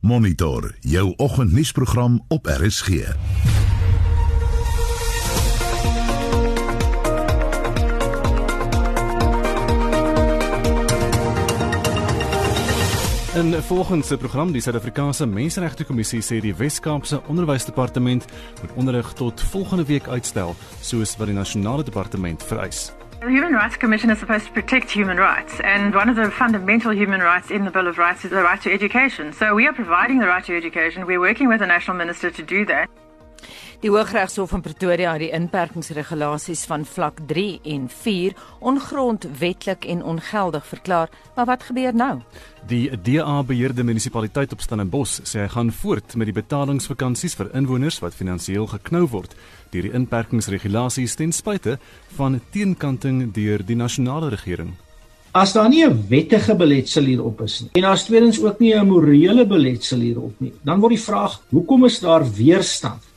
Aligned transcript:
Monitor 0.00 0.74
jou 0.80 1.14
oggendnuusprogram 1.16 2.24
op 2.28 2.46
RSG. 2.46 2.88
In 13.34 13.62
volgens 13.62 14.06
se 14.06 14.16
program 14.16 14.52
die 14.52 14.60
Suid-Afrikaanse 14.60 15.26
Menseregte 15.26 15.84
Kommissie 15.84 16.22
sê 16.22 16.40
die 16.40 16.54
Wes-Kaapse 16.54 17.22
Onderwysdepartement 17.26 18.24
moet 18.60 18.72
onderrig 18.74 19.12
tot 19.12 19.40
volgende 19.40 19.84
week 19.84 20.08
uitstel 20.08 20.56
soos 20.80 21.16
wat 21.16 21.26
die 21.26 21.36
nasionale 21.36 21.84
departement 21.84 22.42
vereis. 22.42 22.90
The 23.20 23.28
Human 23.28 23.52
Rights 23.52 23.76
Commission 23.76 24.08
is 24.08 24.18
supposed 24.18 24.46
to 24.46 24.52
protect 24.52 24.90
human 24.90 25.18
rights, 25.18 25.60
and 25.60 25.94
one 25.94 26.08
of 26.08 26.16
the 26.16 26.30
fundamental 26.30 26.90
human 26.90 27.20
rights 27.20 27.50
in 27.50 27.66
the 27.66 27.70
Bill 27.70 27.86
of 27.86 27.98
Rights 27.98 28.24
is 28.24 28.30
the 28.30 28.42
right 28.42 28.58
to 28.62 28.72
education. 28.72 29.34
So 29.34 29.54
we 29.54 29.66
are 29.66 29.74
providing 29.74 30.20
the 30.20 30.26
right 30.26 30.42
to 30.46 30.56
education. 30.56 31.04
We're 31.04 31.20
working 31.20 31.46
with 31.46 31.60
the 31.60 31.66
National 31.66 31.98
Minister 31.98 32.30
to 32.30 32.42
do 32.42 32.64
that. 32.64 32.88
Die 33.80 33.88
Hooggeregshof 33.88 34.50
in 34.52 34.60
Pretoria 34.60 35.14
het 35.14 35.22
die 35.22 35.30
inperkingsregulasies 35.32 36.66
van 36.68 36.82
vlak 36.84 37.22
3 37.30 37.62
en 37.72 37.86
4 37.88 38.34
ongrondwetlik 38.68 39.86
en 39.88 40.02
ongeldig 40.04 40.66
verklaar. 40.68 41.08
Maar 41.36 41.48
wat 41.48 41.64
gebeur 41.64 41.96
nou? 41.96 42.18
Die 42.68 42.90
DA 43.00 43.38
beheerde 43.42 43.80
munisipaliteit 43.88 44.52
op 44.52 44.60
Stellenbosch 44.60 45.24
sê 45.24 45.46
hy 45.46 45.48
gaan 45.56 45.72
voort 45.72 46.12
met 46.20 46.28
die 46.28 46.36
betalingsvakansies 46.36 47.38
vir 47.40 47.48
inwoners 47.56 48.02
wat 48.04 48.18
finansiëel 48.20 48.68
geknou 48.68 49.06
word 49.08 49.32
deur 49.72 49.88
die 49.88 49.96
inperkingsregulasies 49.96 51.16
ten 51.16 51.32
spyte 51.32 51.78
van 52.20 52.36
teenkanting 52.52 53.30
deur 53.32 53.64
die 53.64 53.80
nasionale 53.80 54.28
regering. 54.36 54.74
As 55.32 55.54
daar 55.56 55.70
nie 55.70 55.86
'n 55.86 56.04
wettige 56.08 56.54
beletsel 56.54 57.04
hierop 57.04 57.40
is 57.40 57.60
nie 57.60 57.70
en 57.72 57.84
as 57.84 58.04
tweedens 58.04 58.42
ook 58.44 58.60
nie 58.60 58.74
'n 58.74 58.86
morele 58.86 59.46
beletsel 59.46 60.00
hierop 60.00 60.34
nie, 60.40 60.52
dan 60.64 60.80
word 60.80 60.92
die 60.92 61.04
vraag: 61.04 61.40
hoekom 61.48 61.84
is 61.84 62.00
daar 62.00 62.30
weerstand? 62.32 63.09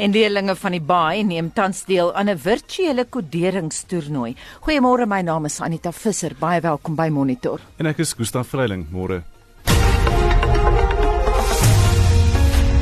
En 0.00 0.14
leerlinge 0.16 0.54
van 0.56 0.72
die 0.72 0.80
Baai 0.80 1.24
neem 1.28 1.50
tans 1.52 1.82
deel 1.84 2.14
aan 2.16 2.30
'n 2.32 2.38
virtuele 2.38 3.04
koderingstoernooi. 3.04 4.34
Goeiemôre, 4.64 5.06
my 5.06 5.20
naam 5.20 5.44
is 5.44 5.60
Anita 5.60 5.92
Visser. 5.92 6.32
Baie 6.38 6.60
welkom 6.60 6.94
by 6.94 7.08
Monitor. 7.08 7.60
En 7.76 7.86
ek 7.86 7.98
is 7.98 8.12
Gustaf 8.12 8.48
Vreiling. 8.48 8.86
Môre. 8.90 9.22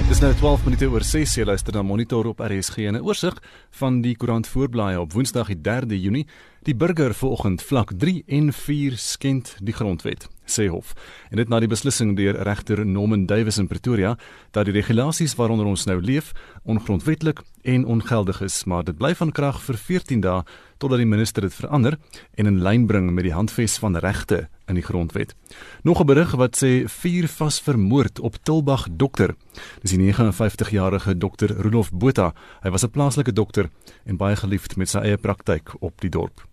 Dis 0.09 0.21
nou 0.21 0.35
12 0.35 0.65
minute 0.65 0.87
oor 0.87 1.03
6 1.03 1.35
jy 1.35 1.45
luister 1.45 1.75
na 1.75 1.83
Monitor 1.83 2.27
op 2.27 2.39
RSG 2.41 2.77
en 2.77 2.95
'n 2.95 3.03
oorsig 3.03 3.43
van 3.71 4.01
die 4.01 4.17
koerant 4.17 4.47
voorblaaie 4.47 5.01
op 5.01 5.13
Woensdag 5.13 5.47
die 5.47 5.61
3de 5.61 6.01
Junie. 6.01 6.27
Die 6.63 6.75
burger 6.75 7.15
vanoggend 7.15 7.63
vlak 7.63 7.93
3 7.97 8.23
en 8.27 8.53
4 8.53 8.97
skend 8.97 9.57
die 9.61 9.75
grondwet, 9.75 10.29
sê 10.51 10.69
hof. 10.69 10.95
En 11.31 11.37
dit 11.37 11.49
na 11.49 11.61
die 11.61 11.71
beslissing 11.71 12.17
deur 12.17 12.35
regter 12.49 12.85
Norman 12.87 13.27
Davis 13.27 13.59
in 13.59 13.69
Pretoria 13.69 14.17
dat 14.51 14.65
die 14.65 14.75
regulasies 14.75 15.37
waaronder 15.39 15.67
ons 15.67 15.87
nou 15.87 16.01
leef 16.01 16.33
ongrondwetlik 16.65 17.43
en 17.63 17.85
ongeldig 17.85 18.41
is, 18.41 18.65
maar 18.65 18.85
dit 18.85 18.97
bly 18.97 19.15
van 19.15 19.33
krag 19.33 19.61
vir 19.63 19.77
14 19.77 20.21
dae 20.25 20.43
totdat 20.79 21.03
die 21.03 21.09
minister 21.09 21.43
dit 21.43 21.55
verander 21.55 21.99
en 22.39 22.47
in 22.47 22.61
lyn 22.63 22.87
bring 22.87 23.11
met 23.13 23.27
die 23.27 23.35
handves 23.35 23.79
van 23.83 23.97
regte 23.99 24.47
in 24.69 24.79
die 24.79 24.85
grondwet. 24.85 25.35
Nog 25.83 26.01
'n 26.01 26.07
berig 26.07 26.33
wat 26.33 26.57
sê 26.57 26.85
vier 26.87 27.29
vas 27.29 27.61
vermoord 27.61 28.21
op 28.21 28.37
Tilbag 28.43 28.87
dokter. 28.91 29.35
Dis 29.83 29.91
die 29.91 30.13
59-jarige 30.13 31.19
dokter 31.19 31.49
Rudolf 31.57 31.91
Botha. 31.93 32.33
Hy 32.63 32.71
was 32.71 32.85
'n 32.85 32.91
plaaslike 32.91 33.33
dokter 33.33 33.71
en 34.05 34.17
baie 34.17 34.37
geliefd 34.37 34.77
met 34.77 34.89
sy 34.89 34.99
eie 34.99 35.17
praktyk 35.17 35.75
op 35.81 36.01
die 36.01 36.11
dorp. 36.11 36.47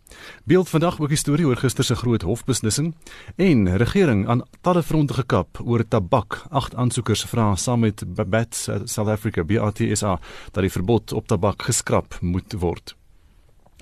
Beeld 0.44 0.70
vandag 0.70 1.00
ook 1.00 1.10
die 1.10 1.18
storie 1.18 1.46
oor 1.46 1.58
gister 1.58 1.84
se 1.84 1.96
groot 1.96 2.22
hofbeslissing 2.22 2.94
en 3.36 3.78
regering 3.78 4.28
aan 4.28 4.44
talle 4.62 4.84
fronte 4.84 5.14
gekap 5.14 5.62
oor 5.64 5.88
tabak. 5.88 6.44
Agt 6.50 6.76
aansoekers 6.76 7.26
vra 7.26 7.56
saam 7.56 7.80
met 7.80 8.04
BAT 8.30 8.56
South 8.86 9.08
Africa 9.08 9.44
BATSA 9.44 10.20
dat 10.52 10.62
die 10.62 10.72
verbod 10.72 11.14
op 11.14 11.28
tabak 11.28 11.66
geskraap 11.66 12.18
moet 12.22 12.54
word. 12.60 12.96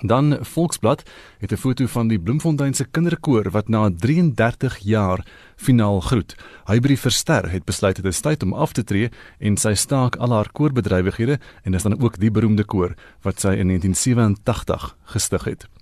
Dan 0.04 0.38
Volksblad 0.42 1.04
het 1.38 1.52
'n 1.52 1.56
foto 1.56 1.86
van 1.86 2.08
die 2.08 2.20
Bloemfontein 2.20 2.74
se 2.74 2.86
kinderkoor 2.92 3.52
wat 3.52 3.68
na 3.68 3.92
33 3.96 4.78
jaar 4.78 5.26
finaal 5.56 6.00
groet. 6.00 6.36
Hybrid 6.66 7.00
Verster 7.00 7.52
het 7.52 7.64
besluit 7.64 7.96
dit 7.96 8.06
is 8.06 8.20
tyd 8.20 8.44
om 8.44 8.54
af 8.54 8.72
te 8.72 8.84
tree 8.84 9.10
en 9.40 9.58
sy 9.58 9.74
staak 9.74 10.16
al 10.16 10.32
haar 10.32 10.52
koorbedrywighede 10.52 11.40
en 11.64 11.72
dis 11.72 11.84
dan 11.84 12.02
ook 12.02 12.20
die 12.20 12.32
beroemde 12.32 12.64
koor 12.64 12.96
wat 13.22 13.40
sy 13.40 13.48
in 13.48 13.68
1987 13.68 14.98
gestig 15.04 15.44
het. 15.44 15.73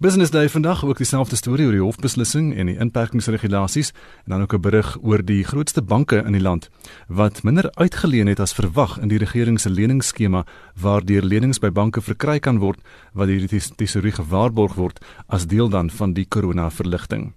Business 0.00 0.30
Day 0.30 0.48
vandag 0.48 0.84
ook 0.84 0.96
dieselfde 0.96 1.36
storie 1.36 1.64
oor 1.66 1.74
die 1.74 1.82
hofbeslissing 1.82 2.52
en 2.54 2.68
die 2.70 2.76
inperkingsregulasies 2.78 3.88
en 3.90 4.30
dan 4.30 4.42
ook 4.44 4.54
'n 4.54 4.60
berig 4.60 4.98
oor 5.02 5.24
die 5.24 5.42
grootste 5.44 5.82
banke 5.82 6.22
in 6.22 6.32
die 6.32 6.40
land 6.40 6.70
wat 7.08 7.42
minder 7.42 7.70
uitgeleen 7.74 8.26
het 8.26 8.40
as 8.40 8.52
verwag 8.52 8.98
in 9.00 9.08
die 9.08 9.18
regering 9.18 9.60
se 9.60 9.70
leningsskema 9.70 10.44
waardeur 10.80 11.22
lenings 11.22 11.58
by 11.58 11.70
banke 11.70 12.00
verkry 12.00 12.38
kan 12.38 12.58
word 12.58 12.78
wat 13.12 13.26
deur 13.26 13.46
die 13.46 13.60
tesourier 13.76 14.14
gewaarborg 14.14 14.74
word 14.74 15.04
as 15.26 15.46
deel 15.46 15.68
dan 15.68 15.90
van 15.90 16.12
die 16.12 16.26
korona 16.28 16.70
verligting. 16.70 17.32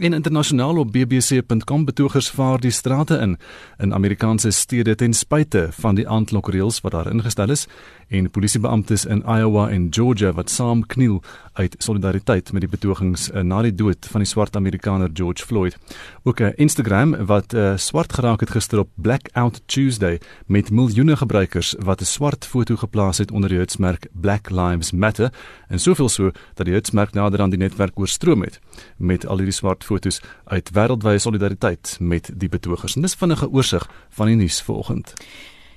En 0.00 0.12
internasionaal 0.12 0.76
op 0.76 0.92
bbc.com 0.92 1.84
betogers 1.84 2.30
vaar 2.30 2.60
die 2.60 2.70
strate 2.70 3.16
in 3.16 3.36
in 3.78 3.94
Amerikaanse 3.94 4.50
stede 4.50 4.94
ten 4.94 5.12
spyte 5.12 5.68
van 5.70 5.94
die 5.94 6.08
aanklokreëls 6.08 6.80
wat 6.80 6.92
daar 6.92 7.10
ingestel 7.10 7.50
is 7.50 7.66
en 8.08 8.30
polisiebeamptes 8.30 9.04
in 9.04 9.22
Iowa 9.26 9.68
en 9.68 9.86
Georgia 9.90 10.32
wat 10.32 10.50
saam 10.50 10.86
kniel 10.86 11.22
uit 11.52 11.74
solidariteit 11.78 12.52
met 12.52 12.64
die 12.64 12.70
betogings 12.70 13.30
uh, 13.30 13.40
na 13.40 13.62
die 13.62 13.74
dood 13.74 14.06
van 14.08 14.24
die 14.24 14.28
swart 14.28 14.56
Amerikaner 14.56 15.10
George 15.12 15.44
Floyd. 15.44 15.76
Ook 16.22 16.40
'n 16.40 16.42
uh, 16.42 16.52
Instagram 16.56 17.16
wat 17.26 17.52
uh, 17.52 17.76
swart 17.76 18.12
geraak 18.12 18.40
het 18.40 18.50
gister 18.50 18.78
op 18.78 18.88
Blackout 18.94 19.62
Tuesday 19.66 20.20
met 20.46 20.70
miljoene 20.70 21.16
gebruikers 21.16 21.74
wat 21.78 22.00
'n 22.00 22.04
swart 22.04 22.46
foto 22.46 22.76
geplaas 22.76 23.18
het 23.18 23.30
onder 23.30 23.48
die 23.48 23.58
hitsmerk 23.58 24.06
Black 24.12 24.50
Lives 24.50 24.92
Matter 24.92 25.32
en 25.68 25.78
soveel 25.78 26.08
so 26.08 26.30
dat 26.54 26.66
die 26.66 26.74
hitsmerk 26.74 27.12
nader 27.12 27.40
aan 27.40 27.50
die 27.50 27.58
netwerk 27.58 27.98
oorstroom 27.98 28.42
het 28.42 28.60
met 28.96 29.26
al 29.26 29.36
hierdie 29.36 29.54
swart 29.54 29.81
fotos 29.84 30.20
uit 30.44 30.70
wêreldwye 30.74 31.18
solidariteit 31.18 31.96
met 32.00 32.30
die 32.34 32.48
betogers. 32.48 32.94
En 32.96 33.02
dis 33.02 33.14
vinnige 33.14 33.50
oorsig 33.50 33.88
van 34.10 34.26
die 34.26 34.36
nuus 34.36 34.62
vanoggend. 34.62 35.14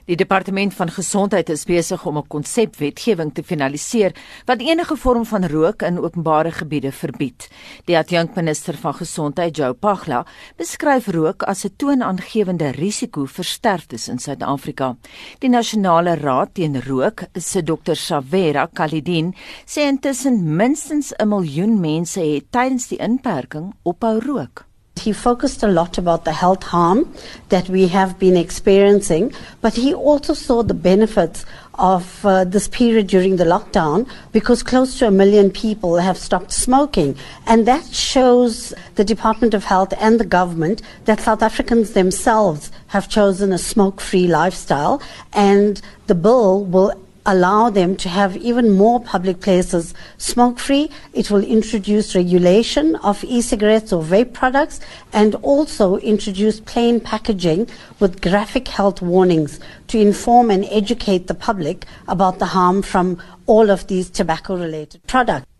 Die 0.06 0.16
departement 0.16 0.74
van 0.78 0.92
gesondheid 0.94 1.50
is 1.50 1.64
besig 1.66 2.04
om 2.06 2.18
'n 2.18 2.28
konsepwetgewing 2.28 3.34
te 3.34 3.44
finaliseer 3.44 4.12
wat 4.46 4.60
enige 4.62 4.96
vorm 4.96 5.26
van 5.26 5.46
rook 5.46 5.82
in 5.82 5.98
openbare 6.00 6.52
gebiede 6.52 6.92
verbied. 6.92 7.48
Die 7.86 7.98
adjunkminister 7.98 8.78
van 8.78 8.94
gesondheid, 8.94 9.58
Joe 9.58 9.74
Pagla, 9.74 10.26
beskryf 10.58 11.08
rook 11.08 11.44
as 11.44 11.66
'n 11.66 11.74
toonaangewende 11.78 12.70
risiko 12.70 13.26
vir 13.26 13.46
sterftes 13.46 14.08
in 14.08 14.20
Suid-Afrika. 14.20 14.96
Die 15.40 15.50
nasionale 15.50 16.16
raad 16.16 16.54
teen 16.54 16.82
rook, 16.82 17.24
se 17.34 17.64
Dr. 17.64 17.96
Savera 17.96 18.70
Kalidin, 18.74 19.34
sê 19.66 19.82
intussen 19.82 20.56
minstens 20.56 21.14
'n 21.18 21.28
miljoen 21.28 21.80
mense 21.80 22.20
het 22.20 22.52
tydens 22.52 22.88
die 22.88 23.00
inperking 23.00 23.74
ophou 23.84 24.20
rook. 24.20 24.66
He 25.02 25.12
focused 25.12 25.62
a 25.62 25.68
lot 25.68 25.98
about 25.98 26.26
the 26.26 26.32
health 26.32 26.64
harm 26.64 27.14
that 27.50 27.70
we 27.70 27.90
have 27.90 28.18
been 28.18 28.38
experiencing, 28.38 29.34
but 29.62 29.76
he 29.76 29.94
also 29.94 30.34
saw 30.34 30.64
the 30.64 30.74
benefits 30.74 31.46
of 31.78 32.26
uh, 32.26 32.46
this 32.46 32.68
period 32.70 33.08
during 33.08 33.36
the 33.36 33.44
lockdown 33.44 34.08
because 34.32 34.64
close 34.64 34.98
to 35.00 35.08
a 35.08 35.12
million 35.12 35.52
people 35.52 35.98
have 35.98 36.18
stopped 36.18 36.52
smoking. 36.54 37.16
And 37.46 37.68
that 37.68 37.94
shows 37.94 38.74
the 38.96 39.04
Department 39.04 39.54
of 39.54 39.66
Health 39.66 39.94
and 40.00 40.20
the 40.20 40.26
government 40.26 40.82
that 41.04 41.20
South 41.20 41.44
Africans 41.44 41.92
themselves 41.92 42.72
have 42.88 43.10
chosen 43.10 43.52
a 43.52 43.58
smoke 43.58 44.00
free 44.00 44.28
lifestyle. 44.28 45.02
And 45.34 45.82
the 46.08 46.16
bill 46.16 46.64
will 46.64 46.94
allow 47.26 47.70
them 47.70 47.96
to 47.96 48.10
have 48.10 48.38
even 48.38 48.72
more 48.72 49.00
public 49.00 49.42
places 49.42 49.94
smoke 50.18 50.60
free. 50.60 50.90
It 51.14 51.32
will 51.32 51.44
introduce 51.44 52.16
regulation 52.16 52.96
of 52.98 53.24
e 53.24 53.42
cigarettes 53.42 53.92
or 53.92 54.04
vape 54.04 54.34
products 54.34 54.80
and 55.12 55.36
also 55.36 55.98
introduce 55.98 56.60
plain 56.60 57.00
packaging 57.00 57.68
with 58.00 58.22
graphic 58.22 58.68
health 58.68 59.02
warnings 59.02 59.60
to 59.88 60.00
inform 60.00 60.52
and 60.52 60.66
educate 60.70 61.28
the 61.28 61.34
public 61.34 61.86
about 62.08 62.40
the 62.40 62.48
harm 62.48 62.82
from 62.82 63.22
all 63.48 63.70
of 63.70 63.88
these 63.88 64.10
tobacco 64.10 64.56
related 64.56 65.02
products. 65.08 65.55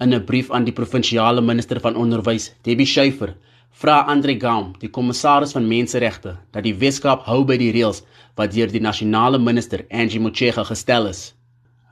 In 0.00 0.12
'n 0.12 0.26
brief 0.26 0.50
aan 0.50 0.66
die 0.66 0.74
provinsiale 0.74 1.40
minister 1.40 1.78
van 1.78 1.94
onderwys, 1.94 2.50
Debbie 2.64 2.90
Schuyfer, 2.90 3.36
vra 3.70 4.00
Andre 4.08 4.34
Gaum, 4.34 4.74
die 4.80 4.90
kommissaris 4.90 5.52
van 5.52 5.68
menseregte, 5.68 6.36
dat 6.50 6.64
die 6.64 6.74
Wes-Kaap 6.74 7.22
hou 7.30 7.44
by 7.44 7.56
die 7.56 7.70
reëls 7.70 8.02
wat 8.34 8.50
deur 8.50 8.66
die 8.66 8.82
nasionale 8.82 9.38
minister 9.38 9.86
Angie 9.92 10.18
Motshega 10.18 10.64
gestel 10.64 11.06
is. 11.06 11.35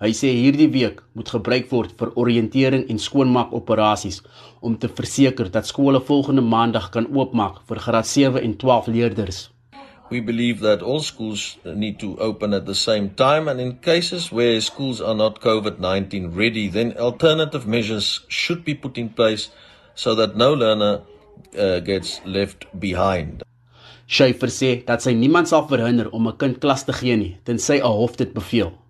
Hy 0.05 0.11
sê 0.12 0.35
hierdie 0.37 0.67
week 0.69 0.99
moet 1.17 1.31
gebruik 1.33 1.71
word 1.71 1.93
vir 1.97 2.11
oriëntering 2.21 2.83
en 2.93 2.99
skoonmaak 3.01 3.55
operasies 3.56 4.19
om 4.61 4.75
te 4.77 4.91
verseker 4.99 5.49
dat 5.55 5.65
skole 5.71 6.01
volgende 6.05 6.45
maandag 6.45 6.91
kan 6.93 7.06
oopmaak 7.09 7.62
vir 7.71 7.81
graad 7.87 8.11
7 8.11 8.43
en 8.43 8.56
12 8.61 8.91
leerders. 8.97 9.39
We 10.11 10.21
believe 10.21 10.61
that 10.61 10.83
all 10.83 11.01
schools 11.01 11.56
need 11.65 11.97
to 12.05 12.19
open 12.21 12.53
at 12.53 12.67
the 12.67 12.77
same 12.77 13.15
time 13.17 13.49
and 13.49 13.65
in 13.65 13.79
cases 13.81 14.29
where 14.29 14.61
schools 14.61 15.01
are 15.01 15.17
not 15.17 15.41
COVID-19 15.41 16.37
ready 16.37 16.69
then 16.69 16.93
alternative 16.99 17.67
measures 17.67 18.27
should 18.29 18.62
be 18.69 18.75
put 18.75 19.01
in 19.01 19.09
place 19.09 19.49
so 19.95 20.15
that 20.15 20.37
no 20.37 20.53
learner 20.53 21.01
uh, 21.56 21.81
gets 21.81 22.21
left 22.27 22.69
behind. 22.79 23.41
Schaefer 24.05 24.53
sê 24.53 24.77
dat 24.85 25.01
sy 25.01 25.17
niemand 25.17 25.49
sal 25.49 25.65
verhinder 25.65 26.12
om 26.12 26.29
'n 26.29 26.37
kind 26.37 26.61
klas 26.61 26.85
te 26.85 26.93
gee 26.93 27.17
nie 27.17 27.37
tensy 27.49 27.81
'n 27.81 27.89
hof 27.89 28.21
dit 28.21 28.35
beveel. 28.37 28.83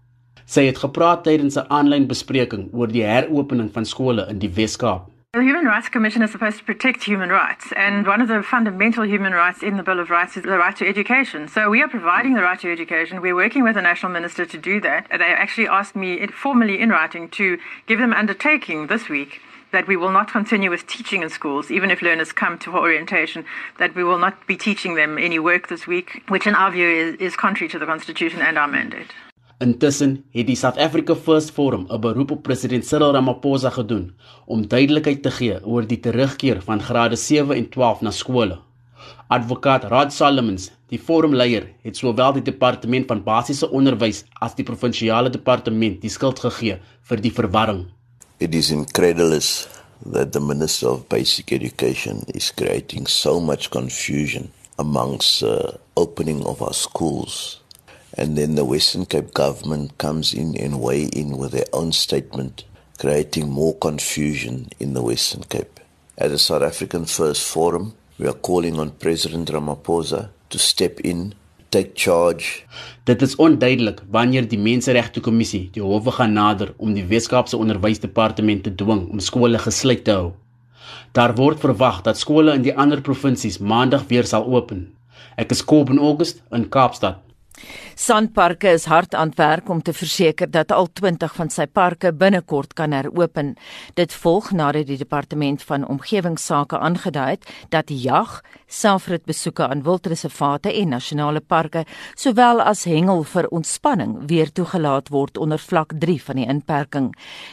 Sy 0.46 0.67
het 0.67 0.79
gepraat 0.79 1.25
tydens 1.25 1.56
'n 1.56 1.69
aanlyn 1.69 2.06
bespreking 2.06 2.69
oor 2.73 2.88
die 2.88 3.05
heropening 3.05 3.70
van 3.73 3.85
skole 3.85 4.26
in 4.29 4.38
die 4.38 4.50
Wes-Kaap. 4.55 5.08
The 5.32 5.41
Human 5.41 5.64
Rights 5.64 5.88
Commission 5.88 6.23
is 6.23 6.31
supposed 6.31 6.58
to 6.58 6.64
protect 6.64 7.02
human 7.02 7.31
rights, 7.31 7.73
and 7.73 8.06
one 8.06 8.20
of 8.23 8.29
the 8.29 8.43
fundamental 8.43 9.05
human 9.05 9.32
rights 9.32 9.62
in 9.62 9.76
the 9.76 9.82
Bill 9.82 9.99
of 9.99 10.11
Rights 10.11 10.37
is 10.37 10.43
the 10.43 10.58
right 10.58 10.76
to 10.76 10.87
education. 10.87 11.49
So 11.49 11.70
we 11.70 11.82
are 11.82 11.88
providing 11.88 12.35
the 12.35 12.43
right 12.43 12.61
to 12.61 12.70
education. 12.70 13.20
We're 13.20 13.35
working 13.35 13.64
with 13.64 13.75
the 13.75 13.82
National 13.82 14.12
Minister 14.12 14.44
to 14.46 14.58
do 14.58 14.81
that. 14.82 15.08
They 15.08 15.35
actually 15.35 15.67
asked 15.67 15.96
me 15.96 16.26
formally 16.26 16.79
in 16.79 16.91
writing 16.91 17.29
to 17.31 17.58
give 17.87 17.99
them 17.99 18.12
undertaking 18.12 18.87
this 18.87 19.08
week 19.08 19.41
that 19.73 19.88
we 19.88 19.96
will 19.96 20.12
not 20.12 20.31
continue 20.31 20.70
with 20.70 20.87
teaching 20.87 21.23
in 21.23 21.31
schools, 21.31 21.70
even 21.70 21.91
if 21.91 22.00
learners 22.00 22.32
come 22.32 22.58
to 22.58 22.76
orientation, 22.76 23.44
that 23.79 23.94
we 23.96 24.05
will 24.05 24.19
not 24.19 24.46
be 24.46 24.56
teaching 24.56 24.94
them 24.94 25.19
any 25.19 25.41
work 25.41 25.67
this 25.67 25.87
week, 25.88 26.23
which 26.29 26.46
in 26.46 26.55
our 26.55 26.70
view 26.70 26.87
is, 26.87 27.17
is 27.17 27.35
contrary 27.35 27.69
to 27.70 27.79
the 27.79 27.87
Constitution 27.87 28.41
and 28.41 28.56
our 28.56 28.69
mandate. 28.69 29.11
Intussen 29.65 30.19
het 30.37 30.45
die 30.45 30.57
South 30.61 30.77
Africa 30.77 31.15
First 31.17 31.51
Forum 31.57 31.87
'n 31.89 32.01
beroep 32.01 32.31
op 32.31 32.43
president 32.43 32.87
Cyril 32.87 33.13
Ramaphosa 33.13 33.71
gedoen 33.71 34.13
om 34.47 34.69
duidelikheid 34.69 35.23
te 35.23 35.31
gee 35.31 35.65
oor 35.65 35.87
die 35.87 36.01
terugkeer 36.01 36.61
van 36.63 36.83
grade 36.83 37.17
7 37.17 37.57
en 37.57 37.69
12 37.69 38.01
na 38.01 38.11
skole. 38.11 38.59
Advokaat 39.29 39.85
Rod 39.85 40.13
Solomons, 40.13 40.71
die 40.89 40.99
forumleier, 40.99 41.67
het 41.83 41.97
sowel 41.97 42.33
die 42.33 42.43
departement 42.43 43.07
van 43.07 43.23
basiese 43.23 43.71
onderwys 43.71 44.25
as 44.33 44.55
die 44.55 44.65
provinsiale 44.65 45.31
departement 45.31 46.01
die 46.01 46.11
skuld 46.11 46.39
gegee 46.39 46.79
vir 47.03 47.21
die 47.21 47.33
verwarring. 47.33 47.87
It 48.39 48.55
is 48.55 48.71
incredulous 48.71 49.69
that 50.13 50.33
the 50.33 50.41
minister 50.41 50.89
of 50.89 51.09
basic 51.09 51.53
education 51.53 52.23
is 52.27 52.55
creating 52.55 53.09
so 53.09 53.41
much 53.41 53.71
confusion 53.71 54.51
amongst 54.77 55.43
uh, 55.43 55.59
opening 55.95 56.45
of 56.45 56.61
our 56.61 56.75
schools 56.75 57.64
and 58.17 58.37
then 58.39 58.55
the 58.55 58.65
Western 58.65 59.07
Cape 59.07 59.35
government 59.35 59.99
comes 59.99 60.33
in 60.33 60.57
and 60.57 60.81
weigh 60.81 61.05
in 61.05 61.37
with 61.37 61.53
their 61.53 61.67
own 61.73 61.93
statement, 61.93 62.65
creating 62.99 63.51
more 63.51 63.75
confusion 63.75 64.69
in 64.79 64.95
the 64.95 65.03
Western 65.03 65.43
Cape. 65.43 65.81
At 66.17 66.31
the 66.31 66.39
South 66.39 66.63
African 66.63 67.07
First 67.07 67.43
Forum, 67.43 67.95
we 68.19 68.27
are 68.29 68.33
calling 68.33 68.79
on 68.79 68.91
President 68.91 69.51
Ramaphosa 69.51 70.31
to 70.51 70.59
step 70.59 71.01
in, 71.01 71.35
take 71.71 71.95
charge. 71.95 72.63
Dit 73.05 73.23
is 73.23 73.35
onduidelik 73.37 74.05
wanneer 74.11 74.47
die 74.49 74.59
Menseregte 74.59 75.21
Kommissie 75.21 75.67
die 75.75 75.83
howe 75.83 76.15
gaan 76.15 76.37
nader 76.39 76.71
om 76.79 76.95
die 76.95 77.05
Wes-Kaapse 77.11 77.59
Onderwysdepartement 77.59 78.63
te 78.63 78.75
dwing 78.75 79.09
om 79.11 79.19
skole 79.19 79.59
gesluit 79.59 80.05
te 80.07 80.15
hou. 80.15 80.33
Daar 81.19 81.35
word 81.35 81.59
verwag 81.63 82.05
dat 82.07 82.19
skole 82.19 82.55
in 82.55 82.63
die 82.63 82.77
ander 82.79 83.03
provinsies 83.03 83.59
maandag 83.59 84.07
weer 84.07 84.27
sal 84.27 84.47
open. 84.47 84.93
Ek 85.35 85.51
is 85.51 85.65
Kob 85.67 85.91
in 85.91 85.99
August 85.99 86.43
in 86.55 86.69
Kaapstad. 86.71 87.19
Sandparke 87.95 88.73
is 88.75 88.85
hard 88.85 89.15
aan 89.15 89.33
werk 89.37 89.69
om 89.69 89.83
te 89.83 89.93
verseker 89.93 90.51
dat 90.51 90.73
al 90.73 90.89
20 90.93 91.35
van 91.35 91.51
sy 91.51 91.67
parke 91.67 92.13
binnekort 92.13 92.75
kan 92.75 92.93
heropen. 92.93 93.55
Dit 93.95 94.13
volg 94.13 94.51
nadat 94.53 94.87
die 94.87 94.99
departement 94.99 95.63
van 95.63 95.87
omgewingsake 95.89 96.79
aangedui 96.79 97.31
het 97.31 97.47
dat 97.71 97.91
jag, 97.91 98.41
selfritbesoeke 98.67 99.69
aan 99.69 99.83
wildreservate 99.87 100.73
en 100.73 100.89
nasionale 100.89 101.41
parke, 101.41 101.85
sowel 102.15 102.61
as 102.61 102.85
hengel 102.85 103.25
vir 103.25 103.49
ontspanning 103.55 104.17
weer 104.29 104.53
toegelaat 104.53 105.11
word 105.15 105.39
onder 105.39 105.59
vlak 105.59 105.95
3 106.01 106.21
van 106.29 106.41
die 106.41 106.49
inperking. 106.49 107.11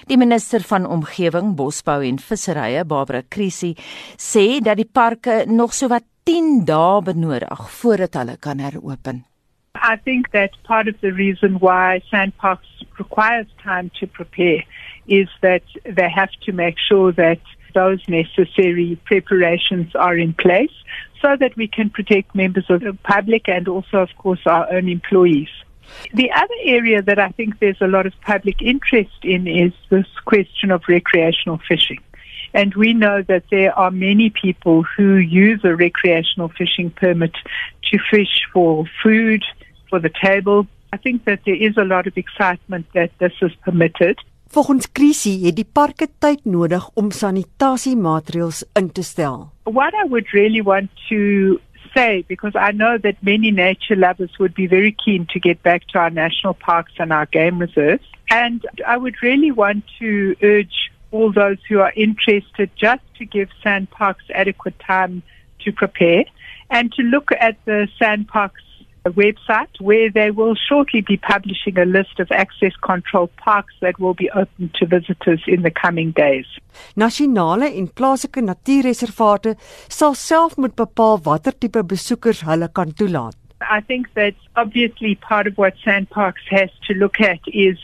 Die 0.07 0.17
minister 0.17 0.61
van 0.61 0.85
omgewing, 0.85 1.55
bosbou 1.55 2.01
en 2.05 2.19
visserye, 2.19 2.85
Barbara 2.85 3.23
Krisi, 3.29 3.75
sê 4.17 4.59
dat 4.63 4.81
die 4.81 4.89
parke 4.89 5.43
nog 5.47 5.73
sowat 5.73 6.03
10 6.23 6.65
dae 6.65 7.01
benodig 7.01 7.67
voordat 7.81 8.13
hulle 8.21 8.37
kan 8.37 8.59
heropen. 8.59 9.25
I 9.81 9.95
think 9.95 10.31
that 10.31 10.51
part 10.63 10.87
of 10.87 11.01
the 11.01 11.11
reason 11.11 11.55
why 11.59 12.03
Sandparks 12.11 12.59
requires 12.99 13.47
time 13.63 13.91
to 13.99 14.05
prepare 14.05 14.63
is 15.07 15.27
that 15.41 15.63
they 15.83 16.09
have 16.09 16.31
to 16.43 16.51
make 16.51 16.75
sure 16.77 17.11
that 17.13 17.39
those 17.73 17.99
necessary 18.07 18.99
preparations 19.05 19.95
are 19.95 20.15
in 20.15 20.33
place 20.33 20.71
so 21.21 21.35
that 21.39 21.55
we 21.55 21.67
can 21.67 21.89
protect 21.89 22.35
members 22.35 22.65
of 22.69 22.81
the 22.81 22.93
public 23.03 23.47
and 23.47 23.67
also, 23.67 23.97
of 23.97 24.09
course, 24.17 24.41
our 24.45 24.71
own 24.71 24.87
employees. 24.87 25.49
The 26.13 26.31
other 26.31 26.53
area 26.63 27.01
that 27.01 27.19
I 27.19 27.29
think 27.29 27.59
there's 27.59 27.81
a 27.81 27.87
lot 27.87 28.05
of 28.05 28.13
public 28.21 28.61
interest 28.61 29.23
in 29.23 29.47
is 29.47 29.73
this 29.89 30.05
question 30.25 30.71
of 30.71 30.83
recreational 30.87 31.59
fishing. 31.67 31.99
And 32.53 32.73
we 32.75 32.93
know 32.93 33.21
that 33.23 33.45
there 33.49 33.77
are 33.77 33.91
many 33.91 34.29
people 34.29 34.83
who 34.83 35.15
use 35.15 35.61
a 35.63 35.75
recreational 35.75 36.49
fishing 36.49 36.91
permit 36.91 37.31
to 37.91 37.97
fish 38.09 38.45
for 38.53 38.85
food, 39.01 39.43
for 39.91 39.99
the 39.99 40.13
table. 40.23 40.65
I 40.93 40.97
think 40.97 41.25
that 41.25 41.41
there 41.45 41.61
is 41.67 41.77
a 41.77 41.87
lot 41.93 42.07
of 42.07 42.17
excitement 42.17 42.87
that 42.93 43.11
this 43.19 43.33
is 43.41 43.53
permitted. 43.67 44.17
Volgens 44.51 44.87
Krisie 44.91 45.45
het 45.45 45.55
die 45.55 45.67
parke 45.77 46.09
tyd 46.19 46.41
nodig 46.43 46.87
om 46.99 47.11
sanitasiemaatreëls 47.15 48.65
in 48.79 48.89
te 48.91 49.03
stel. 49.07 49.45
What 49.63 49.95
I 49.95 50.07
would 50.11 50.33
really 50.35 50.63
want 50.65 50.89
to 51.07 51.59
say 51.93 52.25
because 52.27 52.55
I 52.55 52.71
know 52.71 52.97
that 52.97 53.23
many 53.23 53.51
nature 53.51 53.95
lovers 53.95 54.33
would 54.39 54.53
be 54.53 54.67
very 54.67 54.91
keen 55.05 55.27
to 55.31 55.39
get 55.39 55.63
back 55.63 55.87
to 55.91 55.99
our 55.99 56.09
national 56.09 56.53
parks 56.53 56.93
and 56.97 57.11
our 57.11 57.27
game 57.31 57.59
reserves 57.59 58.07
and 58.29 58.65
I 58.87 58.97
would 58.97 59.21
really 59.21 59.51
want 59.51 59.83
to 59.99 60.35
urge 60.41 60.91
all 61.11 61.31
those 61.31 61.57
who 61.67 61.79
are 61.79 61.93
interested 61.95 62.69
just 62.75 63.03
to 63.17 63.25
give 63.25 63.49
sand 63.63 63.89
parks 63.91 64.23
adequate 64.33 64.79
time 64.79 65.23
to 65.63 65.71
prepare 65.71 66.23
and 66.69 66.91
to 66.93 67.03
look 67.03 67.31
at 67.39 67.57
the 67.65 67.87
sand 67.99 68.27
parks 68.27 68.61
a 68.61 68.70
website 69.09 69.79
where 69.79 70.11
they 70.11 70.29
will 70.31 70.55
shortly 70.55 71.01
be 71.01 71.17
publishing 71.17 71.77
a 71.77 71.85
list 71.85 72.19
of 72.19 72.31
access 72.31 72.73
control 72.81 73.27
parks 73.37 73.73
that 73.81 73.99
will 73.99 74.13
be 74.13 74.29
open 74.31 74.69
to 74.75 74.85
visitors 74.85 75.41
in 75.47 75.63
the 75.63 75.71
coming 75.71 76.11
days. 76.11 76.45
Nasionale 76.95 77.75
en 77.77 77.87
plaaslike 77.87 78.41
natuurreservate 78.41 79.55
sal 79.89 80.13
self 80.13 80.57
moet 80.57 80.75
bepaal 80.75 81.19
watter 81.23 81.51
tipe 81.51 81.83
besoekers 81.83 82.41
hulle 82.41 82.69
kan 82.69 82.93
toelaat. 82.93 83.35
I 83.69 83.81
think 83.81 84.13
that 84.13 84.35
obviously 84.55 85.15
part 85.15 85.47
of 85.47 85.57
what 85.57 85.73
Sandparks 85.85 86.45
has 86.49 86.69
to 86.87 86.93
look 86.93 87.19
at 87.21 87.39
is 87.47 87.77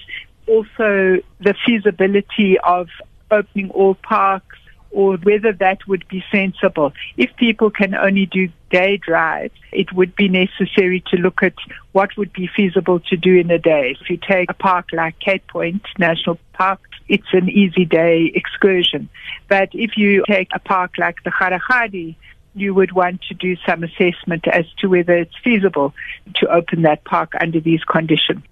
also 0.48 1.18
the 1.40 1.54
feasibility 1.66 2.58
of 2.60 2.88
opening 3.32 3.70
all 3.72 3.96
parks 3.96 4.58
or 4.92 5.18
whether 5.18 5.54
that 5.54 5.80
would 5.88 6.08
be 6.08 6.24
sensible. 6.32 6.94
If 7.18 7.36
people 7.36 7.70
can 7.70 7.96
only 7.96 8.26
do 8.26 8.50
day 8.70 8.98
drives, 8.98 9.54
it 9.72 9.94
would 9.94 10.16
be 10.16 10.28
necessary 10.28 11.04
to 11.08 11.18
look 11.18 11.44
at 11.44 11.54
what 11.92 12.16
would 12.18 12.34
be 12.34 12.48
feasible 12.48 13.00
to 13.02 13.18
do 13.18 13.36
in 13.36 13.50
a 13.52 13.60
day. 13.60 13.96
If 14.00 14.10
you 14.10 14.18
take 14.18 14.50
a 14.50 14.54
park 14.54 14.88
like 14.94 15.20
Cape 15.20 15.48
Point 15.48 15.84
National 15.98 16.40
Park, 16.54 16.80
it's 17.08 17.34
an 17.34 17.50
easy 17.50 17.86
day 17.86 18.32
excursion. 18.36 19.10
But 19.48 19.70
if 19.74 19.98
you 19.98 20.24
take 20.28 20.50
a 20.54 20.60
park 20.60 20.94
like 20.98 21.24
the 21.24 21.32
Kharahadi, 21.32 22.16
you 22.54 22.74
would 22.74 22.92
want 22.92 23.22
to 23.24 23.34
do 23.34 23.56
some 23.66 23.84
assessment 23.84 24.48
as 24.48 24.66
to 24.80 24.88
whether 24.88 25.16
it's 25.16 25.38
feasible 25.44 25.94
to 26.36 26.48
open 26.52 26.82
that 26.82 27.04
park 27.06 27.34
under 27.40 27.60
these 27.60 27.84
conditions. 27.84 28.44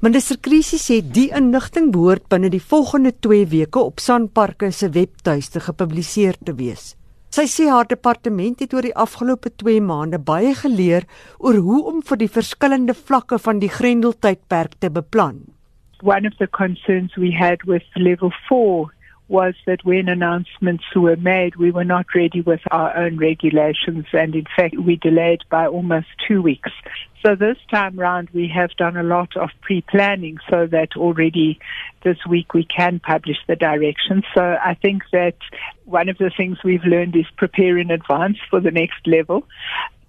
Minister 0.00 0.38
Krisi 0.38 0.78
sê 0.78 1.00
die 1.02 1.28
inligting 1.36 1.90
behoort 1.92 2.28
binne 2.32 2.50
die 2.52 2.62
volgende 2.62 3.12
2 3.12 3.46
weke 3.50 3.82
op 3.82 4.00
Sanparks 4.00 4.80
se 4.82 4.90
webtuiste 4.94 5.60
gepubliseer 5.60 6.38
te 6.44 6.54
wees. 6.56 6.94
Sy 7.30 7.44
sê 7.46 7.68
haar 7.70 7.86
departement 7.86 8.58
het 8.58 8.72
oor 8.74 8.82
die 8.82 8.96
afgelope 8.98 9.52
2 9.62 9.80
maande 9.86 10.18
baie 10.18 10.54
geleer 10.62 11.04
oor 11.38 11.60
hoe 11.66 11.82
om 11.92 12.00
vir 12.02 12.18
die 12.24 12.30
verskillende 12.36 12.94
vlakke 12.94 13.38
van 13.38 13.60
die 13.62 13.70
Grendeltydperk 13.70 14.74
te 14.82 14.90
beplan. 14.90 15.44
One 16.02 16.26
of 16.26 16.34
the 16.38 16.48
concerns 16.48 17.14
we 17.16 17.30
had 17.30 17.62
with 17.68 17.86
level 17.94 18.32
4 18.48 18.90
was 19.30 19.54
that 19.64 19.84
when 19.84 20.08
announcements 20.08 20.84
were 20.94 21.16
made, 21.16 21.54
we 21.54 21.70
were 21.70 21.84
not 21.84 22.06
ready 22.14 22.40
with 22.40 22.60
our 22.72 22.94
own 22.96 23.16
regulations, 23.16 24.04
and 24.12 24.34
in 24.34 24.44
fact, 24.56 24.76
we 24.76 24.96
delayed 24.96 25.42
by 25.48 25.66
almost 25.66 26.08
two 26.26 26.42
weeks. 26.42 26.70
So 27.24 27.36
this 27.36 27.56
time 27.70 27.96
round, 27.96 28.30
we 28.32 28.50
have 28.54 28.70
done 28.76 28.96
a 28.96 29.02
lot 29.02 29.36
of 29.36 29.50
pre-planning 29.60 30.38
so 30.50 30.66
that 30.66 30.96
already 30.96 31.60
this 32.02 32.16
week 32.28 32.54
we 32.54 32.64
can 32.64 32.98
publish 32.98 33.36
the 33.46 33.56
directions. 33.56 34.24
So 34.34 34.42
I 34.42 34.74
think 34.74 35.02
that 35.12 35.36
one 35.84 36.08
of 36.08 36.18
the 36.18 36.32
things 36.36 36.58
we've 36.64 36.84
learned 36.84 37.14
is 37.14 37.26
prepare 37.36 37.78
in 37.78 37.90
advance 37.90 38.38
for 38.48 38.60
the 38.60 38.70
next 38.70 39.06
level. 39.06 39.46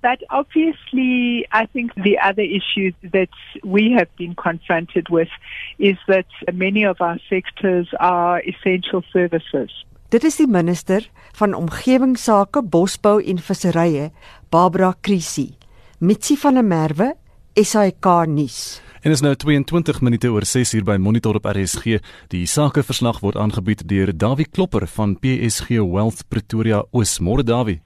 But 0.01 0.23
obviously, 0.29 1.45
I 1.51 1.67
think 1.73 1.93
the 1.93 2.17
other 2.17 2.41
issue 2.41 2.91
that 3.11 3.29
we 3.63 3.91
have 3.97 4.09
been 4.17 4.33
confronted 4.35 5.09
with 5.09 5.29
is 5.77 5.97
that 6.07 6.25
many 6.53 6.85
of 6.85 7.01
our 7.01 7.19
sectors 7.29 7.87
are 7.99 8.41
essential 8.41 9.03
services. 9.13 9.85
Dit 10.09 10.23
is 10.23 10.35
die 10.41 10.47
minister 10.47 11.05
van 11.37 11.53
omgewingsake, 11.53 12.63
bosbou 12.63 13.21
en 13.23 13.37
visserye, 13.39 14.09
Barbara 14.49 14.95
Krisi. 15.01 15.53
Mitsi 15.99 16.35
van 16.35 16.57
der 16.57 16.65
Merwe, 16.65 17.13
SAK 17.55 18.25
nuus. 18.27 18.81
En 19.01 19.11
is 19.11 19.21
nou 19.21 19.35
22 19.35 20.01
minute 20.01 20.29
oor 20.29 20.45
6 20.45 20.73
uur 20.73 20.83
by 20.83 20.97
Monitor 20.99 21.37
op 21.39 21.45
RSG. 21.45 22.01
Die 22.33 22.43
sakeverslag 22.45 23.21
word 23.21 23.37
aangebied 23.37 23.85
deur 23.89 24.11
Dawie 24.17 24.49
Klopper 24.49 24.87
van 24.97 25.15
PSG 25.21 25.79
Wealth 25.79 26.25
Pretoria 26.27 26.83
Oos. 26.91 27.19
Môre 27.19 27.45
Dawie. 27.45 27.79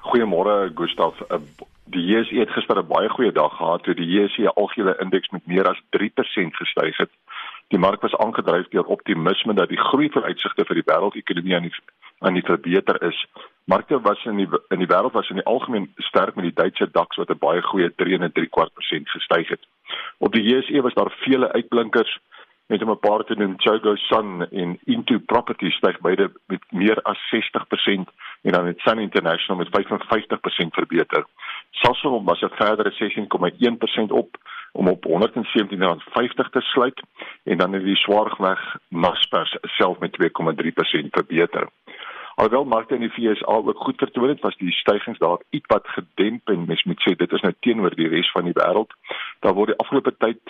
Goeiemôre 0.00 0.70
Gustaf. 0.74 1.20
Eh, 1.20 1.36
die 1.84 2.04
JSE 2.06 2.38
het 2.38 2.50
gister 2.50 2.78
'n 2.78 2.86
baie 2.86 3.08
goeie 3.08 3.32
dag 3.32 3.56
gehad 3.56 3.82
toe 3.82 3.94
die 3.94 4.06
JSE 4.06 4.52
algehele 4.54 4.96
indeks 5.00 5.28
met 5.28 5.46
meer 5.46 5.68
as 5.68 5.82
3% 5.90 6.56
gestyg 6.56 6.96
het. 6.96 7.10
Die 7.68 7.78
mark 7.78 8.00
was 8.00 8.16
aangedryf 8.16 8.68
deur 8.68 8.84
optimisme 8.84 9.54
dat 9.54 9.68
die 9.68 9.78
groeivooruitsigte 9.78 10.64
vir 10.64 10.74
die 10.74 10.88
wêreldekonomie 10.90 11.54
aan 11.54 11.62
die 11.62 11.74
aan 12.18 12.34
die 12.34 12.44
verbeter 12.44 13.02
is. 13.02 13.26
Markte 13.64 14.00
was 14.00 14.24
in 14.24 14.36
die 14.36 14.48
in 14.68 14.78
die 14.78 14.86
wêreld 14.86 15.12
was 15.12 15.28
in 15.28 15.36
die 15.36 15.44
algemeen 15.44 15.92
sterk 15.96 16.34
met 16.34 16.44
die 16.44 16.58
Duitse 16.62 16.90
DAX 16.90 17.16
wat 17.16 17.30
'n 17.30 17.38
baie 17.38 17.62
goeie 17.62 17.90
3.3% 17.94 19.08
gestyg 19.08 19.48
het. 19.48 19.66
Op 20.18 20.32
die 20.32 20.42
JSE 20.42 20.82
was 20.82 20.94
daar 20.94 21.10
vele 21.10 21.52
uitblinkers 21.52 22.18
met 22.66 22.80
'n 22.80 22.98
paar 22.98 23.24
te 23.24 23.34
doen 23.34 23.54
Chogo 23.56 23.94
Sun 23.96 24.46
en 24.50 24.78
Into 24.84 25.18
Property 25.18 25.70
styg 25.70 26.00
beide 26.00 26.32
met 26.46 26.62
meer 26.70 27.02
as 27.02 27.18
60% 27.28 28.10
en 28.42 28.52
dan 28.52 28.66
het 28.66 28.78
Sun 28.78 28.98
International 28.98 29.64
met 29.64 29.86
55% 29.86 30.66
verbeter. 30.70 31.26
Sasol 31.70 32.24
was 32.24 32.40
'n 32.40 32.54
verdere 32.54 32.90
16,1% 32.90 34.10
op 34.10 34.36
om 34.72 34.88
op 34.88 35.06
R117.50 35.06 36.50
te 36.50 36.60
sluit 36.60 37.02
en 37.44 37.58
dan 37.58 37.72
het 37.72 37.84
die 37.84 37.96
swaargeweg 37.96 38.76
Naspers 38.88 39.56
self 39.62 39.98
met 39.98 40.12
2,3% 40.12 41.10
verbeter. 41.10 41.68
Alhoewel 42.34 42.64
markte 42.64 42.94
in 42.94 43.00
die 43.00 43.12
VS 43.12 43.44
ook 43.44 43.78
goed 43.78 43.98
vertoon 43.98 44.28
het, 44.28 44.40
was 44.40 44.56
die 44.56 44.72
stygings 44.72 45.18
daar 45.18 45.38
ietwat 45.50 45.88
gedemp 45.88 46.48
en 46.48 46.64
mens 46.66 46.84
moet 46.84 47.02
sê 47.08 47.16
dit 47.16 47.32
is 47.32 47.40
nou 47.40 47.54
teenoor 47.60 47.94
die 47.94 48.08
res 48.08 48.30
van 48.30 48.44
die 48.44 48.56
wêreld. 48.56 48.94
Daar 49.40 49.54
word 49.54 49.66
die 49.66 49.76
afgelope 49.76 50.14
tyd 50.18 50.40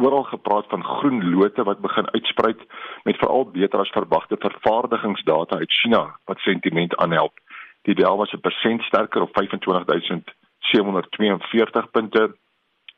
oral 0.00 0.22
gepraat 0.22 0.66
van 0.68 0.84
groen 0.84 1.34
lote 1.34 1.62
wat 1.62 1.80
begin 1.80 2.10
uitspruit 2.10 2.62
met 3.02 3.16
veral 3.16 3.50
beter 3.50 3.78
as 3.78 3.90
verwagte 3.90 4.36
vervaardigingsdata 4.38 5.56
uit 5.56 5.72
China 5.72 6.18
wat 6.24 6.38
sentiment 6.38 6.96
aanhelp. 6.96 7.38
Die 7.82 7.94
Dow 7.94 8.18
was 8.18 8.32
'n 8.32 8.40
persent 8.40 8.82
sterker 8.82 9.22
op 9.22 9.32
25742 9.32 11.90
punte 11.90 12.36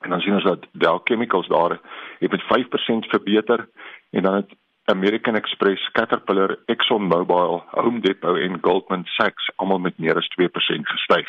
en 0.01 0.11
dan 0.11 0.21
sien 0.21 0.35
ons 0.35 0.45
dat 0.45 0.67
Dow 0.73 1.01
Chemicals 1.05 1.49
daar 1.49 1.81
het 2.19 2.31
met 2.31 2.43
5% 2.43 3.07
verbeter 3.07 3.69
en 4.11 4.23
dan 4.23 4.35
het 4.35 4.55
American 4.85 5.37
Express, 5.37 5.91
Caterpillar, 5.93 6.59
ExxonMobil, 6.67 7.63
Home 7.71 8.01
Depot 8.01 8.37
en 8.37 8.59
Goldman 8.61 9.05
Sachs 9.05 9.51
almal 9.57 9.79
met 9.79 9.99
meer 9.99 10.17
as 10.17 10.29
2% 10.35 10.91
gestyg. 10.95 11.29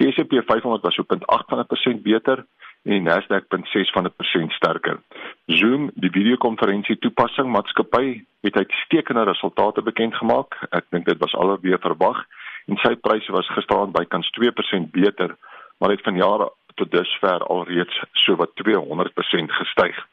Die 0.00 0.12
S&P 0.12 0.40
500 0.46 0.82
was 0.82 0.98
op 0.98 1.12
0.8% 1.12 2.02
beter 2.02 2.46
en 2.82 2.94
die 2.94 3.02
Nasdaq 3.04 3.48
punt 3.48 3.68
6 3.68 3.90
van 3.92 4.04
'n 4.04 4.14
persent 4.16 4.52
sterker. 4.52 5.00
Zoom, 5.46 5.90
die 5.94 6.10
videokonferensie 6.10 6.98
toepassing 6.98 7.50
maatskappy, 7.52 8.24
het 8.40 8.56
uitstekende 8.56 9.22
resultate 9.22 9.82
bekend 9.82 10.14
gemaak. 10.14 10.56
Ek 10.70 10.84
dink 10.90 11.04
dit 11.04 11.18
was 11.18 11.34
alweer 11.34 11.78
verwag 11.78 12.24
en 12.66 12.76
sy 12.76 12.94
pryse 12.94 13.32
was 13.32 13.52
gisteraand 13.52 13.92
bykans 13.92 14.30
2% 14.30 14.90
beter, 14.90 15.36
maar 15.78 15.90
het 15.90 16.02
vanjaar 16.02 16.48
tot 16.74 16.90
dusver 16.90 17.44
alreeds 17.44 18.02
so 18.12 18.36
wat 18.36 18.50
200% 18.54 19.52
gestyg. 19.52 20.06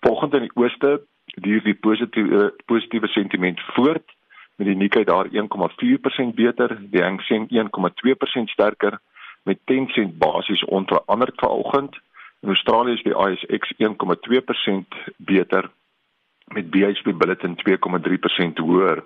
Volgens 0.00 0.34
in 0.34 0.46
die 0.46 0.54
ooste 0.54 1.00
duur 1.34 1.62
die 1.62 1.74
positiewe 1.74 2.54
positiewe 2.66 3.08
sentiment 3.08 3.60
voort 3.74 4.14
met 4.56 4.66
die 4.66 4.76
Nikkei 4.76 5.04
daar 5.04 5.28
1,4% 5.28 6.34
beter, 6.34 6.78
die 6.90 7.02
Hang 7.02 7.20
Seng 7.20 7.48
1,2% 7.50 8.52
sterker 8.52 8.98
met 9.44 9.58
10 9.64 9.88
sent 9.88 10.18
basies 10.18 10.64
onder 10.64 11.02
ander 11.04 11.30
vanoggend. 11.36 11.98
In 12.40 12.48
Australië 12.48 12.92
is 12.92 13.02
die 13.02 13.14
ASX 13.14 13.72
1,2% 13.78 15.14
beter 15.16 15.70
met 16.54 16.70
BHP 16.70 17.18
Billiton 17.18 17.56
2,3% 17.56 18.62
hoër. 18.62 19.04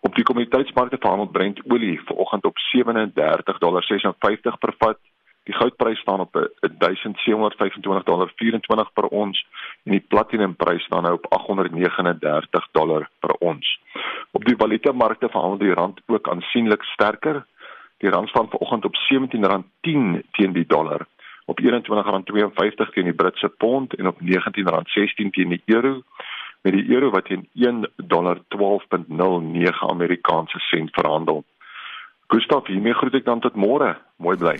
Op 0.00 0.14
die 0.14 0.24
kommoditeitsmarkte 0.24 0.96
verhandel 1.00 1.26
Brent 1.26 1.60
olie 1.70 2.00
vanoggend 2.04 2.44
op 2.44 2.56
37.56 2.76 4.58
per 4.58 4.74
vat. 4.78 4.98
Die 5.44 5.54
goudprys 5.54 5.98
staan 5.98 6.20
op 6.20 6.36
1725.24 6.36 6.42
per 8.94 9.06
ons 9.10 9.46
en 9.84 9.90
die 9.96 10.04
platinumprys 10.08 10.84
staan 10.84 11.02
nou 11.02 11.14
op 11.14 11.26
839 11.28 12.68
dollar 12.72 13.08
per 13.20 13.34
ons. 13.38 13.80
Op 14.30 14.44
die 14.44 14.56
valutamarkte 14.56 15.28
verhandel 15.28 15.58
die 15.58 15.74
rand 15.74 16.00
ook 16.06 16.28
aansienlik 16.28 16.82
sterker 16.82 17.46
Die 18.02 18.10
rand 18.10 18.28
staan 18.28 18.48
vanoggend 18.48 18.84
op 18.84 18.96
R17.10 18.96 20.20
teen 20.30 20.52
die 20.52 20.66
dollar, 20.66 21.06
op 21.44 21.60
R21.52 21.60 21.66
teen 22.92 23.04
die 23.04 23.14
Britse 23.14 23.48
pond 23.48 23.94
en 23.94 24.06
op 24.06 24.20
R19.16 24.20 24.26
teen 25.30 25.48
die 25.48 25.62
euro 25.64 26.02
met 26.62 26.72
die 26.72 26.94
euro 26.94 27.10
wat 27.10 27.24
teen 27.24 27.48
1.12.09 27.54 27.60
Amerikaanse 29.88 30.58
sent 30.58 30.90
verhandel. 30.90 31.44
Gustav, 32.32 32.66
hiermee 32.66 32.94
groet 32.96 33.18
ek 33.18 33.26
dan 33.28 33.42
tot 33.44 33.58
môre. 33.60 33.92
Mooi 34.16 34.38
bly. 34.40 34.54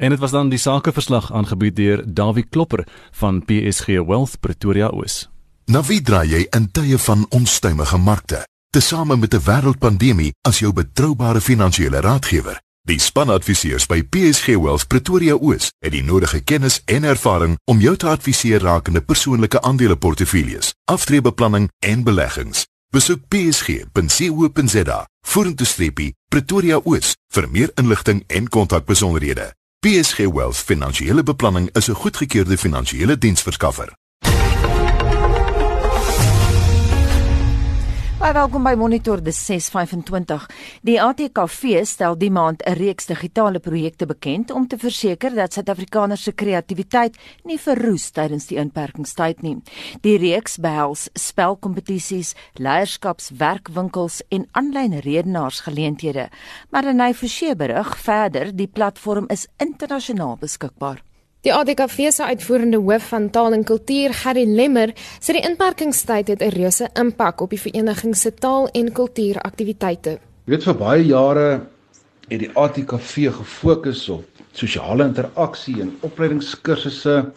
En 0.00 0.14
dit 0.14 0.20
was 0.22 0.32
dan 0.32 0.48
die 0.48 0.60
sakeverslag 0.60 1.28
aangebied 1.32 1.76
deur 1.76 2.02
Dawie 2.06 2.46
Klopper 2.48 2.86
van 3.20 3.42
PSG 3.44 4.00
Wealth 4.00 4.38
Pretoria 4.40 4.88
Oos. 4.88 5.26
Navidra 5.68 6.22
jy 6.24 6.46
in 6.56 6.70
tye 6.72 6.96
van 7.04 7.26
onstuimige 7.36 7.98
markte, 8.00 8.46
tesame 8.72 9.16
met 9.16 9.34
'n 9.34 9.44
wêreldpandemie 9.44 10.32
as 10.48 10.58
jou 10.58 10.72
betroubare 10.72 11.40
finansiële 11.40 12.00
raadgewer. 12.00 12.56
Die 12.88 12.98
spanadviseurs 12.98 13.86
by 13.86 14.02
PSG 14.02 14.56
Wealth 14.56 14.86
Pretoria 14.88 15.34
Oos 15.34 15.68
het 15.84 15.92
die 15.92 16.02
nodige 16.02 16.40
kennis 16.40 16.80
en 16.84 17.04
ervaring 17.04 17.58
om 17.64 17.80
jou 17.80 17.96
te 17.96 18.08
adviseer 18.08 18.60
rakende 18.60 19.00
persoonlike 19.00 19.60
aandeleportefeuilles, 19.60 20.72
aftreebeplanning 20.84 21.68
en 21.78 22.04
beleggings. 22.04 22.64
Besoek 22.88 23.20
psg.co.za 23.28 24.98
vorentoe 25.20 25.66
streepie 25.66 26.14
Pretoria 26.32 26.78
Oos 26.84 27.12
vir 27.36 27.48
meer 27.52 27.70
inligting 27.76 28.22
en 28.26 28.48
kontakbesonderhede. 28.48 29.50
PSG 29.84 30.24
Wealth 30.32 30.64
Finansiële 30.64 31.22
Beplanning 31.22 31.68
is 31.76 31.88
'n 31.88 32.00
goedgekeurde 32.00 32.58
finansiële 32.58 33.18
diensverskaffer. 33.18 33.92
Baie 38.18 38.34
welkom 38.34 38.64
by 38.66 38.72
Monitor 38.74 39.20
die 39.22 39.30
625. 39.30 40.48
Die 40.82 40.96
ATKV 40.98 41.84
stel 41.86 42.16
die 42.18 42.32
maand 42.34 42.64
'n 42.66 42.74
reeks 42.74 43.06
digitale 43.06 43.60
projekte 43.60 44.06
bekend 44.06 44.50
om 44.50 44.66
te 44.66 44.76
verseker 44.76 45.34
dat 45.34 45.52
Suid-Afrikaners 45.52 46.22
se 46.22 46.32
kreatiwiteit 46.32 47.16
nie 47.44 47.58
verroes 47.58 48.10
tydens 48.10 48.46
die 48.46 48.58
inperkingstyd 48.58 49.42
nie. 49.42 49.56
Die 50.02 50.18
reeks 50.18 50.58
behels 50.58 51.08
spelkompetisies, 51.14 52.34
leierskapswerkwinkels 52.54 54.22
en 54.30 54.48
aanlyn 54.50 54.98
redenaarsgeleenthede. 54.98 56.28
Maar 56.70 56.84
Renay 56.84 57.14
Forsie 57.14 57.54
berig 57.54 57.98
verder, 57.98 58.56
die 58.56 58.66
platform 58.66 59.26
is 59.28 59.46
internasionaal 59.58 60.36
beskikbaar. 60.40 61.07
Die 61.46 61.54
ADKV 61.54 62.10
se 62.10 62.24
uitvoerende 62.24 62.76
hoof 62.76 63.08
van 63.08 63.30
taal 63.30 63.52
en 63.52 63.64
kultuur, 63.64 64.14
Gerry 64.14 64.44
Lemmer, 64.46 64.94
sê 65.20 65.36
die 65.36 65.44
inperkingstyd 65.48 66.28
het 66.28 66.42
'n 66.42 66.54
reuse 66.54 66.88
impak 66.94 67.40
op 67.40 67.50
die 67.50 67.60
vereniging 67.60 68.16
se 68.16 68.34
taal 68.34 68.68
en 68.72 68.92
kultuuraktiwiteite. 68.92 70.18
Jy 70.44 70.50
weet 70.52 70.64
vir 70.64 70.74
baie 70.74 71.04
jare 71.06 71.60
het 72.28 72.40
die 72.40 72.50
ADKV 72.54 73.30
gefokus 73.32 74.08
op 74.08 74.24
sosiale 74.52 75.04
interaksie 75.04 75.80
en 75.80 75.96
opleidingskursusse 76.00 77.32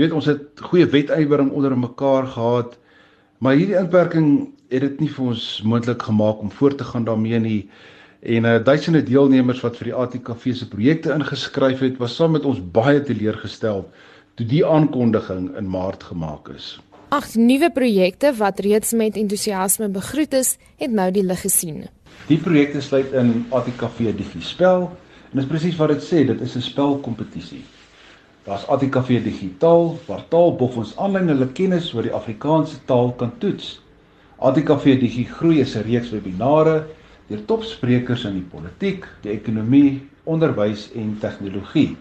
Jy 0.00 0.06
weet 0.06 0.14
ons 0.16 0.28
het 0.30 0.60
goeie 0.70 0.86
wetywering 0.88 1.50
onder 1.52 1.74
mekaar 1.76 2.24
gehad, 2.32 2.76
maar 3.38 3.56
hierdie 3.58 3.76
inperking 3.76 4.28
het 4.70 4.84
dit 4.86 5.00
nie 5.02 5.08
vir 5.12 5.32
ons 5.32 5.42
moontlik 5.66 6.06
gemaak 6.06 6.40
om 6.40 6.52
voort 6.54 6.78
te 6.78 6.86
gaan 6.88 7.04
daarmee 7.04 7.40
nie. 7.42 7.58
En 8.20 8.44
uh, 8.44 8.58
duisende 8.64 9.00
deelnemers 9.02 9.62
wat 9.64 9.78
vir 9.80 9.88
die 9.88 9.96
ATKV 9.96 10.50
se 10.52 10.66
projekte 10.68 11.14
ingeskryf 11.14 11.80
het, 11.80 11.96
was 11.96 12.18
saam 12.18 12.34
met 12.36 12.44
ons 12.44 12.60
baie 12.60 13.00
teleurgestel 13.00 13.86
toe 14.36 14.46
die 14.46 14.60
aankondiging 14.66 15.46
in 15.56 15.70
Maart 15.72 16.04
gemaak 16.10 16.50
is. 16.52 16.74
Agt 17.16 17.38
nuwe 17.40 17.70
projekte 17.72 18.34
wat 18.36 18.60
reeds 18.60 18.92
met 18.92 19.16
entoesiasme 19.16 19.88
begroet 19.88 20.36
is, 20.36 20.58
het 20.76 20.92
nou 20.92 21.08
die 21.10 21.24
lig 21.24 21.40
gesien. 21.40 21.86
Die 22.28 22.38
projekte 22.38 22.84
sluit 22.84 23.16
in 23.16 23.46
ATKV 23.56 24.12
Digispel 24.20 24.90
en 25.30 25.40
dis 25.40 25.48
presies 25.48 25.80
wat 25.80 25.94
dit 25.96 26.04
sê, 26.04 26.22
dit 26.28 26.40
is 26.40 26.56
'n 26.56 26.62
spelkompetisie. 26.68 27.64
Daar's 28.44 28.68
ATKV 28.68 29.22
Digitaal 29.24 29.98
waar 30.06 30.28
taalboffels 30.28 30.96
aanlyn 30.96 31.28
hulle 31.28 31.48
kennis 31.48 31.94
oor 31.94 32.02
die 32.02 32.14
Afrikaanse 32.14 32.84
taal 32.84 33.12
kan 33.16 33.32
toets. 33.38 33.80
ATKV 34.38 35.00
Digi 35.00 35.24
Groei 35.24 35.60
is 35.60 35.74
'n 35.74 35.82
reeks 35.88 36.10
webinare 36.10 36.86
deur 37.30 37.44
topsprekers 37.46 38.24
in 38.26 38.40
die 38.40 38.48
politiek, 38.52 39.06
die 39.22 39.30
ekonomie, 39.30 40.00
onderwys 40.26 40.88
en 40.98 41.14
tegnologie. 41.22 41.94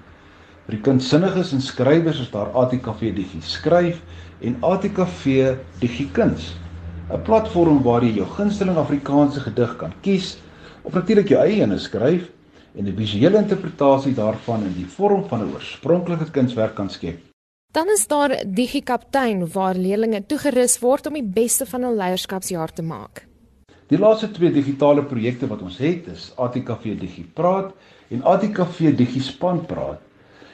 Vir 0.65 0.77
die 0.77 0.85
kindsinniges 0.85 1.53
en 1.53 1.61
skrywers 1.61 2.21
is 2.23 2.31
daar 2.33 2.49
ATKV 2.57 3.13
Digi 3.17 3.41
Skryf 3.45 4.01
en 4.45 4.57
ATKV 4.65 5.55
Digi 5.81 6.09
Kuns. 6.13 6.55
'n 7.09 7.23
Platform 7.25 7.81
waar 7.81 8.03
jy 8.05 8.19
jou 8.19 8.27
gunsteling 8.37 8.77
Afrikaanse 8.77 9.41
gedig 9.41 9.71
kan 9.77 9.93
kies 10.01 10.37
of 10.83 10.93
natuurlik 10.93 11.29
jou 11.29 11.39
eie 11.41 11.63
ene 11.63 11.79
skryf 11.79 12.29
en 12.75 12.85
'n 12.85 12.95
visuele 12.95 13.37
interpretasie 13.37 14.13
daarvan 14.13 14.63
in 14.65 14.73
die 14.73 14.85
vorm 14.85 15.25
van 15.29 15.41
'n 15.41 15.53
oorspronklike 15.53 16.31
kunswerk 16.31 16.75
kan 16.75 16.89
skep. 16.89 17.17
Dan 17.73 17.87
is 17.89 18.07
daar 18.07 18.43
Digi 18.45 18.81
Kaptein 18.81 19.51
waar 19.51 19.75
leerders 19.75 20.25
toegerus 20.27 20.79
word 20.79 21.07
om 21.07 21.13
die 21.13 21.23
beste 21.23 21.65
van 21.65 21.83
hul 21.83 21.95
leierskapsjaar 21.95 22.73
te 22.73 22.81
maak. 22.81 23.28
Die 23.89 23.97
laaste 23.97 24.27
twee 24.29 24.51
digitale 24.53 25.01
projekte 25.01 25.47
wat 25.49 25.63
ons 25.65 25.79
het 25.81 26.05
is 26.13 26.27
ATKV 26.37 26.91
Digi 26.99 27.23
Praat 27.33 27.71
en 28.13 28.21
ATKV 28.21 28.91
Digi 28.99 29.21
Span 29.25 29.63
Praat. 29.65 29.97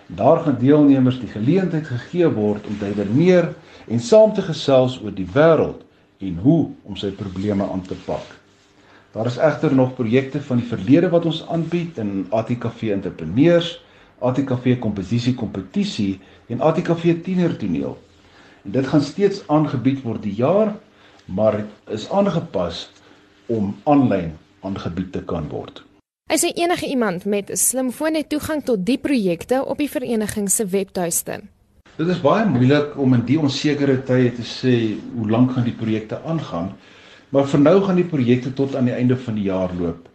Daar 0.07 0.39
gaan 0.45 0.55
deelnemers 0.61 1.17
die 1.19 1.27
geleentheid 1.27 1.83
gegee 1.89 2.29
word 2.31 2.63
om 2.69 2.77
te 2.79 2.93
redeneer 2.93 3.49
en 3.91 3.99
saam 3.99 4.31
te 4.37 4.45
gesels 4.45 4.95
oor 5.03 5.11
die 5.19 5.27
wêreld 5.35 5.83
en 6.23 6.39
hoe 6.45 6.61
om 6.87 6.95
sy 6.95 7.11
probleme 7.11 7.67
aan 7.67 7.83
te 7.83 7.99
pak. 8.07 8.23
Daar 9.11 9.27
is 9.27 9.41
egter 9.51 9.75
nog 9.75 9.97
projekte 9.99 10.39
van 10.39 10.63
die 10.63 10.71
verlede 10.71 11.11
wat 11.11 11.27
ons 11.27 11.43
aanbied 11.51 11.99
in 11.99 12.29
ATKV 12.31 12.95
Entrepreneurs, 12.95 13.81
ATKV 14.23 14.79
Komposisie 14.79 15.35
Kompetisie 15.35 16.21
en 16.47 16.63
ATKV 16.63 17.19
Tienertoneel. 17.27 17.97
En 18.63 18.79
dit 18.79 18.87
gaan 18.87 19.03
steeds 19.03 19.43
aangebied 19.51 20.05
word 20.07 20.23
die 20.23 20.37
jaar, 20.39 20.77
maar 21.27 21.65
is 21.91 22.07
aangepas 22.07 22.87
om 23.47 23.75
aanlyn 23.83 24.33
aangebied 24.65 25.11
te 25.11 25.21
kan 25.23 25.49
word. 25.49 25.83
Hy 26.25 26.37
sê 26.41 26.49
enige 26.57 26.87
iemand 26.89 27.25
met 27.25 27.51
'n 27.51 27.55
slimfoon 27.55 28.15
het 28.15 28.29
toegang 28.29 28.63
tot 28.63 28.85
die 28.85 28.97
projekte 28.97 29.65
op 29.65 29.77
die 29.77 29.89
vereniging 29.89 30.49
se 30.49 30.65
webtuiste. 30.65 31.41
Dit 31.97 32.07
is 32.07 32.21
baie 32.21 32.45
moeilik 32.45 32.97
om 32.97 33.13
in 33.13 33.21
die 33.25 33.39
onsekere 33.39 34.03
tye 34.03 34.31
te 34.35 34.43
sê 34.43 34.97
hoe 35.15 35.29
lank 35.29 35.51
gaan 35.51 35.63
die 35.63 35.77
projekte 35.83 36.19
aangaan, 36.25 36.73
maar 37.29 37.47
vir 37.47 37.59
nou 37.59 37.81
gaan 37.81 37.95
die 37.95 38.09
projekte 38.09 38.53
tot 38.53 38.75
aan 38.75 38.85
die 38.85 38.93
einde 38.93 39.17
van 39.17 39.35
die 39.35 39.43
jaar 39.47 39.71
loop. 39.79 40.09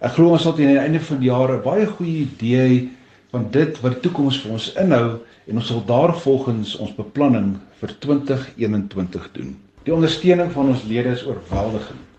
Ek 0.00 0.12
glo 0.16 0.32
ons 0.32 0.42
sal 0.42 0.56
teen 0.56 0.72
die 0.72 0.80
einde 0.80 1.00
van 1.00 1.18
die 1.20 1.28
jaar 1.28 1.52
'n 1.52 1.62
baie 1.62 1.86
goeie 1.86 2.26
idee 2.26 2.88
van 3.30 3.50
dit 3.50 3.80
wat 3.80 3.92
die 3.92 4.00
toekoms 4.00 4.40
vir 4.42 4.52
ons 4.52 4.72
inhou 4.74 5.20
en 5.46 5.56
ons 5.56 5.66
sal 5.66 5.82
daarvolgens 5.86 6.76
ons 6.76 6.94
beplanning 6.96 7.58
vir 7.80 7.98
2021 7.98 9.32
doen. 9.32 9.56
Die 9.84 9.94
ondersteuning 9.94 10.50
van 10.52 10.68
ons 10.68 10.82
lede 10.84 11.12
is 11.14 11.26
oorweldigend. 11.26 12.09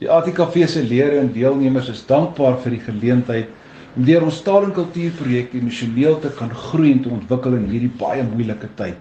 Die 0.00 0.08
ATKV 0.08 0.64
se 0.64 0.80
lede 0.80 1.18
en 1.20 1.32
deelnemers 1.32 1.90
is 1.92 2.00
dankbaar 2.08 2.56
vir 2.62 2.72
die 2.78 2.84
geleentheid 2.86 3.50
om 3.98 4.06
deur 4.06 4.24
ons 4.24 4.38
taal 4.46 4.70
en 4.70 4.72
kultuurprojekte 4.72 5.58
emosioneel 5.60 6.16
te 6.22 6.30
kan 6.38 6.52
groei 6.56 6.94
en 6.94 7.02
te 7.04 7.12
ontwikkel 7.12 7.58
in 7.58 7.66
hierdie 7.68 7.92
baie 8.00 8.24
moeilike 8.24 8.70
tyd. 8.78 8.96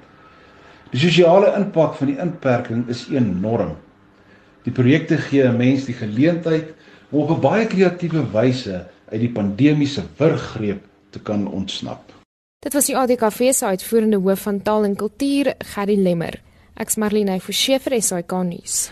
Die 0.92 1.00
sosiale 1.00 1.54
impak 1.56 1.96
van 2.02 2.12
die 2.12 2.18
inperking 2.20 2.84
is 2.92 3.06
enorm. 3.14 3.78
Die 4.66 4.76
projekte 4.76 5.18
gee 5.30 5.48
'n 5.48 5.58
mens 5.58 5.86
die 5.86 5.96
geleentheid 5.96 6.76
om 7.12 7.22
op 7.22 7.32
'n 7.38 7.42
baie 7.42 7.66
kreatiewe 7.68 8.26
wyse 8.34 8.86
uit 9.12 9.22
die 9.22 9.32
pandemiese 9.32 10.04
wurggreep 10.18 10.84
te 11.12 11.20
kan 11.20 11.48
ontsnap. 11.48 12.12
Dit 12.60 12.74
was 12.74 12.86
die 12.86 12.98
ATKV 12.98 13.54
se 13.54 13.66
uitvoerende 13.66 14.18
hoof 14.18 14.42
van 14.42 14.62
taal 14.62 14.84
en 14.84 14.96
kultuur, 14.96 15.54
Gary 15.60 15.96
Lemmer. 15.96 16.42
Ek's 16.76 16.96
Marlene 16.96 17.40
Forsie 17.40 17.80
vir 17.80 18.02
SAK 18.02 18.32
nuus. 18.44 18.92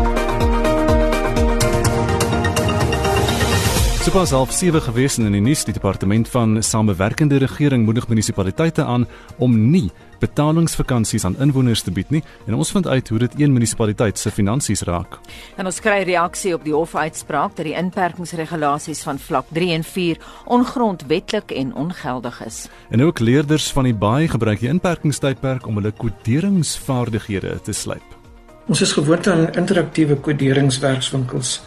Sopas 4.01 4.31
half 4.33 4.49
7 4.51 4.81
gewees 4.81 5.19
in 5.21 5.27
die 5.29 5.39
nuus 5.45 5.61
die 5.61 5.75
departement 5.75 6.25
van 6.33 6.55
samewerkende 6.65 7.37
regering 7.37 7.83
moedig 7.85 8.07
munisipaliteite 8.09 8.81
aan 8.81 9.03
om 9.37 9.53
nie 9.69 9.91
betalingsvakansies 10.23 11.25
aan 11.29 11.35
inwoners 11.37 11.83
te 11.85 11.93
bied 11.93 12.09
nie 12.09 12.23
en 12.47 12.55
ons 12.57 12.71
vind 12.73 12.87
uit 12.89 13.11
hoe 13.13 13.19
dit 13.21 13.35
een 13.43 13.53
munisipaliteit 13.53 14.17
se 14.17 14.31
finansies 14.33 14.81
raak. 14.89 15.19
En 15.53 15.69
ons 15.69 15.77
kry 15.85 15.99
reaksie 16.09 16.55
op 16.57 16.65
die 16.65 16.73
hofuitspraak 16.73 17.53
dat 17.59 17.69
die 17.69 17.75
inperkingsregulasies 17.77 19.03
van 19.05 19.21
vlak 19.21 19.53
3 19.53 19.69
en 19.77 19.85
4 19.85 20.17
ongrondwetlik 20.57 21.53
en 21.61 21.75
ongeldig 21.75 22.41
is. 22.45 22.63
En 22.89 23.05
ook 23.05 23.21
leerders 23.21 23.69
van 23.69 23.85
die 23.85 23.93
baai 23.93 24.25
gebruik 24.33 24.65
die 24.65 24.73
inperkingstydperk 24.73 25.69
om 25.69 25.77
hulle 25.77 25.93
koderingsvaardighede 25.93 27.53
te 27.61 27.77
slyp. 27.77 28.17
Ons 28.65 28.81
is 28.81 28.97
gewoond 28.97 29.27
aan 29.27 29.53
interaktiewe 29.53 30.17
koderingswerkswinkels. 30.17 31.59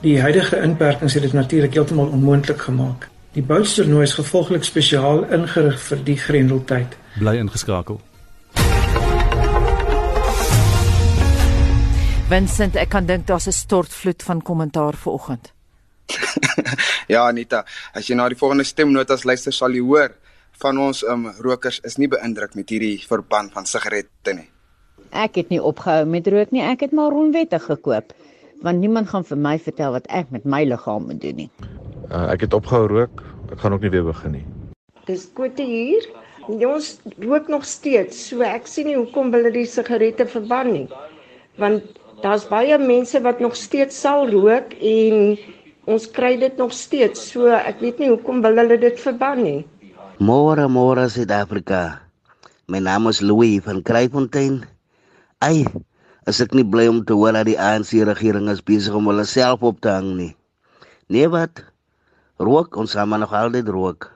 Die 0.00 0.14
huidige 0.16 0.56
inperkings 0.64 1.12
het 1.12 1.22
dit 1.26 1.32
natuurlik 1.36 1.74
heeltemal 1.76 2.06
onmoontlik 2.08 2.62
gemaak. 2.64 3.02
Die 3.36 3.42
Boulstoernooi 3.44 4.06
is 4.06 4.14
gevolglik 4.16 4.64
spesiaal 4.64 5.26
ingerig 5.28 5.76
vir 5.76 5.98
die 6.06 6.14
Grendeltyd. 6.16 6.94
Bly 7.20 7.34
ingeskakel. 7.36 7.98
Vincent, 12.30 12.78
ek 12.80 12.88
kan 12.88 13.04
dink 13.04 13.26
daar's 13.28 13.46
'n 13.46 13.52
stortvloed 13.52 14.22
van 14.22 14.40
kommentaar 14.42 14.96
vanoggend. 14.96 15.52
ja, 17.12 17.26
Anita, 17.28 17.64
as 17.92 18.08
jy 18.08 18.16
na 18.16 18.28
die 18.28 18.38
volgende 18.38 18.64
stemnotas 18.64 19.24
luister, 19.24 19.52
sal 19.52 19.70
jy 19.70 19.84
hoor 19.84 20.16
van 20.62 20.78
ons 20.78 21.04
um 21.04 21.28
rokers 21.40 21.80
is 21.84 21.98
nie 21.98 22.08
beïndruk 22.08 22.54
met 22.54 22.70
hierdie 22.70 23.04
verband 23.08 23.52
van 23.52 23.66
sigarette 23.66 24.32
nie. 24.32 24.48
Ek 25.10 25.34
het 25.34 25.48
nie 25.48 25.60
opgehou 25.60 26.06
met 26.06 26.26
rook 26.26 26.50
nie, 26.52 26.62
ek 26.62 26.80
het 26.80 26.92
maar 26.92 27.12
onwettig 27.12 27.64
gekoop 27.64 28.14
want 28.64 28.80
niemand 28.80 29.08
gaan 29.08 29.24
vir 29.24 29.38
my 29.40 29.56
vertel 29.58 29.94
wat 29.96 30.08
ek 30.12 30.32
met 30.34 30.44
my 30.44 30.62
liggaam 30.68 31.06
moet 31.08 31.20
doen 31.22 31.44
nie. 31.44 31.50
Uh, 32.10 32.26
ek 32.32 32.44
het 32.46 32.56
opgehou 32.56 32.88
rook, 32.90 33.22
ek 33.52 33.62
gaan 33.62 33.76
ook 33.76 33.86
nie 33.86 33.92
weer 33.94 34.06
begin 34.06 34.36
nie. 34.38 34.44
Dis 35.08 35.28
kote 35.34 35.64
hier. 35.64 36.04
Ons 36.50 36.98
rook 37.22 37.48
nog 37.48 37.64
steeds. 37.68 38.18
So 38.30 38.42
ek 38.46 38.68
sien 38.70 38.90
nie 38.90 38.98
hoekom 38.98 39.32
hulle 39.34 39.52
die 39.54 39.66
sigarette 39.68 40.26
verban 40.28 40.72
nie. 40.74 40.86
Want 41.60 41.98
daar's 42.24 42.46
baie 42.50 42.78
mense 42.80 43.20
wat 43.24 43.40
nog 43.40 43.56
steeds 43.56 44.00
sal 44.00 44.28
rook 44.32 44.74
en 44.76 45.38
ons 45.90 46.06
kry 46.10 46.34
dit 46.40 46.56
nog 46.60 46.74
steeds. 46.76 47.30
So 47.32 47.52
ek 47.54 47.80
weet 47.84 48.02
nie 48.02 48.10
hoekom 48.12 48.42
hulle 48.44 48.78
dit 48.80 49.00
verban 49.00 49.44
nie. 49.46 49.60
Môre 50.20 50.66
môre 50.68 51.06
Suid-Afrika. 51.08 52.02
My 52.68 52.78
naam 52.78 53.08
is 53.08 53.22
Louis 53.24 53.62
van 53.64 53.80
Kraaifontein. 53.82 54.60
Ai, 55.40 55.64
as 56.28 56.40
ek 56.44 56.52
nie 56.56 56.66
bly 56.66 56.86
om 56.90 57.00
te 57.04 57.16
hoor 57.16 57.32
dat 57.36 57.48
die 57.48 57.58
ANC 57.58 57.92
regering 58.08 58.48
is 58.52 58.60
besig 58.60 58.96
om 58.96 59.08
hulle 59.08 59.24
self 59.24 59.62
op 59.64 59.80
te 59.80 59.92
hang 59.92 60.12
nie. 60.18 60.32
Nee 61.08 61.28
wat? 61.32 61.62
Rook 62.40 62.76
ons 62.80 62.96
gaan 62.96 63.08
maar 63.08 63.22
nog 63.22 63.32
altyd 63.36 63.68
rook. 63.68 64.10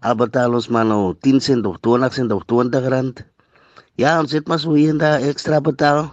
Al 0.00 0.14
betaal 0.14 0.54
ons 0.54 0.68
maar 0.68 0.86
nou 0.86 1.14
10 1.26 1.40
sent 1.42 1.66
of 1.66 1.80
20 1.82 2.14
sent 2.14 2.32
of 2.32 2.44
20 2.46 2.88
rand. 2.92 3.24
Ja, 3.98 4.18
ons 4.20 4.32
het 4.32 4.46
maar 4.48 4.60
so 4.62 4.76
hier 4.78 4.92
en 4.92 5.00
daar 5.02 5.24
ekstra 5.26 5.60
betaal. 5.60 6.12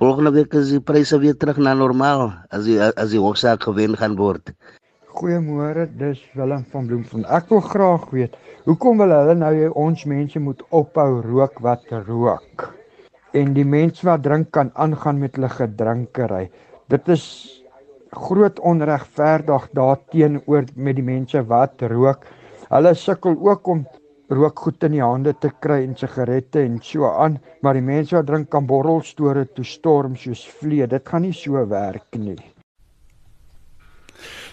Volgende 0.00 0.32
week 0.32 0.54
is 0.58 0.72
die 0.72 0.80
pryse 0.80 1.18
weer 1.22 1.36
terug 1.36 1.60
na 1.60 1.74
normaal 1.74 2.32
as 2.50 2.64
die 2.66 2.78
as 2.82 3.12
die 3.12 3.20
hoogsaak 3.20 3.62
gewen 3.62 3.94
gaan 4.00 4.16
word. 4.18 4.54
Goeiemôre, 5.14 5.84
dis 6.00 6.22
Willem 6.34 6.64
van 6.72 6.88
Bloemfontein. 6.88 7.28
Ek 7.30 7.52
wil 7.52 7.60
graag 7.62 8.08
weet, 8.10 8.34
hoekom 8.64 8.98
wil 9.04 9.14
hulle 9.14 9.36
nou 9.38 9.52
ons 9.84 10.06
mense 10.10 10.40
moet 10.42 10.64
ophou 10.74 11.20
rook 11.22 11.60
wat 11.62 11.86
rook? 12.08 12.72
En 13.34 13.52
die 13.56 13.66
mense 13.66 14.06
wat 14.06 14.22
drink 14.22 14.52
kan 14.54 14.70
aangaan 14.78 15.18
met 15.18 15.34
hulle 15.36 15.50
gedrinkery. 15.50 16.44
Dit 16.92 17.08
is 17.10 17.24
groot 18.14 18.60
onregverdig 18.60 19.68
daarteenoor 19.74 20.70
met 20.74 20.96
die 20.96 21.06
mense 21.06 21.42
wat 21.50 21.82
rook. 21.90 22.26
Hulle 22.70 22.94
sukkel 22.94 23.36
ook 23.48 23.66
om 23.68 23.84
rookgoed 24.34 24.86
in 24.88 24.96
die 24.96 25.02
hande 25.04 25.34
te 25.40 25.50
kry 25.60 25.82
en 25.84 25.96
sigarette 25.98 26.62
en 26.62 26.78
so 26.82 27.10
aan, 27.10 27.38
maar 27.62 27.76
die 27.76 27.84
mense 27.84 28.16
wat 28.16 28.28
drink 28.30 28.50
kan 28.50 28.66
borrelstore 28.66 29.44
toe 29.52 29.66
storm 29.68 30.16
soos 30.16 30.46
vlee. 30.60 30.86
Dit 30.86 31.08
gaan 31.08 31.26
nie 31.26 31.34
so 31.36 31.60
werk 31.68 32.16
nie. 32.18 32.38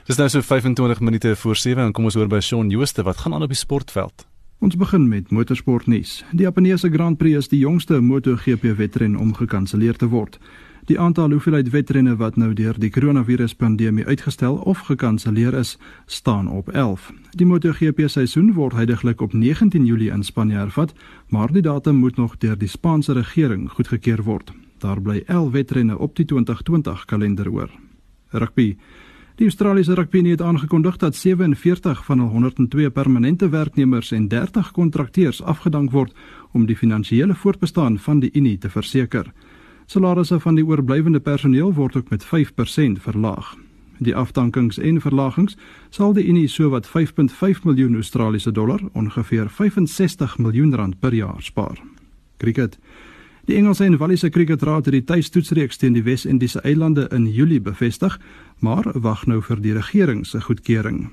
Dis 0.09 0.17
nou 0.17 0.27
so 0.33 0.41
25 0.41 0.99
minute 1.05 1.35
voor 1.37 1.55
7 1.55 1.85
en 1.85 1.93
kom 1.93 2.09
ons 2.09 2.17
hoor 2.17 2.27
by 2.27 2.41
Shaun 2.41 2.73
Jooste 2.73 3.05
wat 3.05 3.21
gaan 3.21 3.37
aan 3.37 3.45
op 3.45 3.53
die 3.53 3.59
sportveld. 3.59 4.25
Ons 4.61 4.75
begin 4.77 5.07
met 5.09 5.31
motorsportnuus. 5.33 6.19
Die 6.31 6.45
Japaneese 6.45 6.89
Grand 6.93 7.17
Prix 7.17 7.37
is 7.37 7.47
die 7.49 7.59
jongste 7.59 7.97
MotoGP 7.99 8.75
wedren 8.77 9.15
om 9.17 9.33
gekanselleer 9.33 9.97
te 9.97 10.05
word. 10.11 10.37
Die 10.85 10.99
aantal 10.99 11.31
hoeveelheid 11.33 11.71
wedrenne 11.73 12.13
wat 12.19 12.37
nou 12.37 12.51
deur 12.53 12.77
die 12.77 12.91
koronaviruspandemie 12.93 14.05
uitgestel 14.05 14.59
of 14.69 14.83
gekanselleer 14.85 15.57
is, 15.57 15.77
staan 16.05 16.47
op 16.47 16.69
11. 16.69 17.09
Die 17.33 17.45
MotoGP 17.49 18.05
seisoen 18.05 18.53
word 18.53 18.77
heidaglik 18.77 19.21
op 19.25 19.33
19 19.33 19.85
Julie 19.85 20.11
in 20.13 20.23
Spanje 20.23 20.61
hervat, 20.61 20.93
maar 21.33 21.49
die 21.51 21.65
datum 21.65 21.95
moet 21.95 22.21
nog 22.21 22.37
deur 22.37 22.57
die 22.57 22.69
Spaanse 22.69 23.17
regering 23.17 23.65
goedgekeur 23.71 24.21
word. 24.23 24.53
Daar 24.77 25.01
bly 25.01 25.23
11 25.25 25.51
wedrenne 25.51 25.97
op 25.97 26.15
die 26.15 26.25
2020 26.25 27.05
kalender 27.05 27.49
oor. 27.49 27.69
Rugby. 28.29 28.75
Die 29.35 29.45
Australiese 29.45 29.93
rugby 29.93 30.29
het 30.29 30.41
aangekondig 30.41 30.97
dat 30.97 31.15
47 31.15 32.05
van 32.05 32.19
hul 32.19 32.27
102 32.27 32.89
permanente 32.89 33.49
werknemers 33.49 34.11
en 34.11 34.27
30 34.27 34.71
kontrakteurs 34.71 35.41
afgedank 35.41 35.91
word 35.91 36.13
om 36.51 36.65
die 36.65 36.75
finansiële 36.75 37.35
voortbestaan 37.35 37.99
van 37.99 38.19
die 38.19 38.29
Unie 38.33 38.57
te 38.57 38.69
verseker. 38.69 39.31
Salarisse 39.85 40.39
van 40.39 40.55
die 40.55 40.65
oorblywende 40.65 41.19
personeel 41.19 41.73
word 41.73 41.95
ook 41.95 42.09
met 42.09 42.25
5% 42.25 43.01
verlaag. 43.01 43.55
Die 43.97 44.15
afdankings 44.15 44.77
en 44.77 45.01
verlagings 45.01 45.57
sal 45.89 46.13
die 46.13 46.25
Unie 46.25 46.47
sowat 46.47 46.87
5.5 46.87 47.63
miljoen 47.63 47.95
Australiese 47.95 48.51
dollar, 48.51 48.79
ongeveer 48.93 49.49
65 49.49 50.37
miljoen 50.37 50.75
rand 50.75 50.99
per 50.99 51.13
jaar 51.13 51.41
spaar. 51.41 51.81
Cricket. 52.37 52.79
Die 53.45 53.55
Engelse 53.55 53.83
en 53.83 53.97
Walliese 53.97 54.29
Cricketraad 54.29 54.85
het 54.85 54.93
die 54.93 55.03
tuistoetsreeks 55.03 55.77
teen 55.77 55.93
die 55.93 56.03
Wes-Indiese 56.05 56.61
eilande 56.61 57.07
in 57.13 57.25
Julie 57.29 57.61
bevestig, 57.61 58.19
maar 58.61 58.91
wag 58.93 59.25
nou 59.25 59.41
vir 59.41 59.61
die 59.61 59.73
regering 59.73 60.25
se 60.25 60.41
goedkeuring. 60.41 61.09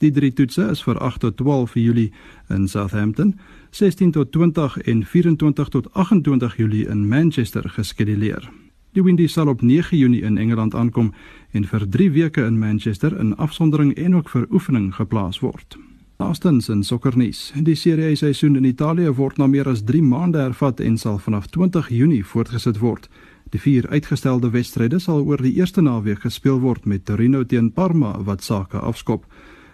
Die 0.00 0.10
drie 0.10 0.32
toetse 0.32 0.70
is 0.72 0.80
vir 0.82 0.98
8 0.98 1.20
tot 1.20 1.36
12 1.36 1.74
Julie 1.74 2.12
in 2.48 2.68
Southampton, 2.68 3.34
16 3.70 4.10
tot 4.16 4.32
20 4.32 4.78
en 4.88 5.04
24 5.04 5.68
tot 5.68 5.92
28 5.92 6.56
Julie 6.56 6.86
in 6.88 7.08
Manchester 7.08 7.68
geskeduleer. 7.68 8.48
Die 8.92 9.02
Windies 9.02 9.32
sal 9.32 9.48
op 9.48 9.60
9 9.62 9.98
Junie 9.98 10.22
in 10.22 10.38
Engeland 10.38 10.74
aankom 10.74 11.12
en 11.50 11.64
vir 11.64 11.88
3 11.88 12.10
weke 12.10 12.42
in 12.42 12.58
Manchester 12.58 13.18
in 13.20 13.36
afsondering 13.36 13.94
en 13.94 14.16
ook 14.16 14.28
vir 14.28 14.46
oefening 14.50 14.94
geplaas 14.94 15.38
word. 15.40 15.76
Laastens 16.18 16.68
in 16.68 16.82
sokkernuus. 16.82 17.52
Die 17.56 17.74
Serie 17.74 18.10
A 18.10 18.14
seisoen 18.14 18.56
in 18.56 18.64
Italië 18.64 19.12
word 19.14 19.38
na 19.38 19.46
meer 19.46 19.68
as 19.68 19.84
3 19.84 20.02
maande 20.02 20.38
hervat 20.38 20.80
en 20.80 20.98
sal 20.98 21.18
vanaf 21.18 21.46
20 21.46 21.88
Junie 21.88 22.24
voortgesit 22.24 22.78
word. 22.78 23.08
Die 23.50 23.58
vier 23.60 23.88
uitgestelde 23.90 24.50
wedstryde 24.54 25.00
sal 25.02 25.24
oor 25.26 25.40
die 25.42 25.56
eerste 25.58 25.82
naweek 25.82 26.22
gespeel 26.22 26.60
word 26.62 26.84
met 26.86 27.04
Torino 27.08 27.42
teen 27.42 27.72
Parma 27.74 28.12
wat 28.22 28.44
sake 28.46 28.78
afskop. 28.78 29.24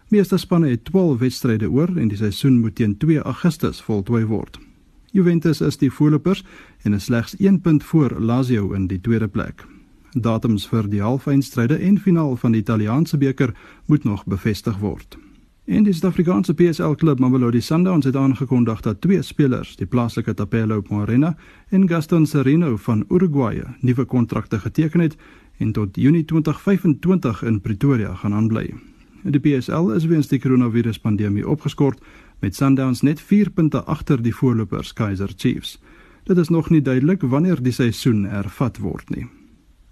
Meeste 0.09 0.39
spanne 0.41 0.71
het 0.71 0.85
12 0.89 1.19
wedstryde 1.21 1.69
oor 1.69 1.93
en 1.97 2.09
die 2.09 2.17
seisoen 2.17 2.61
moet 2.61 2.79
teen 2.81 2.97
2 2.97 3.21
Augustus 3.21 3.83
voltooi 3.85 4.25
word. 4.25 4.57
Juventus 5.13 5.61
is 5.61 5.77
die 5.77 5.91
voorlopers 5.93 6.45
en 6.85 6.97
is 6.97 7.05
slegs 7.05 7.37
1 7.37 7.61
punt 7.61 7.85
voor 7.85 8.17
Lazio 8.21 8.73
in 8.73 8.89
die 8.89 9.01
tweede 9.01 9.29
plek. 9.29 9.67
Datums 10.13 10.65
vir 10.69 10.89
die 10.89 11.03
halfeindstryde 11.05 11.77
en 11.77 12.01
finaal 12.01 12.37
van 12.41 12.57
die 12.57 12.65
Italiaanse 12.65 13.19
beker 13.21 13.53
moet 13.87 14.05
nog 14.05 14.25
bevestig 14.25 14.79
word. 14.81 15.19
En 15.67 15.83
die 15.83 15.93
Suid-Afrikaanse 15.93 16.55
PSL 16.55 16.93
klub 16.95 17.19
Mamelodi 17.19 17.61
Sundowns 17.61 18.05
het 18.07 18.17
aangekondig 18.17 18.81
dat 18.81 19.01
twee 19.01 19.23
spelers, 19.23 19.73
die 19.77 19.87
plaaslike 19.87 20.35
Tapelo 20.35 20.83
Morena 20.89 21.33
en 21.69 21.89
Gaston 21.89 22.27
Sereno 22.27 22.77
van 22.77 23.05
Uruguay, 23.09 23.65
nuwe 23.81 24.05
kontrakte 24.05 24.59
geteken 24.59 25.01
het 25.01 25.17
en 25.59 25.73
tot 25.73 25.97
Junie 25.97 26.25
2025 26.25 27.43
in 27.43 27.61
Pretoria 27.61 28.15
gaan 28.15 28.35
aanbly. 28.35 28.75
Die 29.23 29.41
PSL 29.41 29.91
is 29.91 30.07
weens 30.07 30.29
die 30.29 30.39
koronaviruspandemie 30.39 31.49
opgeskort 31.49 31.99
met 32.39 32.55
Sundowns 32.55 33.03
net 33.03 33.21
4 33.21 33.51
punte 33.51 33.83
agter 33.85 34.23
die 34.23 34.35
voorlopers 34.35 34.93
Kaizer 34.93 35.33
Chiefs. 35.37 35.81
Dit 36.25 36.39
is 36.39 36.49
nog 36.49 36.71
nie 36.71 36.83
duidelik 36.83 37.23
wanneer 37.23 37.63
die 37.63 37.75
seisoen 37.75 38.25
hervat 38.25 38.79
word 38.79 39.11
nie. 39.11 39.27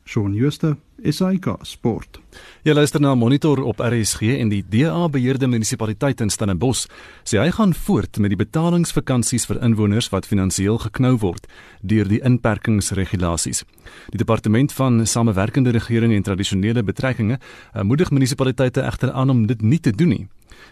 Shaun 0.04 0.34
Schuster, 0.36 0.76
SAK 1.00 1.46
Sport. 1.62 2.18
Jy 2.62 2.74
luister 2.74 3.00
na 3.00 3.14
Monitor 3.16 3.62
op 3.64 3.80
RSG 3.80 4.34
en 4.36 4.50
die 4.52 4.60
DA 4.68 5.06
beheerde 5.08 5.48
munisipaliteit 5.48 6.20
in 6.20 6.32
Stellenbosch 6.32 6.84
sê 7.24 7.40
hy 7.40 7.48
gaan 7.56 7.72
voort 7.86 8.20
met 8.20 8.34
die 8.34 8.38
betalingsvakansies 8.40 9.48
vir 9.48 9.62
inwoners 9.64 10.10
wat 10.12 10.28
finansiëel 10.28 10.76
geknou 10.84 11.14
word 11.24 11.48
deur 11.80 12.08
die 12.08 12.20
inperkingsregulasies. 12.20 13.64
Die 14.12 14.20
departement 14.20 14.76
van 14.76 15.06
samewerkende 15.08 15.72
regering 15.72 16.12
en 16.12 16.28
tradisionele 16.28 16.84
betrekkinge 16.84 17.40
moedig 17.82 18.12
munisipaliteite 18.12 18.84
egter 18.84 19.12
aan 19.12 19.32
om 19.32 19.46
dit 19.48 19.62
nie 19.62 19.80
te 19.80 19.92
doen 19.92 20.12
nie. 20.18 20.24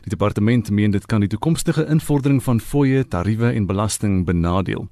Die 0.05 0.11
departement 0.11 0.71
meen 0.71 0.91
dit 0.91 1.07
kan 1.07 1.21
die 1.21 1.29
toekomstige 1.29 1.87
invordering 1.87 2.43
van 2.43 2.61
fooie, 2.61 3.05
tariewe 3.09 3.53
en 3.53 3.67
belasting 3.67 4.25
benadeel. 4.27 4.89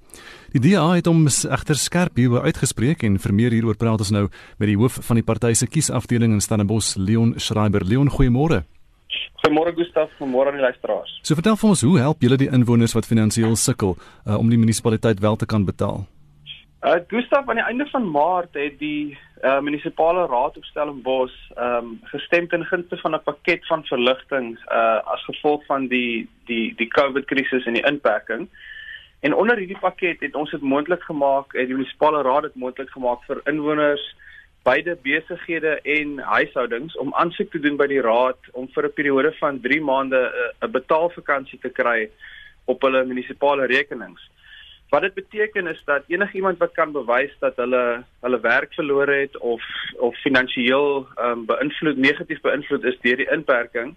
Die 0.52 0.60
DA 0.60 0.88
het 0.94 1.06
hom 1.06 1.26
egter 1.26 1.78
skerp 1.78 2.16
hieroor 2.16 2.46
uitgespreek 2.46 3.02
en 3.06 3.18
vir 3.18 3.34
meer 3.34 3.54
hieroor 3.54 3.76
praat 3.76 4.02
ons 4.02 4.10
nou 4.10 4.28
met 4.58 4.68
die 4.68 4.76
hoof 4.76 4.98
van 5.06 5.20
die 5.20 5.26
party 5.26 5.52
se 5.54 5.66
kiesafdeling 5.66 6.32
in 6.36 6.40
Stellenbosch, 6.44 6.96
Leon 6.96 7.34
Schreiber. 7.38 7.84
Leon, 7.86 8.10
goeiemôre. 8.10 8.64
Goeiemôre 9.40 9.72
Gustaf, 9.74 10.10
goeiemôre 10.18 10.52
aan 10.52 10.58
die 10.58 10.66
luisteraars. 10.66 11.12
So 11.22 11.34
vertel 11.34 11.56
vir 11.56 11.68
ons, 11.70 11.82
hoe 11.86 11.98
help 11.98 12.22
julle 12.22 12.36
die 12.40 12.50
inwoners 12.52 12.94
wat 12.94 13.08
finansiëel 13.08 13.56
sukkel 13.56 13.96
uh, 13.96 14.36
om 14.36 14.50
die 14.52 14.58
munisipaliteit 14.60 15.20
wel 15.20 15.38
te 15.40 15.48
kan 15.48 15.64
betaal? 15.64 16.04
Uh 16.80 16.96
Gustaf 17.08 17.48
aan 17.48 17.60
die 17.60 17.64
einde 17.64 17.86
van 17.92 18.06
Maart 18.08 18.56
het 18.56 18.78
die 18.80 19.16
uh 19.42 19.60
munisipale 19.60 20.26
raad 20.26 20.56
op 20.56 20.64
Stellenbosch 20.64 21.38
ehm 21.54 21.76
um, 21.76 22.00
gestem 22.02 22.48
ten 22.48 22.64
gunste 22.64 22.96
van 22.96 23.14
'n 23.14 23.22
pakket 23.22 23.66
van 23.66 23.84
verligting 23.84 24.58
uh 24.72 25.00
as 25.14 25.24
gevolg 25.24 25.64
van 25.66 25.86
die 25.86 26.28
die 26.44 26.74
die 26.76 26.88
COVID 26.88 27.24
krisis 27.24 27.66
en 27.66 27.72
die 27.72 27.86
inperking. 27.86 28.48
En 29.20 29.34
onder 29.34 29.56
hierdie 29.56 29.78
pakket 29.78 30.20
het 30.20 30.34
ons 30.34 30.50
dit 30.50 30.60
moontlik 30.60 31.02
gemaak, 31.02 31.52
het 31.52 31.66
die 31.66 31.76
munisipale 31.76 32.22
raad 32.22 32.42
dit 32.42 32.54
moontlik 32.54 32.90
gemaak 32.90 33.24
vir 33.24 33.40
inwoners 33.44 34.16
beide 34.62 34.96
besighede 35.02 35.80
en 35.82 36.18
huishoudings 36.18 36.96
om 36.96 37.14
aansoek 37.14 37.50
te 37.50 37.60
doen 37.60 37.76
by 37.76 37.86
die 37.86 38.00
raad 38.00 38.38
om 38.52 38.68
vir 38.74 38.84
'n 38.84 38.92
periode 38.92 39.32
van 39.38 39.60
3 39.60 39.80
maande 39.80 40.20
'n 40.62 40.70
betaalvakansie 40.70 41.58
te 41.58 41.68
kry 41.68 42.10
op 42.64 42.82
hulle 42.82 43.04
munisipale 43.04 43.66
rekenings. 43.66 44.30
Wat 44.90 45.02
dit 45.02 45.14
beteken 45.14 45.66
is 45.66 45.82
dat 45.84 46.02
enigiemand 46.06 46.58
wat 46.58 46.72
kan 46.72 46.92
bewys 46.92 47.30
dat 47.38 47.56
hulle 47.56 48.02
hulle 48.20 48.40
werk 48.40 48.74
verloor 48.74 49.06
het 49.06 49.36
of 49.38 49.62
of 49.96 50.16
finansiëel 50.22 51.06
um, 51.26 51.44
beïnvloed 51.46 51.96
negatief 51.96 52.40
beïnvloed 52.42 52.84
is 52.90 52.98
deur 53.04 53.22
die 53.22 53.30
inperking, 53.30 53.94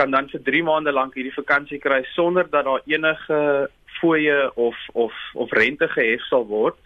kan 0.00 0.10
dan 0.10 0.30
vir 0.32 0.42
3 0.48 0.62
maande 0.64 0.92
lank 0.92 1.14
hierdie 1.20 1.36
vakansie 1.36 1.78
kry 1.84 2.00
sonder 2.14 2.48
dat 2.48 2.64
daar 2.64 2.80
enige 2.88 3.68
fooie 4.00 4.40
of 4.56 4.80
of 4.92 5.12
of 5.34 5.52
rente 5.52 5.88
gehef 5.88 6.24
sal 6.30 6.48
word. 6.48 6.80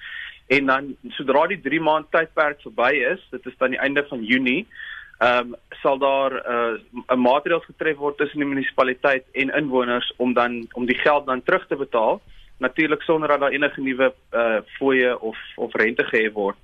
En 0.46 0.66
dan 0.66 0.92
sodra 1.14 1.46
die 1.46 1.62
3 1.62 1.80
maand 1.80 2.10
tydperk 2.10 2.60
verby 2.66 2.92
is, 3.14 3.22
dit 3.30 3.46
is 3.46 3.58
dan 3.62 3.78
die 3.78 3.82
einde 3.82 4.02
van 4.10 4.26
Junie, 4.26 4.66
ehm 5.18 5.54
um, 5.54 5.58
sal 5.82 5.98
daar 5.98 6.32
'n 6.34 6.82
uh, 7.06 7.16
maatreël 7.16 7.62
getref 7.62 7.96
word 7.96 8.18
tussen 8.18 8.42
die 8.42 8.54
munisipaliteit 8.54 9.24
en 9.32 9.54
inwoners 9.54 10.12
om 10.16 10.34
dan 10.34 10.66
om 10.72 10.86
die 10.86 10.98
geld 10.98 11.26
dan 11.26 11.42
terug 11.42 11.66
te 11.66 11.76
betaal 11.76 12.20
natuurlik 12.58 13.02
sonder 13.02 13.28
dat 13.28 13.40
daar 13.40 13.50
enige 13.50 13.80
nuwe 13.80 14.14
uh 14.32 14.58
fooie 14.78 15.20
of 15.20 15.38
of 15.56 15.74
rente 15.74 16.04
gehef 16.04 16.32
word. 16.32 16.56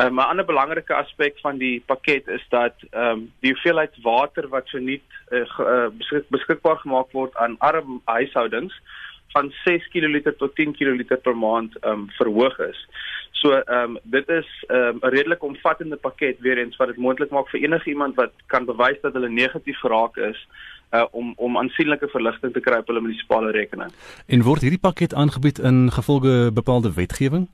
Um, 0.00 0.14
'n 0.14 0.28
ander 0.28 0.44
belangrike 0.44 0.94
aspek 0.94 1.38
van 1.40 1.58
die 1.58 1.82
pakket 1.86 2.28
is 2.28 2.44
dat 2.48 2.74
ehm 2.90 3.10
um, 3.10 3.32
die 3.40 3.52
hoeveelheid 3.52 3.94
water 4.02 4.48
wat 4.48 4.68
verniet 4.68 5.04
uh, 5.30 5.40
uh, 5.58 5.88
beskik, 5.88 6.28
beskikbaar 6.28 6.76
gemaak 6.76 7.12
word 7.12 7.36
aan 7.36 7.56
arm 7.58 8.00
huishoudings 8.04 8.74
van 9.32 9.52
6 9.64 9.88
kl 9.88 10.20
tot 10.36 10.54
10 10.54 10.76
kl 10.76 11.16
per 11.22 11.36
maand 11.36 11.76
ehm 11.80 11.92
um, 11.92 12.10
verhoog 12.18 12.58
is. 12.58 12.88
So 13.30 13.52
ehm 13.52 13.96
um, 13.96 13.98
dit 14.02 14.28
is 14.28 14.48
ehm 14.68 14.80
um, 14.80 14.98
'n 15.00 15.14
redelik 15.16 15.42
omvattende 15.42 15.96
pakket 15.96 16.38
weer 16.40 16.58
eens 16.58 16.76
wat 16.76 16.88
dit 16.88 16.96
moontlik 16.96 17.30
maak 17.30 17.48
vir 17.48 17.60
enige 17.60 17.90
iemand 17.90 18.14
wat 18.14 18.32
kan 18.46 18.64
bewys 18.64 19.00
dat 19.00 19.12
hulle 19.12 19.28
negatief 19.28 19.78
geraak 19.78 20.16
is 20.16 20.46
uh, 20.92 21.04
om 21.10 21.32
om 21.36 21.58
aansienlike 21.58 22.08
verligting 22.08 22.52
te 22.52 22.60
kry 22.60 22.78
op 22.78 22.86
hulle 22.86 23.00
munisipale 23.00 23.50
rekening. 23.50 23.92
En 24.26 24.42
word 24.42 24.60
hierdie 24.60 24.80
pakket 24.80 25.14
aangebied 25.14 25.58
in 25.58 25.90
gevolge 25.92 26.50
bepaalde 26.54 26.92
wetgewing? 26.94 27.48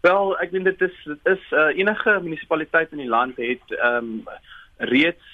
Wel, 0.00 0.36
ek 0.40 0.52
dink 0.52 0.64
dit 0.64 0.80
is 0.80 1.02
dit 1.04 1.34
is 1.34 1.42
uh, 1.52 1.70
enige 1.76 2.20
munisipaliteit 2.22 2.92
in 2.92 3.04
die 3.04 3.12
land 3.16 3.36
het 3.36 3.76
ehm 3.80 4.14
um, 4.14 4.22
reeds 4.80 5.26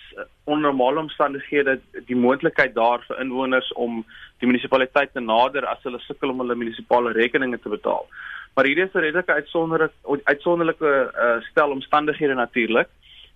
onder 0.45 0.63
normale 0.63 0.99
omstandighede 0.99 1.81
die 2.07 2.17
moontlikheid 2.17 2.75
daar 2.75 3.05
vir 3.07 3.21
inwoners 3.23 3.69
om 3.73 4.01
die 4.41 4.49
munisipaliteit 4.49 5.13
te 5.13 5.21
nader 5.21 5.67
as 5.71 5.83
hulle 5.87 6.01
sukkel 6.03 6.33
om 6.33 6.43
hulle 6.43 6.57
munisipale 6.59 7.13
rekeninge 7.15 7.59
te 7.63 7.71
betaal. 7.71 8.09
Maar 8.55 8.65
hierdie 8.65 8.85
is 8.85 8.95
'n 8.95 9.05
redelike 9.05 9.33
uitsonderlike 9.33 10.21
uitsonderlike 10.25 10.91
uh, 11.15 11.41
stel 11.51 11.71
omstandighede 11.71 12.35
natuurlik 12.35 12.89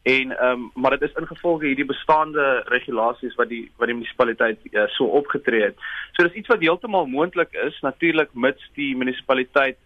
en 0.02 0.38
ehm 0.38 0.52
um, 0.52 0.70
maar 0.74 0.90
dit 0.90 1.02
is 1.08 1.16
ingevolge 1.20 1.66
hierdie 1.66 1.84
bestaande 1.84 2.62
regulasies 2.64 3.34
wat 3.34 3.48
die 3.48 3.70
wat 3.76 3.86
die 3.86 3.96
munisipaliteit 3.96 4.58
uh, 4.72 4.86
so 4.96 5.04
opgetree 5.04 5.62
het. 5.62 5.76
So 6.12 6.24
dis 6.24 6.40
iets 6.40 6.48
wat 6.48 6.64
heeltemal 6.64 7.06
moontlik 7.06 7.52
is 7.66 7.80
natuurlik 7.80 8.32
mits 8.32 8.70
die 8.74 8.96
munisipaliteit 8.96 9.78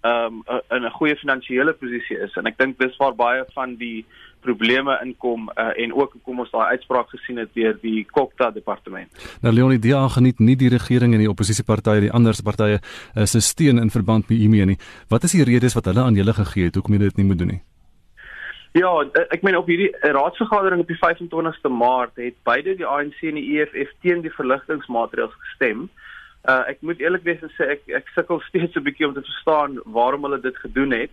ehm 0.00 0.42
um, 0.48 0.60
in 0.70 0.84
'n 0.84 0.90
goeie 0.90 1.16
finansiële 1.16 1.72
posisie 1.72 2.18
is 2.18 2.34
en 2.36 2.46
ek 2.46 2.58
dink 2.58 2.78
dis 2.78 2.96
waar 2.96 3.14
baie 3.14 3.44
van 3.54 3.76
die 3.76 4.04
probleme 4.40 4.98
inkom 5.04 5.48
uh, 5.54 5.82
en 5.82 5.94
ook 5.94 6.16
kom 6.22 6.38
ons 6.38 6.50
daai 6.50 6.66
uitspraak 6.74 7.08
gesien 7.08 7.36
het 7.36 7.50
deur 7.54 7.78
die 7.82 8.04
Kokta 8.04 8.50
departement. 8.50 9.10
Nou 9.42 9.54
Leonie 9.54 9.78
DA 9.78 10.08
geniet 10.08 10.38
nie 10.38 10.56
die 10.56 10.68
regering 10.68 11.12
en 11.14 11.18
die 11.18 11.30
oppositiepartye 11.30 12.00
die 12.00 12.12
ander 12.12 12.34
partye 12.44 12.80
uh, 12.80 13.24
se 13.24 13.40
steun 13.40 13.78
in 13.78 13.90
verband 13.90 14.28
met 14.28 14.38
hiermee 14.38 14.66
nie. 14.66 14.78
Wat 15.08 15.22
is 15.22 15.32
die 15.32 15.44
redes 15.44 15.74
wat 15.74 15.84
hulle 15.84 16.00
aan 16.00 16.14
julle 16.14 16.32
gegee 16.32 16.64
het 16.64 16.74
hoekom 16.74 16.94
jy 16.94 16.98
dit 16.98 17.16
nie 17.16 17.26
moet 17.26 17.38
doen 17.38 17.48
nie? 17.48 17.62
Ja, 18.72 18.90
ek 19.34 19.42
meen 19.42 19.56
op 19.58 19.66
hierdie 19.66 19.90
raadsvergadering 19.98 20.84
op 20.84 20.90
die 20.90 20.98
25ste 20.98 21.70
Maart 21.74 22.20
het 22.22 22.36
beide 22.46 22.76
die 22.78 22.86
ANC 22.86 23.18
en 23.26 23.40
die 23.40 23.58
EFF 23.58 23.90
teen 24.04 24.22
die 24.22 24.30
verligtingmaatreëls 24.30 25.34
gestem. 25.48 25.88
Uh 26.46 26.60
ek 26.70 26.78
moet 26.86 27.02
eerlik 27.02 27.26
wees 27.26 27.42
en 27.42 27.50
sê 27.56 27.66
ek 27.74 27.90
ek 27.98 28.12
sukkel 28.14 28.38
steeds 28.48 28.78
'n 28.78 28.86
bietjie 28.86 29.08
om 29.08 29.16
te 29.16 29.26
verstaan 29.26 29.80
waarom 29.84 30.22
hulle 30.28 30.38
dit 30.40 30.62
gedoen 30.62 30.94
het. 30.94 31.10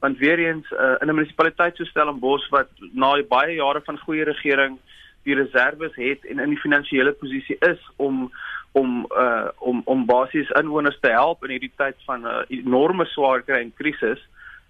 Want 0.00 0.22
weer 0.22 0.38
eens 0.38 0.70
uh, 0.70 0.94
in 1.02 1.10
'n 1.10 1.18
munisipaliteit 1.18 1.76
so 1.76 1.84
Stellenbosch 1.84 2.46
wat 2.54 2.70
na 2.94 3.10
baie 3.28 3.58
jare 3.58 3.82
van 3.82 3.98
goeie 3.98 4.24
regering 4.24 4.78
die 5.26 5.34
reserves 5.34 5.94
het 5.98 6.24
en 6.24 6.38
in 6.38 6.54
die 6.54 6.62
finansiële 6.62 7.12
posisie 7.12 7.56
is 7.58 7.82
om 7.96 8.30
om 8.72 9.06
uh 9.18 9.50
om 9.58 9.82
om 9.84 10.06
basies 10.06 10.50
inwoners 10.62 11.00
te 11.00 11.10
help 11.10 11.44
in 11.44 11.50
hierdie 11.58 11.74
tyd 11.76 11.96
van 12.06 12.22
'n 12.22 12.26
uh, 12.26 12.42
enorme 12.48 13.04
swaar 13.04 13.42
kry 13.42 13.58
en 13.58 13.74
krisis, 13.74 14.22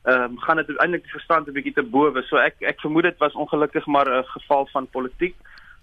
ehm 0.02 0.22
um, 0.22 0.38
gaan 0.40 0.56
dit 0.56 0.76
eintlik 0.78 1.02
die 1.02 1.16
verstand 1.18 1.48
'n 1.48 1.52
bietjie 1.52 1.74
te 1.74 1.82
bowe. 1.82 2.22
So 2.22 2.36
ek 2.36 2.56
ek 2.60 2.80
vermoed 2.80 3.02
dit 3.02 3.18
was 3.18 3.34
ongelukkig 3.34 3.86
maar 3.86 4.08
'n 4.08 4.24
geval 4.24 4.66
van 4.72 4.86
politiek 4.86 5.36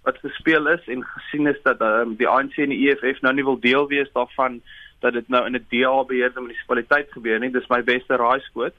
wat 0.04 0.18
gespeel 0.18 0.68
is 0.68 0.88
en 0.88 1.04
gesien 1.04 1.48
is 1.48 1.62
dat 1.64 1.82
um, 1.82 2.16
die 2.16 2.28
ANC 2.28 2.58
en 2.58 2.70
die 2.70 2.90
EFF 2.90 3.22
nou 3.22 3.34
nie 3.34 3.44
wil 3.44 3.60
deel 3.60 3.88
wees 3.88 4.12
daarvan 4.14 4.62
dat 5.00 5.14
dit 5.14 5.28
nou 5.30 5.46
in 5.46 5.56
'n 5.56 5.66
DA 5.70 6.04
beheerde 6.04 6.42
munisipaliteit 6.42 7.12
gebeur 7.12 7.40
nie. 7.40 7.52
Dis 7.52 7.68
my 7.68 7.84
beste 7.84 8.16
raaiskoot. 8.16 8.74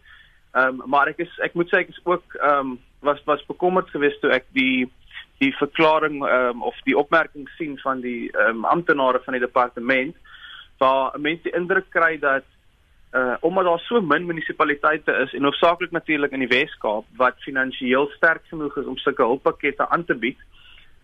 Ehm 0.52 0.80
um, 0.80 0.82
maar 0.86 1.06
ek 1.08 1.18
is 1.18 1.38
ek 1.38 1.54
moet 1.54 1.68
sê 1.68 1.78
ek 1.84 1.88
is 1.88 2.00
ook 2.04 2.34
ehm 2.34 2.58
um, 2.58 2.78
was 3.00 3.20
was 3.24 3.46
bekommerd 3.46 3.90
geweest 3.90 4.20
toe 4.20 4.30
ek 4.30 4.46
die 4.52 4.90
die 5.38 5.52
verklaring 5.56 6.24
ehm 6.26 6.48
um, 6.48 6.62
of 6.62 6.76
die 6.84 6.98
opmerking 6.98 7.48
sien 7.58 7.78
van 7.78 8.00
die 8.00 8.30
ehm 8.32 8.56
um, 8.56 8.64
amptenare 8.64 9.20
van 9.24 9.32
die 9.32 9.46
departement 9.46 10.16
waar 10.78 11.20
mense 11.20 11.50
indruk 11.50 11.90
kry 11.90 12.18
dat 12.18 12.44
uh 13.18 13.36
omdat 13.40 13.64
daar 13.64 13.82
so 13.86 14.00
min 14.00 14.26
munisipaliteite 14.26 15.12
is 15.24 15.34
en 15.34 15.42
hoofsaaklik 15.42 15.90
natuurlik 15.90 16.32
in 16.32 16.44
die 16.44 16.52
Wes-Kaap 16.54 17.04
wat 17.16 17.44
finansiëel 17.46 18.10
sterk 18.16 18.44
genoeg 18.50 18.76
is 18.76 18.86
om 18.86 18.96
sulke 18.96 19.22
hulppakkette 19.22 19.88
aan 19.88 20.04
te 20.04 20.14
bied, 20.14 20.40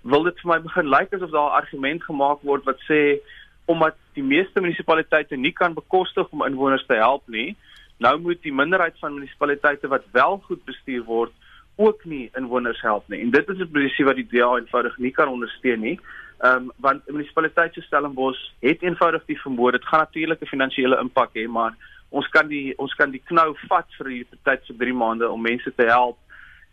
wil 0.03 0.27
dit 0.29 0.40
vir 0.42 0.50
my 0.53 0.59
begin 0.66 0.90
lyk 0.96 1.14
asof 1.14 1.31
daar 1.31 1.50
'n 1.50 1.61
argument 1.61 2.05
gemaak 2.05 2.42
word 2.42 2.64
wat 2.64 2.81
sê 2.90 3.20
omdat 3.66 3.96
die 4.12 4.22
meeste 4.22 4.61
munisipaliteite 4.61 5.37
nie 5.37 5.53
kan 5.53 5.74
bekostig 5.74 6.29
om 6.31 6.44
inwoners 6.44 6.87
te 6.87 6.94
help 6.94 7.22
nie, 7.27 7.57
nou 7.98 8.18
moet 8.20 8.42
die 8.42 8.53
minderheid 8.53 8.98
van 9.00 9.14
munisipaliteite 9.14 9.88
wat 9.88 10.05
wel 10.12 10.42
goed 10.46 10.64
bestuur 10.64 11.05
word 11.05 11.33
ook 11.77 12.05
nie 12.05 12.31
inwoners 12.38 12.81
help 12.81 13.09
nie. 13.09 13.20
En 13.20 13.31
dit 13.31 13.48
is 13.48 13.59
'n 13.59 13.70
posisie 13.72 14.05
wat 14.05 14.16
die 14.16 14.29
DA 14.31 14.57
eenvoudig 14.57 14.98
nie 14.98 15.11
kan 15.11 15.29
ondersteun 15.29 15.81
nie. 15.81 16.00
Ehm 16.38 16.57
um, 16.57 16.72
want 16.77 17.03
'n 17.07 17.12
munisipaliteit 17.12 17.74
so 17.74 17.81
Stellenbosch 17.81 18.50
het 18.61 18.83
eenvoudig 18.83 19.24
die 19.27 19.40
vermoë 19.40 19.70
dit 19.70 19.85
gaan 19.85 20.00
natuurlik 20.00 20.40
'n 20.40 20.46
finansiële 20.46 20.98
impak 21.00 21.31
hê, 21.35 21.48
maar 21.48 21.74
ons 22.14 22.29
kan 22.35 22.48
die 22.48 22.74
ons 22.79 22.94
kan 22.98 23.11
die 23.11 23.22
knou 23.31 23.48
vat 23.68 23.98
vir 23.98 24.11
die 24.12 24.22
tyd 24.46 24.62
vir 24.68 24.79
3 24.85 24.94
maande 25.00 25.31
om 25.31 25.42
mense 25.42 25.72
te 25.79 25.88
help. 25.90 26.18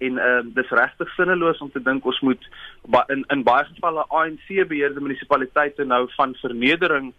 En 0.01 0.17
ehm 0.17 0.47
uh, 0.47 0.53
dis 0.57 0.73
regtig 0.81 1.09
sinneloos 1.15 1.61
om 1.65 1.71
te 1.73 1.81
dink 1.87 2.05
ons 2.05 2.21
moet 2.27 2.47
in 3.15 3.25
in 3.35 3.43
baie 3.49 3.65
gevalle 3.73 4.05
ANC 4.21 4.47
beheerde 4.73 5.03
munisipaliteite 5.07 5.85
nou 5.85 6.07
van 6.17 6.35
vernedering 6.41 7.13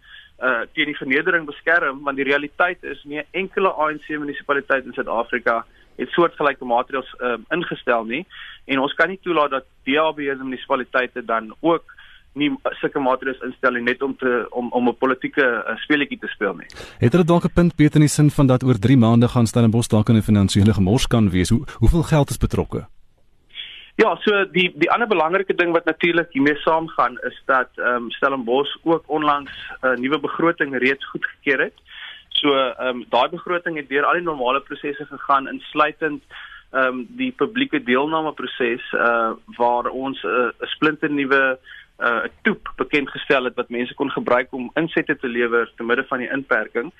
uh 0.49 0.63
teen 0.75 0.91
die 0.91 0.99
vernedering 0.99 1.45
beskerm 1.47 2.03
want 2.07 2.19
die 2.19 2.27
realiteit 2.27 2.83
is 2.95 3.03
nie 3.07 3.23
enkele 3.43 3.71
ANC 3.85 4.09
munisipaliteit 4.09 4.85
in 4.89 4.95
Suid-Afrika 4.97 5.61
het 6.01 6.15
soortgelyke 6.15 6.65
maatreëls 6.65 7.11
ehm 7.19 7.43
uh, 7.43 7.57
ingestel 7.57 8.07
nie. 8.15 8.23
En 8.65 8.79
ons 8.79 8.95
kan 8.99 9.11
nie 9.11 9.19
toelaat 9.21 9.51
dat 9.59 9.67
DA 9.87 10.07
beheerde 10.13 10.43
munisipaliteite 10.43 11.25
dan 11.25 11.51
ook 11.59 11.91
nie 12.39 12.49
sulke 12.81 12.99
maatreëls 12.99 13.41
instel 13.45 13.77
net 13.81 14.01
om 14.01 14.15
te 14.17 14.31
om 14.51 14.71
om 14.71 14.89
'n 14.89 14.97
politieke 14.97 15.43
uh, 15.43 15.75
speletjie 15.85 16.19
te 16.19 16.27
speel 16.27 16.55
nie. 16.55 16.67
Het 16.99 17.11
hulle 17.11 17.25
dalk 17.25 17.45
'n 17.45 17.53
punt 17.53 17.75
beter 17.75 17.95
in 17.95 18.07
die 18.07 18.15
sin 18.15 18.29
van 18.29 18.47
dat 18.47 18.63
oor 18.63 18.79
3 18.79 18.97
maande 18.97 19.27
gaan 19.27 19.47
Stellenbosch 19.47 19.89
dalk 19.89 20.09
in 20.09 20.15
'n 20.15 20.29
finansiële 20.29 20.73
gemors 20.73 21.07
kan 21.07 21.29
wees. 21.29 21.49
Hoe 21.49 21.65
hoeveel 21.79 22.03
geld 22.03 22.29
is 22.29 22.37
betrokke? 22.37 22.87
Ja, 23.95 24.15
so 24.25 24.45
die 24.51 24.71
die 24.75 24.91
ander 24.91 25.07
belangrike 25.07 25.53
ding 25.53 25.71
wat 25.71 25.85
natuurlik 25.85 26.31
hiermee 26.31 26.57
saamgaan 26.57 27.17
is 27.29 27.41
dat 27.45 27.69
ehm 27.75 27.95
um, 27.95 28.11
Stellenbosch 28.11 28.75
ook 28.83 29.03
onlangs 29.07 29.51
'n 29.81 29.87
uh, 29.87 29.97
nuwe 29.97 30.19
begroting 30.19 30.77
reeds 30.77 31.05
goedgekeur 31.05 31.59
het. 31.59 31.77
So 32.29 32.47
ehm 32.55 32.87
um, 32.87 33.05
daai 33.09 33.29
begroting 33.29 33.77
het 33.77 33.89
deur 33.89 34.05
al 34.05 34.13
die 34.13 34.21
normale 34.21 34.61
prosesse 34.61 35.05
gegaan 35.05 35.47
insluitend 35.47 36.23
ehm 36.71 36.85
um, 36.85 37.07
die 37.09 37.31
publieke 37.31 37.83
deelname 37.83 38.33
proses 38.33 38.83
uh 38.93 39.31
waar 39.57 39.85
ons 39.85 40.23
'n 40.23 40.27
uh, 40.27 40.67
splinter 40.73 41.11
nuwe 41.11 41.41
uh, 41.41 41.57
'n 42.03 42.31
toep 42.41 42.71
bekend 42.75 43.09
gestel 43.09 43.43
het 43.43 43.55
wat 43.55 43.69
mense 43.69 43.93
kon 43.93 44.11
gebruik 44.11 44.47
om 44.51 44.71
insette 44.73 45.15
te 45.17 45.27
lewer 45.27 45.71
te 45.75 45.83
midde 45.83 46.03
van 46.03 46.17
die 46.19 46.31
inperking. 46.31 46.93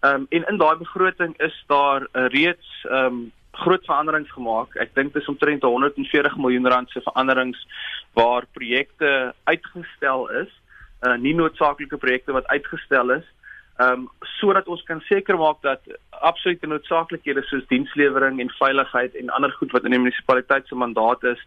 Ehm 0.00 0.14
um, 0.14 0.26
en 0.28 0.44
in 0.48 0.56
daai 0.56 0.76
begroting 0.76 1.38
is 1.38 1.64
daar 1.66 2.02
uh, 2.02 2.26
reeds 2.26 2.86
ehm 2.90 3.04
um, 3.04 3.32
groot 3.52 3.84
veranderings 3.84 4.32
gemaak. 4.32 4.74
Ek 4.74 4.94
dink 4.94 5.12
dit 5.12 5.22
is 5.22 5.28
omtrent 5.28 5.62
140 5.62 6.36
miljoen 6.36 6.68
rand 6.68 6.90
se 6.90 7.00
veranderings 7.00 7.66
waar 8.12 8.46
projekte 8.52 9.34
uitgestel 9.44 10.30
is, 10.30 10.60
uh, 11.00 11.16
nie 11.16 11.34
noodsaaklike 11.34 11.96
projekte 11.96 12.32
wat 12.32 12.46
uitgestel 12.46 13.10
is 13.10 13.28
ehm 13.76 13.92
um, 13.92 14.08
sodat 14.38 14.66
ons 14.68 14.82
kan 14.84 15.00
seker 15.00 15.38
maak 15.40 15.62
dat 15.64 15.80
absolute 16.28 16.66
noodsaaklikhede 16.66 17.42
soos 17.48 17.64
dienslewering 17.70 18.40
en 18.40 18.50
veiligheid 18.58 19.14
en 19.16 19.30
ander 19.30 19.52
goed 19.56 19.72
wat 19.72 19.84
in 19.88 19.94
die 19.96 20.00
munisipaliteit 20.02 20.66
se 20.68 20.74
mandaat 20.74 21.24
is 21.24 21.40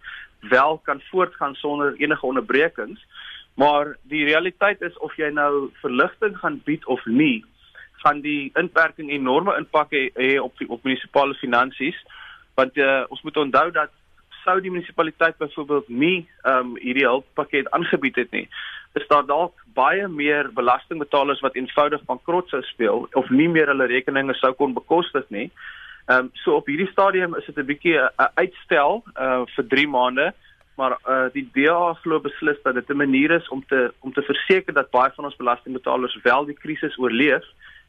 wel 0.50 0.78
kan 0.78 1.02
voortgaan 1.02 1.56
sonder 1.56 1.96
enige 1.98 2.26
onderbrekings. 2.26 3.06
Maar 3.56 3.98
die 4.02 4.26
realiteit 4.26 4.82
is 4.82 4.98
of 4.98 5.16
jy 5.16 5.30
nou 5.32 5.70
verligting 5.82 6.38
gaan 6.38 6.62
bied 6.64 6.86
of 6.86 7.06
nie, 7.06 7.46
gaan 8.04 8.20
die 8.22 8.52
inperking 8.54 9.10
enorme 9.10 9.56
impak 9.58 9.94
hê, 9.96 10.36
op 10.40 10.58
die 10.58 10.70
op 10.70 10.84
munisipale 10.84 11.34
finansies. 11.34 11.96
Want 12.56 12.78
uh, 12.78 13.04
ons 13.08 13.22
moet 13.22 13.38
onthou 13.38 13.72
dat 13.72 13.94
sou 14.44 14.60
die 14.62 14.72
munisipaliteit 14.72 15.38
byvoorbeeld 15.38 15.88
nie 15.90 16.28
ehm 16.44 16.76
um, 16.76 16.76
hierdie 16.78 17.08
hulppakket 17.08 17.72
aangebied 17.74 18.16
het 18.16 18.32
nie, 18.32 18.46
is 18.94 19.08
daar 19.08 19.26
dalk 19.26 19.64
baie 19.74 20.08
meer 20.08 20.52
belastingbetalers 20.54 21.42
wat 21.42 21.56
eenvoudig 21.56 22.04
bankrot 22.06 22.50
sou 22.50 22.62
speel 22.64 23.08
of 23.12 23.30
nie 23.30 23.50
meer 23.50 23.72
hulle 23.74 23.88
rekeninge 23.90 24.36
sou 24.38 24.54
kon 24.54 24.78
bekostig 24.78 25.26
nie. 25.30 25.50
Ehm 25.50 25.85
um, 26.08 26.30
so 26.34 26.56
op 26.56 26.66
hierdie 26.66 26.92
stadium 26.92 27.36
is 27.36 27.46
dit 27.46 27.58
'n 27.58 27.66
bietjie 27.66 27.98
'n 28.00 28.32
uitstel 28.34 29.04
uh 29.16 29.44
vir 29.56 29.68
3 29.68 29.88
maande, 29.88 30.34
maar 30.78 30.98
uh 31.08 31.30
die 31.34 31.50
DA 31.54 31.94
glo 31.94 32.20
beslis 32.20 32.62
dat 32.64 32.74
dit 32.74 32.90
'n 32.90 32.98
manier 32.98 33.32
is 33.32 33.48
om 33.48 33.66
te 33.68 33.94
om 34.00 34.14
te 34.14 34.22
verseker 34.22 34.74
dat 34.74 34.92
baie 34.92 35.12
van 35.16 35.26
ons 35.26 35.36
belastingbetalers 35.36 36.20
wel 36.24 36.46
die 36.46 36.58
krisis 36.58 36.98
oorleef 36.98 37.46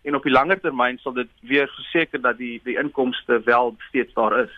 en 0.07 0.15
op 0.15 0.23
die 0.23 0.33
langer 0.33 0.61
termyn 0.63 1.01
sal 1.03 1.15
dit 1.17 1.31
weer 1.51 1.67
verseker 1.75 2.23
dat 2.23 2.39
die 2.39 2.61
die 2.65 2.77
inkomste 2.79 3.41
wel 3.45 3.75
steeds 3.89 4.15
daar 4.15 4.37
is. 4.45 4.53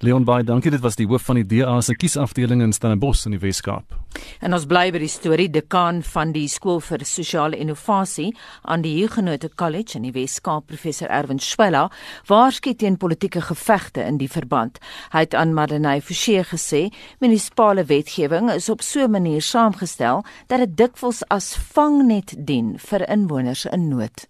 Leon 0.00 0.24
Bey, 0.24 0.42
dankie. 0.42 0.72
Dit 0.72 0.80
was 0.80 0.96
die 0.96 1.06
hoof 1.06 1.26
van 1.28 1.42
die 1.42 1.46
DA 1.50 1.80
se 1.84 1.96
kiesafdeling 1.96 2.62
in 2.64 2.72
Stellenbosch 2.72 3.26
in 3.28 3.36
die 3.36 3.42
Weskaap. 3.42 3.92
En 4.40 4.56
ons 4.56 4.66
bly 4.70 4.86
by 4.94 5.02
die 5.02 5.10
storie 5.10 5.48
dekaan 5.52 6.00
van 6.14 6.32
die 6.32 6.46
skool 6.48 6.80
vir 6.84 7.04
sosiale 7.04 7.58
innovasie 7.60 8.30
aan 8.62 8.84
die 8.86 8.94
Huguenot 8.96 9.46
College 9.60 9.98
in 9.98 10.08
die 10.08 10.14
Weskaap, 10.14 10.68
professor 10.70 11.10
Erwin 11.12 11.42
Schwella, 11.42 11.88
waarsku 12.30 12.74
teen 12.78 12.96
politieke 12.96 13.42
gevegte 13.44 14.04
in 14.06 14.20
die 14.22 14.30
verband. 14.30 14.80
Hy 15.12 15.26
het 15.26 15.36
aan 15.36 15.54
Madeleine 15.54 16.02
Forsie 16.02 16.40
gesê, 16.48 16.86
munisipale 17.20 17.84
wetgewing 17.90 18.50
is 18.54 18.70
op 18.72 18.82
so 18.82 19.04
'n 19.04 19.10
manier 19.10 19.42
saamgestel 19.42 20.24
dat 20.48 20.58
dit 20.58 20.76
dikwels 20.76 21.22
as 21.28 21.56
vangnet 21.56 22.34
dien 22.38 22.78
vir 22.78 23.08
inwoners 23.08 23.66
in 23.66 23.88
nood. 23.88 24.28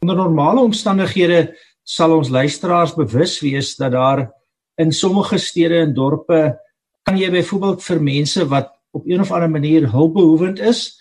Onder 0.00 0.16
normale 0.16 0.60
omstandighede 0.60 1.56
sal 1.82 2.16
ons 2.16 2.28
luisteraars 2.28 2.94
bewus 2.94 3.40
wees 3.40 3.76
dat 3.76 3.92
daar 3.92 4.28
in 4.78 4.92
sommige 4.92 5.38
stede 5.38 5.80
en 5.82 5.94
dorpe 5.94 6.58
kan 7.02 7.18
jy 7.18 7.30
byvoorbeeld 7.30 7.82
vir 7.82 8.02
mense 8.02 8.46
wat 8.48 8.70
op 8.94 9.06
een 9.06 9.20
of 9.20 9.32
ander 9.32 9.50
manier 9.50 9.90
hulpbehoevend 9.90 10.60
is 10.60 10.94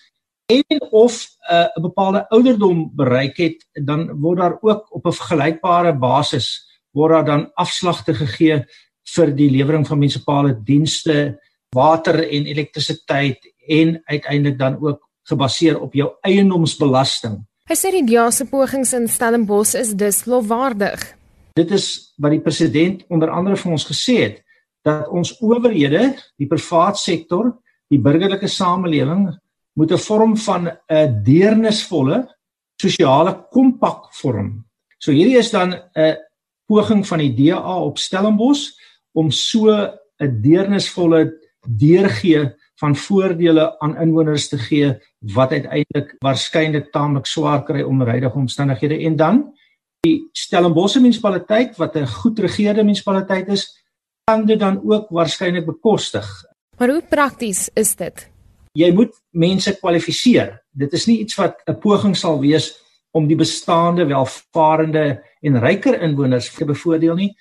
en 0.48 0.82
of 0.92 1.28
'n 1.50 1.54
uh, 1.54 1.82
bepaalde 1.82 2.30
ouderdom 2.30 2.92
bereik 2.96 3.38
het 3.38 3.68
dan 3.74 4.20
word 4.20 4.38
daar 4.38 4.58
ook 4.62 4.96
op 4.96 5.06
'n 5.06 5.12
vergelykbare 5.12 5.94
basis 5.94 6.68
word 6.92 7.12
daar 7.12 7.26
dan 7.26 7.52
afslagte 7.54 8.14
gegee 8.14 8.66
vir 9.16 9.32
die 9.36 9.50
lewering 9.52 9.88
van 9.88 10.00
munisipale 10.00 10.56
dienste, 10.64 11.40
water 11.76 12.20
en 12.24 12.46
elektrisiteit 12.46 13.46
en 13.68 14.02
uiteindelik 14.06 14.60
dan 14.60 14.80
ook 14.82 15.04
gebaseer 15.24 15.80
op 15.80 15.94
jou 15.94 16.14
eiendomsbelasting. 16.22 17.47
Hy 17.68 17.76
sê 17.76 17.90
die 17.92 18.06
DEA 18.08 18.30
se 18.32 18.46
pogings 18.48 18.94
in 18.96 19.10
Stellenbosch 19.12 19.74
is 19.76 19.90
dus 20.00 20.22
lofwaardig. 20.24 21.02
Dit 21.60 21.74
is 21.76 22.14
wat 22.16 22.32
die 22.32 22.40
president 22.40 23.02
onder 23.12 23.34
andere 23.36 23.58
vir 23.60 23.74
ons 23.76 23.84
gesê 23.90 24.16
het 24.22 24.38
dat 24.88 25.10
ons 25.12 25.34
owerhede, 25.44 26.14
die 26.40 26.48
privaat 26.48 26.96
sektor, 26.96 27.58
die 27.92 28.00
burgerlike 28.00 28.48
samelewing 28.48 29.26
moet 29.76 29.92
'n 29.92 30.00
vorm 30.00 30.38
van 30.38 30.72
'n 30.88 31.24
deernisvolle 31.24 32.24
sosiale 32.80 33.36
kompak 33.52 34.14
vorm. 34.14 34.64
So 34.98 35.12
hierdie 35.12 35.38
is 35.38 35.52
dan 35.52 35.76
'n 35.76 36.16
poging 36.68 37.06
van 37.06 37.20
die 37.20 37.36
DA 37.36 37.76
op 37.84 37.98
Stellenbosch 37.98 38.72
om 39.12 39.30
so 39.30 39.68
'n 40.20 40.42
deernisvolle 40.42 41.36
deurgee 41.68 42.56
van 42.80 42.96
voordele 42.96 43.80
aan 43.80 43.98
inwoners 43.98 44.48
te 44.50 44.58
gee 44.58 44.94
wat 45.34 45.52
uiteindelik 45.52 46.16
waarskynlik 46.20 46.92
taamlik 46.92 47.26
swaar 47.26 47.64
kry 47.64 47.82
onder 47.82 48.08
huidige 48.08 48.38
omstandighede 48.38 49.00
en 49.10 49.16
dan 49.16 49.44
die 50.06 50.30
Stellenbosch 50.32 50.96
munisipaliteit 50.96 51.78
wat 51.78 51.96
'n 51.96 52.08
goed 52.08 52.40
regeerde 52.40 52.84
munisipaliteit 52.84 53.48
is 53.48 53.66
kan 54.24 54.46
dit 54.46 54.60
dan 54.60 54.82
ook 54.84 55.10
waarskynlik 55.10 55.66
bekostig. 55.66 56.28
Maar 56.78 56.90
hoe 56.90 57.04
prakties 57.10 57.70
is 57.74 57.96
dit? 57.96 58.30
Jy 58.72 58.92
moet 58.94 59.14
mense 59.30 59.78
kwalifiseer. 59.80 60.64
Dit 60.72 60.94
is 60.94 61.06
nie 61.06 61.20
iets 61.20 61.36
wat 61.36 61.62
'n 61.66 61.80
poging 61.80 62.18
sal 62.18 62.40
wees 62.40 62.76
om 63.12 63.28
die 63.28 63.38
bestaande 63.38 64.06
welvarende 64.06 65.24
en 65.42 65.60
ryker 65.60 66.02
inwoners 66.02 66.54
te 66.54 66.66
bevoordeel 66.66 67.16
nie. 67.16 67.36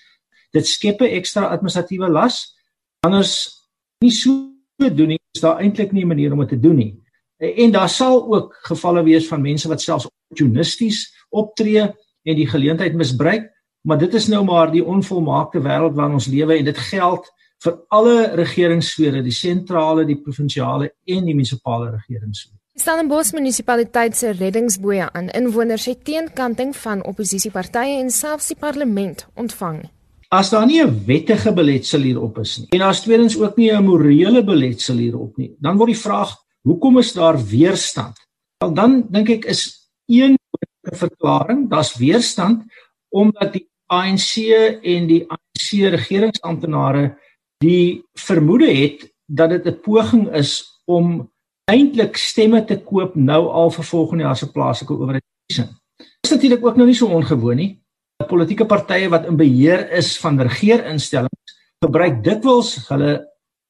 Dit 0.53 0.67
skep 0.67 1.01
'n 1.01 1.13
ekstra 1.19 1.51
administratiewe 1.51 2.09
las. 2.09 2.57
Anders 3.01 3.53
nie 4.01 4.11
so 4.11 4.31
doen 4.77 5.09
nie, 5.09 5.21
is 5.37 5.45
daar 5.45 5.61
eintlik 5.61 5.93
nie 5.93 6.05
'n 6.05 6.13
manier 6.15 6.33
om 6.33 6.41
dit 6.41 6.49
te 6.49 6.61
doen 6.61 6.77
nie. 6.77 6.95
En 7.39 7.71
daar 7.71 7.89
sal 7.89 8.35
ook 8.35 8.59
gevalle 8.63 9.03
wees 9.03 9.29
van 9.29 9.43
mense 9.43 9.69
wat 9.69 9.83
selfs 9.83 10.09
opportunisties 10.09 11.13
optree 11.29 11.83
en 12.23 12.37
die 12.37 12.49
geleentheid 12.49 12.95
misbruik, 12.95 13.51
maar 13.83 13.99
dit 13.99 14.15
is 14.15 14.27
nou 14.27 14.45
maar 14.45 14.73
die 14.73 14.85
onvolmaakte 14.85 15.61
wêreld 15.61 15.95
waarin 15.95 16.15
ons 16.15 16.27
lewe 16.27 16.57
en 16.57 16.65
dit 16.65 16.79
geld 16.79 17.29
vir 17.65 17.79
alle 17.89 18.35
regeringssfere, 18.37 19.23
die 19.23 19.33
sentrale, 19.33 20.05
die 20.05 20.21
provinsiale 20.21 20.93
en 21.05 21.25
die 21.25 21.35
munisipale 21.35 21.91
regeringssfere. 21.91 22.57
Stellenbosch 22.77 23.33
munisipaliteit 23.33 24.17
se 24.17 24.35
reddingsboë 24.37 25.07
aan 25.17 25.31
inwoners 25.39 25.87
het 25.89 26.03
teenkanting 26.05 26.75
van 26.77 27.05
oppositiepartye 27.09 28.03
en 28.03 28.11
selfs 28.13 28.51
die 28.53 28.59
parlement 28.61 29.27
ontvang. 29.35 29.87
As 30.29 30.51
daar 30.51 30.67
nie 30.67 30.83
'n 30.83 31.05
wettige 31.07 31.53
beletsel 31.53 32.01
hierop 32.01 32.39
is 32.39 32.59
nie 32.59 32.67
en 32.71 32.79
daar's 32.79 33.01
tweedens 33.01 33.39
ook 33.39 33.57
nie 33.57 33.71
'n 33.71 33.85
morele 33.85 34.45
beletsel 34.45 34.97
hierop 34.97 35.37
nie, 35.37 35.55
dan 35.61 35.77
word 35.77 35.93
die 35.93 36.03
vraag, 36.03 36.35
hoekom 36.63 36.99
is 36.99 37.13
daar 37.13 37.39
weerstand? 37.39 38.17
Wel 38.59 38.75
dan 38.75 39.07
dink 39.11 39.29
ek 39.29 39.45
is 39.45 39.91
een 40.07 40.39
verklaring, 40.83 41.71
daar's 41.71 41.97
weerstand 41.97 42.65
omdat 43.09 43.53
die 43.53 43.69
ANC 43.87 44.37
en 44.83 45.07
die 45.07 45.25
ANC 45.29 45.93
regeringsamptenare 45.95 47.19
die 47.59 48.03
vermoede 48.19 48.75
het 48.75 49.15
dat 49.27 49.51
dit 49.51 49.67
'n 49.67 49.81
poging 49.81 50.35
is 50.35 50.83
om 50.85 51.33
eintlik 51.65 52.17
stemme 52.17 52.65
te 52.65 52.83
koop 52.83 53.15
nou 53.15 53.49
al 53.49 53.71
vir 53.71 53.85
volgende 53.85 54.25
jaar 54.25 54.37
se 54.37 54.51
plaaslike 54.51 54.93
owerheidsverkiesing. 54.93 55.71
Dit 55.97 56.25
is 56.25 56.31
natuurlik 56.31 56.67
ook 56.67 56.77
nou 56.77 56.87
nie 56.87 56.95
so 56.95 57.07
ongewoon 57.07 57.57
nie 57.57 57.86
politieke 58.25 58.65
partye 58.65 59.11
wat 59.13 59.27
in 59.29 59.37
beheer 59.37 59.91
is 59.93 60.15
van 60.23 60.41
regeerinstellings 60.41 61.57
gebruik 61.85 62.23
dikwels 62.25 62.77
hulle 62.89 63.19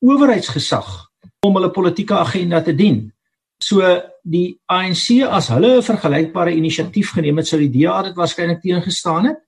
owerheidsgesag 0.04 0.90
om 1.46 1.58
hulle 1.58 1.72
politieke 1.74 2.14
agenda 2.14 2.60
te 2.62 2.74
dien. 2.76 3.08
So 3.62 3.82
die 4.22 4.58
ANC 4.70 5.24
as 5.26 5.48
hulle 5.50 5.78
'n 5.78 5.82
vergelykbare 5.82 6.54
inisiatief 6.54 7.10
geneem 7.16 7.38
het, 7.38 7.46
sou 7.46 7.58
die 7.58 7.70
DA 7.70 8.02
dit 8.02 8.14
waarskynlik 8.14 8.60
teengestaan 8.62 9.26
het. 9.26 9.38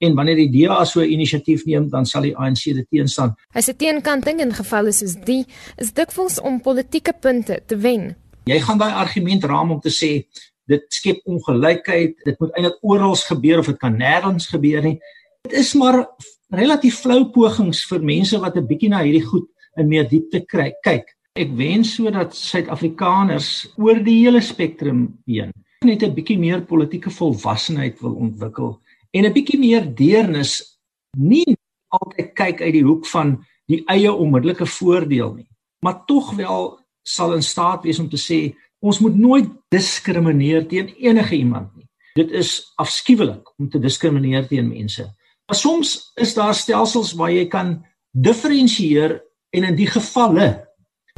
En 0.00 0.14
wanneer 0.14 0.36
die 0.36 0.50
DA 0.50 0.84
so 0.84 1.00
'n 1.00 1.10
inisiatief 1.10 1.64
neem, 1.64 1.88
dan 1.88 2.04
sal 2.06 2.22
die 2.22 2.36
ANC 2.36 2.74
dit 2.74 2.86
teenstaan. 2.90 3.34
Hy 3.54 3.60
sê 3.60 3.76
teenkanting 3.76 4.40
in 4.40 4.52
gevalle 4.52 4.92
soos 4.92 5.14
die 5.24 5.46
is 5.76 5.92
dikwels 5.92 6.40
om 6.40 6.60
politieke 6.60 7.12
punte 7.20 7.62
te 7.66 7.76
wen. 7.76 8.16
Jy 8.44 8.60
gaan 8.60 8.78
daai 8.78 8.92
argument 8.92 9.44
raam 9.44 9.70
om 9.70 9.80
te 9.80 9.90
sê 9.90 10.26
dit 10.66 10.84
skep 10.88 11.20
ongelykheid. 11.24 12.14
Dit 12.24 12.38
moet 12.40 12.52
eintlik 12.56 12.78
oral 12.82 13.16
gebeur 13.16 13.58
of 13.58 13.66
dit 13.66 13.78
kan 13.78 13.96
nêrens 13.98 14.46
gebeur 14.50 14.82
nie. 14.82 14.98
Dit 15.42 15.58
is 15.58 15.74
maar 15.74 16.06
relatief 16.50 17.00
flou 17.00 17.24
pogings 17.32 17.84
vir 17.88 18.02
mense 18.02 18.38
wat 18.38 18.56
'n 18.56 18.66
bietjie 18.66 18.88
na 18.90 19.02
hierdie 19.02 19.26
goed 19.26 19.48
in 19.76 19.88
meer 19.88 20.08
diepte 20.08 20.44
kry 20.46 20.72
kyk. 20.84 21.06
Ek 21.34 21.50
wens 21.56 21.94
sodat 21.94 22.34
suid-afrikaners 22.34 23.72
oor 23.76 23.98
die 24.04 24.20
hele 24.24 24.40
spektrum 24.40 25.18
heen 25.26 25.52
net 25.84 26.02
'n 26.02 26.14
bietjie 26.14 26.38
meer 26.38 26.62
politieke 26.62 27.10
volwassenheid 27.10 28.00
wil 28.00 28.14
ontwikkel 28.14 28.80
en 29.10 29.24
'n 29.26 29.32
bietjie 29.32 29.58
meer 29.58 29.84
deernis 29.94 30.78
nie 31.18 31.56
altyd 31.88 32.34
kyk 32.34 32.62
uit 32.62 32.72
die 32.72 32.84
hoek 32.84 33.06
van 33.06 33.44
die 33.66 33.82
eie 33.86 34.12
onmiddellike 34.12 34.66
voordeel 34.66 35.34
nie 35.34 35.48
maar 35.84 36.04
tog 36.06 36.34
wel 36.34 36.78
sal 37.02 37.34
in 37.34 37.42
staat 37.42 37.82
wees 37.84 37.98
om 37.98 38.08
te 38.08 38.16
sê 38.16 38.54
Ons 38.82 38.98
moet 38.98 39.14
nooit 39.14 39.50
diskrimineer 39.70 40.66
teen 40.66 40.90
enige 40.98 41.36
iemand 41.38 41.70
nie. 41.76 41.86
Dit 42.18 42.32
is 42.34 42.72
afskuwelik 42.82 43.52
om 43.56 43.70
te 43.70 43.80
diskrimineer 43.80 44.48
teen 44.50 44.68
mense. 44.68 45.06
Maar 45.46 45.58
soms 45.58 46.12
is 46.20 46.34
daar 46.34 46.54
stelsels 46.54 47.14
waar 47.18 47.30
jy 47.32 47.46
kan 47.50 47.76
diferensieer 48.12 49.20
en 49.54 49.68
in 49.70 49.76
die 49.78 49.88
gevalle 49.88 50.50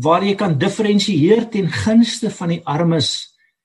waar 0.03 0.25
jy 0.27 0.35
kan 0.35 0.57
diferensieer 0.59 1.47
ten 1.51 1.69
gunste 1.71 2.31
van 2.35 2.51
die 2.51 2.61
armes 2.67 3.13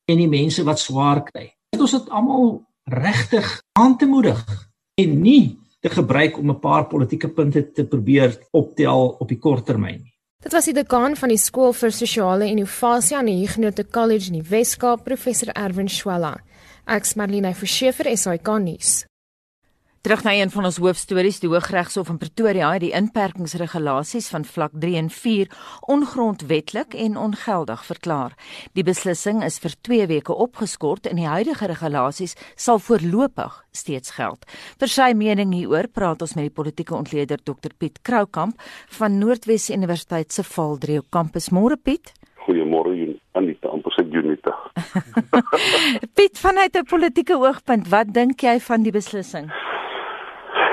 en 0.09 0.19
die 0.21 0.29
mense 0.29 0.63
wat 0.65 0.81
swaar 0.81 1.23
kry. 1.25 1.47
Dit 1.73 1.81
ons 1.81 1.95
dit 1.97 2.11
almal 2.13 2.59
regtig 2.89 3.47
aan 3.77 3.97
te 3.97 4.05
moedig 4.09 4.39
en 5.01 5.17
nie 5.21 5.57
te 5.81 5.89
gebruik 5.89 6.37
om 6.37 6.51
'n 6.51 6.59
paar 6.59 6.87
politieke 6.87 7.29
punte 7.29 7.71
te 7.71 7.85
probeer 7.85 8.37
optel 8.51 9.17
op 9.19 9.27
die 9.27 9.39
kort 9.39 9.65
termyn 9.65 10.01
nie. 10.03 10.13
Dit 10.39 10.53
was 10.55 10.69
die 10.69 10.73
dekaan 10.73 11.17
van 11.19 11.33
die 11.33 11.37
skool 11.37 11.73
vir 11.75 11.91
sosiale 11.91 12.45
innovasie 12.47 13.17
aan 13.17 13.27
die 13.27 13.41
Huguenot 13.41 13.81
College 13.91 14.31
in 14.31 14.37
die 14.37 14.47
Wes-Kaap, 14.47 15.03
professor 15.03 15.51
Erwin 15.51 15.91
Schwella. 15.91 16.37
Ek's 16.87 17.17
Marlene 17.19 17.51
Verschiefer, 17.51 18.07
SAK 18.15 18.55
nuus. 18.63 19.08
Terug 20.01 20.23
na 20.23 20.31
een 20.33 20.49
van 20.49 20.63
ons 20.63 20.77
hoofstories, 20.79 21.41
die 21.43 21.49
Hooggeregshof 21.51 22.07
in 22.07 22.17
Pretoria 22.17 22.69
het 22.71 22.85
die 22.85 22.93
inperkingsregulasies 22.95 24.29
van 24.31 24.45
vlak 24.47 24.71
3 24.79 24.95
en 24.95 25.09
4 25.11 25.49
ongrondwetlik 25.91 26.93
en 26.95 27.17
ongeldig 27.19 27.83
verklaar. 27.85 28.37
Die 28.79 28.85
beslissing 28.87 29.43
is 29.43 29.59
vir 29.59 29.75
2 29.81 30.07
weke 30.07 30.31
opgeskort 30.33 31.09
en 31.11 31.19
die 31.19 31.27
huidige 31.27 31.67
regulasies 31.67 32.37
sal 32.55 32.79
voorlopig 32.79 33.59
steeds 33.75 34.15
geld. 34.15 34.47
Vir 34.79 34.87
sy 34.87 35.11
mening 35.11 35.51
hieroor 35.57 35.91
praat 35.91 36.23
ons 36.23 36.37
met 36.39 36.47
die 36.47 36.57
politieke 36.61 36.95
ontleder 36.95 37.43
Dr 37.43 37.75
Piet 37.75 37.99
Kroukamp 38.01 38.55
van 39.01 39.19
Noordwes 39.19 39.67
Universiteit 39.69 40.31
se 40.31 40.47
Valdrio 40.47 41.03
kampus. 41.11 41.51
Môre 41.51 41.75
Piet. 41.75 42.13
Goeiemôre 42.47 42.95
Anita, 43.35 43.67
amper 43.67 43.91
sê 43.93 44.07
Junita. 44.07 44.55
Piet, 46.15 46.39
vanuit 46.39 46.75
'n 46.75 46.87
politieke 46.87 47.35
oogpunt, 47.35 47.87
wat 47.91 48.13
dink 48.13 48.41
jy 48.41 48.59
van 48.59 48.83
die 48.83 48.95
beslissing? 48.95 49.51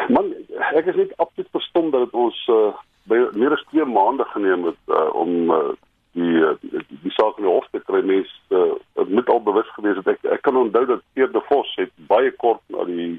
Man, 0.08 0.32
ek 0.78 0.86
is 0.86 0.98
net 0.98 1.16
absoluut 1.16 1.50
verstom 1.50 1.90
dat 1.90 2.14
ons 2.14 2.38
uh, 2.52 2.70
by 3.10 3.18
meer 3.38 3.54
as 3.56 3.64
2 3.72 3.86
maande 3.90 4.26
geneem 4.32 4.66
het 4.68 4.92
uh, 4.92 5.08
om 5.14 5.50
uh, 5.50 5.74
die, 6.18 6.42
die 6.62 6.82
die 7.02 7.14
saak 7.14 7.38
in 7.38 7.46
die 7.46 7.52
hof 7.52 7.66
te 7.72 7.82
kry. 7.84 8.02
Mens 8.06 8.30
uh, 8.54 8.74
moet 9.10 9.30
al 9.32 9.42
bewus 9.46 9.70
gewees 9.76 9.98
het 10.00 10.12
ek 10.14 10.26
ek 10.36 10.44
kan 10.46 10.58
onthou 10.60 10.84
dat 10.88 11.04
Pierre 11.14 11.32
de 11.34 11.42
Vos 11.48 11.72
het 11.80 11.92
baie 12.10 12.30
kort 12.42 12.62
na 12.72 12.86
die 12.88 13.16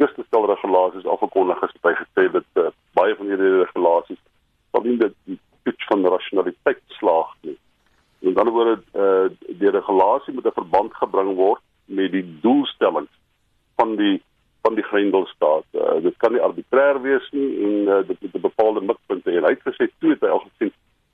eerste 0.00 0.24
stel 0.26 0.46
regulasies 0.48 1.08
afgekondig 1.14 1.60
het 1.60 1.82
by 1.84 1.94
gesê 1.98 2.28
dat 2.36 2.62
uh, 2.62 2.70
baie 2.98 3.16
van 3.18 3.32
hierdie 3.32 3.56
regulasies 3.64 4.22
van 4.74 4.86
die 4.86 5.10
die 5.28 5.40
pitch 5.66 5.90
van 5.90 6.04
die 6.04 6.14
rationaliteit 6.14 6.80
slaag 7.00 7.34
nie. 7.42 7.58
En 8.24 8.36
dan 8.36 8.52
word 8.54 8.76
dit 8.76 9.00
uh, 9.02 9.56
die 9.60 9.72
regulasie 9.76 10.34
met 10.34 10.46
'n 10.46 10.58
verband 10.62 10.94
gebring 11.02 11.34
word 11.36 11.62
met 11.84 12.12
die 12.12 12.26
doelstellings 12.40 13.12
van 13.76 13.96
die 13.96 14.20
van 14.62 14.74
die 14.74 14.84
Grendelstaat. 14.84 15.64
Uh, 15.72 16.02
dit 16.02 16.16
kan 16.16 16.32
nie 16.32 16.42
arbitrêr 16.42 17.00
wees 17.02 17.26
nie 17.36 17.48
en 17.64 17.88
uh, 17.88 18.00
dit 18.08 18.20
moet 18.20 18.34
'n 18.34 18.46
bepaalde 18.48 18.80
mikpunte 18.80 19.30
hê. 19.30 19.40
Hy 19.40 19.54
het 19.56 19.66
gesê 19.68 19.88
toe 19.98 20.10
het 20.10 20.20
hy 20.20 20.28
al 20.28 20.44
gesien 20.48 20.72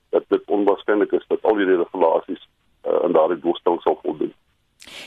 dat 0.09 0.23
dit 0.27 0.43
onwaarskynlik 0.45 1.11
is 1.11 1.25
dat 1.27 1.43
al 1.43 1.55
die 1.55 1.65
regulasies 1.65 2.43
uh, 2.87 3.03
aan 3.03 3.11
daardie 3.11 3.39
doelstelling 3.39 3.81
sal 3.81 3.99
voldoen. 4.03 4.33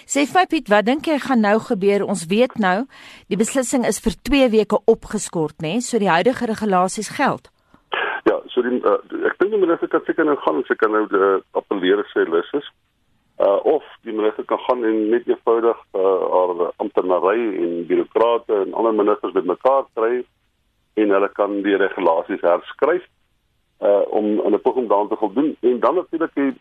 Sê 0.04 0.26
Fapit, 0.26 0.68
wat 0.68 0.84
dink 0.84 1.06
jy 1.06 1.18
gaan 1.18 1.40
nou 1.40 1.58
gebeur? 1.58 2.04
Ons 2.04 2.26
weet 2.26 2.58
nou 2.58 2.86
die 3.28 3.36
beslissing 3.36 3.86
is 3.86 4.00
vir 4.00 4.14
2 4.22 4.48
weke 4.50 4.78
opgeskort, 4.84 5.56
nê? 5.62 5.80
So 5.80 5.98
die 5.98 6.10
huidige 6.10 6.46
regulasies 6.46 7.08
geld. 7.08 7.50
Ja, 8.24 8.40
so 8.48 8.62
die, 8.62 8.80
uh, 8.84 9.00
ek 9.26 9.38
dink 9.38 9.50
die 9.50 9.60
minister 9.60 9.88
kan 9.88 10.04
seker 10.06 10.24
nou 10.24 10.36
gaan, 10.36 10.62
sy 10.68 10.74
kan 10.74 10.92
nou 10.92 11.06
uh, 11.08 11.40
appeleer 11.52 12.04
sê 12.12 12.26
lus 12.28 12.52
is 12.52 12.68
uh 13.40 13.58
of 13.64 13.84
die 14.02 14.12
minister 14.12 14.44
kan 14.44 14.58
gaan 14.58 14.84
en 14.84 15.08
net 15.08 15.28
eenvoudig 15.28 15.78
uh 15.96 16.22
haar 16.34 16.72
amptenary 16.76 17.44
en 17.64 17.86
birokrate 17.86 18.54
en 18.54 18.74
ander 18.74 18.94
ministers 18.94 19.32
bymekaar 19.32 19.86
kry 19.94 20.24
en 20.94 21.14
hulle 21.16 21.30
kan 21.38 21.62
die 21.62 21.76
regulasies 21.76 22.44
herskryf 22.44 23.06
uh 23.80 24.02
om 24.18 24.26
'n 24.40 24.60
poging 24.60 24.88
daaraan 24.88 25.08
te 25.08 25.16
voldoen. 25.16 25.56
En 25.60 25.80
dan 25.80 25.94
natuurlik 25.94 26.34
die 26.34 26.52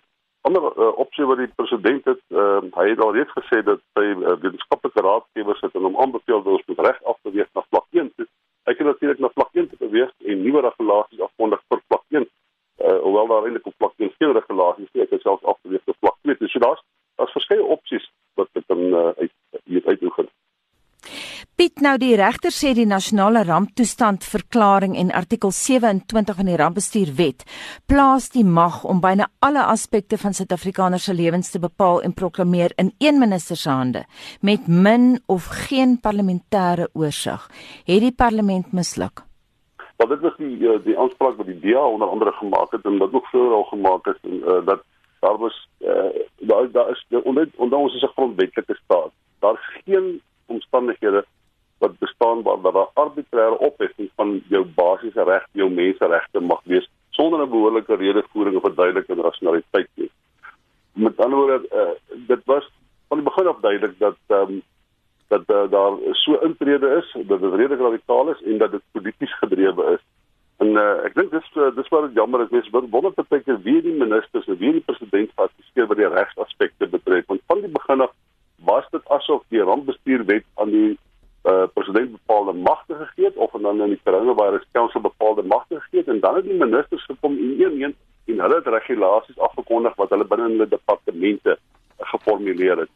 ander 0.42 0.64
uh, 0.78 0.98
opsie 0.98 1.26
wat 1.26 1.38
die 1.38 1.52
president 1.56 2.06
het 2.06 2.22
uh 2.30 2.62
hy 2.80 2.90
het 2.90 3.02
al 3.04 3.14
reeds 3.14 3.34
gesê 3.40 3.64
dat 3.64 3.80
sy 3.94 4.06
uh, 4.16 4.36
wetenskaplike 4.44 5.02
raadgewers 5.02 5.62
het 5.62 5.76
en 5.76 5.88
hom 5.88 6.00
aanbeveel 6.00 6.44
dat 6.44 6.54
ons 6.54 6.68
moet 6.68 6.86
reg 6.88 7.04
af 7.04 7.18
beweeg 7.22 7.50
na 7.54 7.66
vlak 7.70 7.88
1 7.92 8.14
toe. 8.16 8.28
Hy 8.64 8.74
kan 8.74 8.86
natuurlik 8.86 9.20
na 9.20 9.30
vlak 9.34 9.52
1 9.54 9.70
te 9.70 9.78
beweeg 9.80 10.12
en 10.26 10.44
nuwe 10.44 10.62
regulasies 10.62 11.26
afkondig 11.28 11.62
vir 11.68 11.82
vlak 11.88 12.06
1 12.10 12.28
uh, 12.82 13.00
hoewel 13.04 13.28
daar 13.28 13.44
eintlik 13.44 13.68
op 13.68 13.78
vlak 13.78 13.94
1 13.98 14.14
geen 14.18 14.34
regulasies 14.34 14.92
nie, 14.94 15.04
ek 15.04 15.16
het 15.16 15.22
selfs 15.22 15.44
afgeweeg 15.44 15.82
op 15.86 16.00
vlak 16.00 16.18
2. 16.22 16.36
Dus 16.40 16.52
so 16.52 16.60
daar's 16.60 16.84
daar's 17.16 17.36
verskeie 17.36 17.64
opsies 17.64 18.12
wat 18.40 18.48
ek 18.54 18.68
dan 18.68 18.86
uh, 18.88 19.10
uit 19.18 19.34
hier 19.66 19.86
uitoefen. 19.86 20.30
Piet 21.60 21.82
nou 21.84 21.98
die 22.00 22.14
regter 22.16 22.54
sê 22.56 22.70
die 22.72 22.88
nasionale 22.88 23.42
ramptoestand 23.44 24.24
verklaring 24.24 24.94
en 24.96 25.12
artikel 25.12 25.52
27 25.52 26.38
van 26.38 26.48
die 26.48 26.56
rampbestuurwet 26.62 27.44
plaas 27.92 28.30
die 28.32 28.46
mag 28.48 28.86
om 28.88 29.02
byna 29.04 29.28
alle 29.44 29.66
aspekte 29.68 30.16
van 30.22 30.38
Suid-Afrikaners 30.38 31.10
se 31.10 31.18
lewens 31.20 31.52
te 31.52 31.60
bepaal 31.60 32.00
en 32.08 32.16
proklameer 32.16 32.72
in 32.80 32.94
een 32.98 33.20
minister 33.20 33.60
se 33.60 33.70
hande 33.70 34.06
met 34.40 34.68
min 34.68 35.18
of 35.28 35.52
geen 35.68 36.00
parlementêre 36.00 36.88
oorsig. 36.94 37.50
Het 37.84 38.08
die 38.08 38.16
parlement 38.16 38.72
misluk? 38.72 39.29
Maar 40.00 40.08
dit 40.08 40.20
was 40.20 40.36
die 40.38 40.58
uh, 40.58 40.78
die 40.84 41.00
aanspraak 41.00 41.36
wat 41.36 41.46
die 41.46 41.60
DA 41.60 41.82
onder 41.84 42.08
andere 42.08 42.32
gemaak 42.32 42.72
het 42.72 42.86
en 42.86 42.98
wat 42.98 43.14
ook 43.14 43.26
vroeër 43.28 43.54
al 43.54 43.64
gemaak 43.64 44.06
het 44.06 44.18
en 44.22 44.38
uh, 44.38 44.66
dat 44.66 44.84
daar 45.20 45.38
was 45.38 45.68
uh, 45.80 46.12
daar 46.38 46.72
daar 46.72 46.90
is 46.90 47.06
onder 47.24 47.50
onder 47.56 47.78
ons 47.78 47.96
is 47.96 48.02
'n 48.02 48.16
grondwetlike 48.16 48.80
staat. 48.84 49.12
Daar's 49.40 49.66
geen 49.84 50.22
omstandighede 50.46 51.26
wat 51.78 51.98
bestaan 51.98 52.42
waar 52.42 52.62
daar 52.62 52.74
'n 52.74 52.94
arbitreëre 52.94 53.58
opheffing 53.58 54.10
van 54.16 54.44
jou 54.48 54.66
basiese 54.66 55.24
reg, 55.24 55.46
jou 55.52 55.70
menseregte 55.70 56.40
mag 56.40 56.62
wees 56.64 56.90
sonder 57.10 57.42
'n 57.42 57.50
behoorlike 57.50 57.96
redevoering 57.96 58.56
of 58.56 58.62
verduideliking 58.62 59.18
en 59.18 59.24
rasionaliteit 59.24 59.90
nie. 59.94 60.12
Met 60.94 61.18
ander 61.18 61.40
woorde, 61.40 61.68
uh, 61.72 62.16
dit 62.28 62.42
was 62.46 62.72
van 63.08 63.18
die 63.18 63.28
begin 63.28 63.48
af 63.48 63.60
duidelik 63.60 64.00
dat 64.00 64.18
ehm 64.28 64.42
um, 64.42 64.62
dat 65.28 65.44
uh, 65.48 65.72
daar 65.72 65.94
intrede 66.70 66.96
is 66.98 67.28
dat 67.28 67.42
dit 67.42 67.54
redelik 67.54 67.80
radikaal 67.80 68.30
is 68.30 68.42
en 68.44 68.58
dat 68.58 68.72
dit 68.72 68.82
polities 68.92 69.38
gedrewe 69.38 69.92
is. 69.94 70.04
En 70.58 70.68
uh, 70.68 71.06
ek 71.08 71.14
dink 71.16 71.32
dis 71.32 71.52
uh, 71.56 71.70
dis 71.76 71.88
wat 71.88 72.12
jammer 72.14 72.42
is. 72.44 72.50
Mense 72.52 72.88
wonder 72.92 73.12
partykeer 73.12 73.62
wie 73.64 73.82
die 73.82 73.96
ministers 73.96 74.48
en 74.48 74.58
wie 74.58 74.72
die 74.72 74.84
president 74.86 75.32
geassisteer 75.36 75.88
wat 75.88 75.98
die 75.98 76.08
regsaspekte 76.08 76.88
betref. 76.88 77.26
Want 77.28 77.46
van 77.48 77.62
die 77.62 77.72
begin 77.72 78.02
af 78.02 78.12
was 78.68 78.90
dit 78.92 79.08
asof 79.08 79.46
die 79.48 79.64
rampbestuurwet 79.64 80.46
aan 80.56 80.74
die 80.74 80.98
uh, 81.48 81.64
president 81.74 82.12
bepaalde 82.12 82.54
magte 82.54 82.96
gegee 82.96 83.30
het 83.30 83.40
of 83.40 83.56
dan 83.56 83.82
aan 83.82 83.96
die 83.96 84.02
coronavirus 84.04 84.68
council 84.72 85.02
bepaalde 85.02 85.44
magte 85.48 85.80
gegee 85.80 86.04
het 86.04 86.12
en 86.12 86.20
dan 86.20 86.36
het 86.36 86.44
die 86.46 86.60
ministers 86.60 87.06
gekom 87.06 87.38
in 87.38 87.56
een 87.64 87.82
een 87.82 87.96
en 88.30 88.44
hulle 88.44 88.60
het 88.60 88.68
regulasies 88.68 89.40
afgekondig 89.40 89.96
wat 89.96 90.10
hulle 90.10 90.28
binne 90.28 90.52
hulle 90.52 90.68
departemente 90.68 91.58
geformuleer 91.98 92.84
het. 92.84 92.92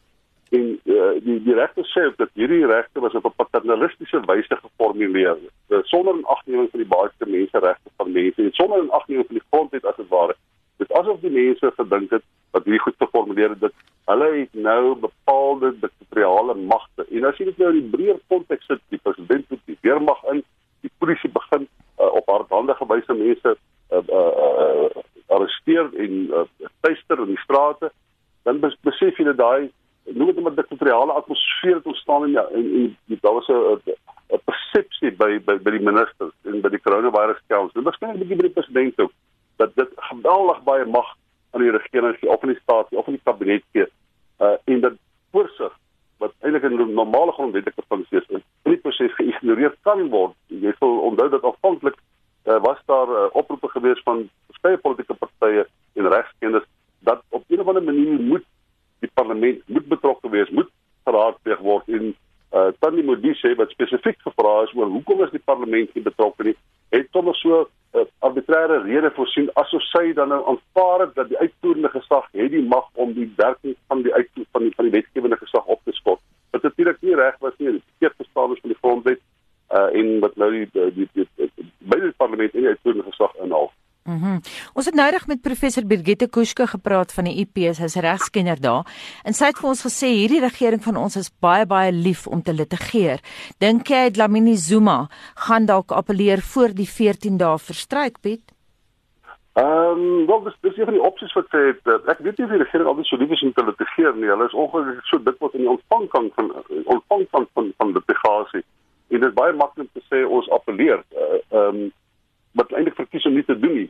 En 0.54 0.80
uh, 0.84 1.14
die 1.24 1.40
die 1.42 1.56
regte 1.56 1.82
sê 1.88 2.04
dat 2.16 2.30
hierdie 2.38 2.66
regte 2.66 3.00
was 3.00 3.14
op 3.14 3.24
'n 3.24 3.38
paternalistiese 3.64 4.20
wyse 4.26 4.56
geformuleer. 4.56 5.36
Sonder 5.82 6.14
'n 6.14 6.24
agneming 6.24 6.70
van 6.70 6.80
die 6.80 6.88
basiese 6.88 7.26
menseregte 7.26 7.90
van 7.96 8.12
mense 8.12 8.42
en 8.42 8.52
sonder 8.52 8.84
'n 8.84 8.90
agneming 8.90 9.26
van 9.26 9.36
die 9.36 9.46
grondwet 9.50 9.84
as 9.84 9.96
dit 9.96 10.08
ware. 10.08 10.36
Dit 10.76 10.92
asof 10.92 11.20
die 11.20 11.30
mense 11.30 11.72
gedink 11.76 12.10
het 12.10 12.22
wat 12.50 12.64
hierdie 12.64 12.82
goed 12.82 12.94
geformuleer 12.98 13.48
het 13.48 13.60
dat 13.60 13.72
hulle 14.04 14.38
het 14.38 14.54
nou 14.54 14.94
bepaalde 14.94 15.74
diktatoriale 15.80 16.54
magte. 16.54 17.06
En 17.10 17.24
as 17.24 17.36
jy 17.36 17.44
dit 17.44 17.58
nou 17.58 17.70
in 17.72 17.80
die 17.80 17.90
breër 17.96 18.18
konteks 18.26 18.66
sit 18.66 18.80
die 18.88 19.00
president 19.02 19.44
het 19.48 19.60
die 19.64 19.78
weermag 19.80 20.24
in 20.24 20.44
die 20.80 20.90
polisie 20.98 21.30
begin 21.30 21.68
uh, 22.00 22.14
op 22.14 22.26
hardhandige 22.26 22.86
wyse 22.86 23.14
mense 23.14 23.56
uh, 23.90 23.98
uh, 24.08 24.32
uh, 24.44 25.02
arresteer 25.26 25.90
en 25.96 26.12
uh, 26.30 26.44
tuister 26.80 27.18
in 27.18 27.26
die 27.26 27.42
strate 27.44 27.92
dan 28.42 28.60
besef 28.60 29.16
jy 29.18 29.24
dat 29.24 29.36
daai 29.36 29.70
noem 30.14 30.26
dit 30.26 30.44
'n 30.44 30.54
diktatoriale 30.54 31.12
atmosfeer 31.12 31.74
het 31.74 31.86
ontstaan 31.86 32.26
in 32.26 32.36
en, 32.36 32.46
en, 32.54 32.96
en 33.08 33.18
daar 33.20 33.34
was 33.34 33.48
'n 33.48 33.80
'n 34.34 34.40
persepsie 34.44 35.12
by, 35.12 35.38
by 35.46 35.56
by 35.58 35.70
die 35.70 35.84
ministers 35.90 36.34
en 36.44 36.60
by 36.60 36.68
die 36.68 36.80
coronavirus 36.86 37.40
council. 37.46 37.82
Dit 37.82 38.00
net 38.00 38.14
'n 38.14 38.18
bietjie 38.18 38.36
by 38.36 38.46
die 38.48 38.56
president 38.56 39.00
ook 39.00 39.12
dat 39.56 39.74
dit 39.74 39.90
geweldig 39.96 40.62
baie 40.62 40.84
mag 40.84 41.08
aan 41.50 41.62
die 41.62 41.70
regering 41.70 42.16
gee 42.18 42.30
of 42.30 42.42
aan 42.42 42.54
die 42.54 42.62
staat 42.62 42.88
of 42.90 43.06
aan 43.06 43.18
die 43.18 43.24
kabinet 43.24 43.64
gee. 43.72 43.86
Uh 44.40 44.56
en 44.64 44.80
dat 44.80 44.96
voorsig 45.32 45.72
wat 46.18 46.32
eintlik 46.40 46.64
'n 46.64 46.94
normale 46.94 47.32
grondwetlike 47.32 47.82
funksie 47.88 48.18
is, 48.18 48.28
in 48.28 48.42
die 48.62 48.76
proses 48.76 49.14
geïgnoreer 49.14 49.74
kan 49.82 50.08
word. 50.08 50.34
Jy 50.46 50.72
sal 50.78 50.98
onthou 50.98 51.28
dat 51.28 51.42
afhanklik 51.42 51.96
uh, 52.44 52.60
was 52.62 52.80
daar 52.86 53.08
uh, 53.08 53.26
oproepe 53.32 53.68
gewees 53.68 54.00
van 54.04 54.28
verskeie 54.46 54.78
politieke 54.78 55.14
partye 55.14 55.66
en 55.94 56.08
regskennis 56.08 56.66
dat 56.98 57.22
op 57.28 57.44
'n 57.48 57.60
of 57.60 57.68
ander 57.68 57.82
manier 57.82 58.20
moet 58.20 58.44
die 59.00 59.10
parlement 59.14 59.68
moet 59.68 59.86
betrokke 59.88 60.28
wees, 60.28 60.50
moet 60.50 60.70
geraadpleeg 61.04 61.58
word 61.58 61.88
en 61.88 62.14
uh 62.54 62.70
Tannie 62.78 63.04
Modise 63.04 63.54
wat 63.58 63.70
spesifiek 63.70 64.20
gevra 64.22 64.62
is 64.62 64.74
oor 64.78 64.86
hoekom 64.86 65.22
is 65.24 65.30
die 65.30 65.42
parlement 65.44 65.94
nie 65.94 66.02
betrokke 66.02 66.42
nie, 66.42 66.56
het 66.94 67.08
sommer 67.10 67.34
so 67.34 67.60
'n 67.60 67.98
uh, 67.98 68.04
arbitreëre 68.18 68.82
rede 68.82 69.10
voorsien 69.10 69.50
asof 69.54 69.82
sy 69.82 70.13
dan 70.28 70.38
nou 70.38 70.48
aanvaar 70.48 71.00
het 71.00 71.14
dat 71.14 71.28
die 71.28 71.38
uitvoerende 71.38 71.88
gesag 71.88 72.28
het 72.32 72.50
die 72.50 72.62
mag 72.62 72.88
om 72.92 73.12
die 73.12 73.32
werking 73.36 73.76
van 73.86 74.02
die 74.02 74.14
uit 74.14 74.28
van 74.52 74.62
die 74.62 74.72
van 74.74 74.84
die 74.84 74.94
wetgewende 74.96 75.36
gesag 75.36 75.64
op 75.64 75.80
te 75.84 75.92
skort. 75.92 76.20
Wat 76.50 76.62
natuurlik 76.62 77.00
nie 77.00 77.14
reg 77.14 77.36
was 77.38 77.52
nie, 77.58 77.72
dit 77.72 77.82
verkeerd 77.90 78.16
verstaan 78.16 78.52
is 78.52 78.60
van 78.60 78.70
die 78.70 78.78
grondwet 78.82 79.20
uh 79.70 79.88
en 80.00 80.20
wat 80.20 80.36
nou 80.36 80.50
die 80.50 80.68
die 80.72 80.90
die, 80.94 81.08
die, 81.12 81.50
die, 81.54 82.00
die 82.00 82.12
parlement 82.16 82.54
en 82.54 82.60
die 82.60 82.68
uitvoerende 82.68 83.10
gesag 83.10 83.34
inhou. 83.44 83.68
Mhm. 84.04 84.14
Mm 84.16 84.40
ons 84.74 84.86
het 84.86 84.94
noudag 84.94 85.26
met 85.26 85.40
professor 85.40 85.84
Birgitte 85.86 86.28
Kuske 86.28 86.66
gepraat 86.66 87.12
van 87.12 87.24
die 87.24 87.36
IPS, 87.44 87.78
hy's 87.78 87.94
regskenner 87.94 88.60
daar. 88.60 88.88
En 89.24 89.32
sy 89.32 89.52
het 89.52 89.60
vir 89.60 89.68
ons 89.68 89.84
gesê 89.86 90.10
hierdie 90.12 90.40
regering 90.40 90.82
van 90.82 90.96
ons 90.96 91.16
is 91.16 91.30
baie 91.40 91.66
baie 91.66 91.92
lief 91.92 92.26
om 92.26 92.42
te 92.42 92.52
litigeer. 92.52 93.20
Dink 93.58 93.88
jy 93.88 94.10
Dlamini 94.10 94.56
Zuma 94.56 95.08
gaan 95.46 95.66
dalk 95.66 95.92
appeleer 95.92 96.42
voor 96.42 96.74
die 96.74 96.88
14 96.88 97.38
dae 97.38 97.58
verstryk, 97.58 98.20
Piet? 98.20 98.53
Ehm, 99.54 99.98
um, 99.98 100.26
wel 100.26 100.42
dis 100.42 100.56
dis 100.60 100.76
een 100.76 100.84
van 100.84 100.94
die 100.94 101.02
opsies 101.02 101.32
wat 101.32 101.46
sê 101.54 101.60
het, 101.66 101.90
ek 102.10 102.22
weet 102.26 102.38
nie 102.38 102.46
of 102.46 102.50
die 102.50 102.62
regering 102.62 102.88
altyd 102.90 103.06
so 103.06 103.16
lief 103.16 103.30
is 103.30 103.42
om 103.46 103.52
te 103.54 103.64
litigeer 103.64 104.16
nie. 104.18 104.26
Hulle 104.26 104.48
is 104.50 104.56
ongelukkig 104.62 105.06
so 105.06 105.22
dik 105.22 105.36
wat 105.38 105.54
in 105.54 105.62
die 105.62 105.70
ontvangkant 105.70 106.34
van 106.34 106.48
ontvangkant 106.94 107.48
van 107.54 107.68
van 107.76 107.92
litigasie. 107.94 108.64
En 109.14 109.20
dit 109.20 109.28
is 109.28 109.36
baie 109.36 109.54
maklik 109.54 109.92
te 109.92 110.02
sê 110.08 110.24
ons 110.26 110.50
appeleer. 110.58 111.04
Ehm 111.14 111.38
uh, 111.52 111.62
um, 111.68 111.92
wat 112.58 112.74
eintlik 112.74 112.98
verkies 112.98 113.30
om 113.30 113.38
nie 113.38 113.46
te 113.46 113.58
doen 113.58 113.78
nie. 113.78 113.88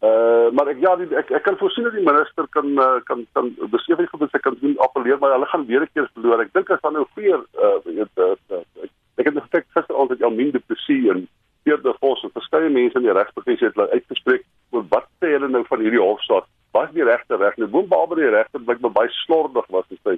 Uh 0.00 0.48
maar 0.56 0.72
ek 0.72 0.80
ja, 0.80 0.96
die, 0.96 1.12
ek 1.20 1.30
ek 1.42 1.44
kan 1.44 1.60
voorsien 1.60 1.84
dat 1.84 2.00
die 2.00 2.08
minister 2.08 2.48
kan 2.56 2.72
uh, 2.80 2.96
kan 3.04 3.26
kan 3.36 3.52
besef 3.76 4.00
hy 4.00 4.08
gebeur 4.08 4.32
sy 4.32 4.40
kan 4.48 4.56
doen 4.64 4.80
appeleer 4.88 5.20
maar 5.20 5.36
hulle 5.36 5.52
gaan 5.52 5.68
weer 5.68 5.84
'n 5.84 5.92
keer 5.92 6.08
verloor. 6.14 6.40
Ek 6.40 6.56
dink 6.56 6.72
as 6.72 6.80
dan 6.80 6.96
nou 6.96 7.04
weer 7.20 7.40
uh 7.60 7.78
weet 7.84 8.16
uh, 8.16 8.32
ek, 8.80 8.92
ek 9.20 9.28
het 9.28 9.44
gesê 9.44 9.66
gister 9.76 9.94
altyd 9.94 10.24
Almin 10.24 10.56
de 10.56 10.64
Plessis 10.64 11.12
en 11.12 11.28
Pierre 11.64 11.96
Vos 12.00 12.22
en 12.24 12.30
verskeie 12.32 12.68
mense 12.70 12.96
in 12.96 13.04
die 13.04 13.12
regsprofessie 13.12 13.66
het 13.68 13.76
oor 14.76 14.84
wat 14.92 15.08
sê 15.20 15.32
hulle 15.34 15.48
nou 15.50 15.64
van 15.68 15.82
hierdie 15.84 16.02
hofsaak. 16.02 16.46
Was 16.76 16.92
die 16.94 17.06
regte 17.06 17.38
reg? 17.40 17.56
Nou 17.60 17.68
boom 17.72 17.88
behalwe 17.90 18.20
die 18.20 18.32
regter 18.34 18.62
blyk 18.62 18.82
baie 18.98 19.12
slordig 19.24 19.68
was 19.74 19.86
hy 19.90 19.98
sê 20.02 20.16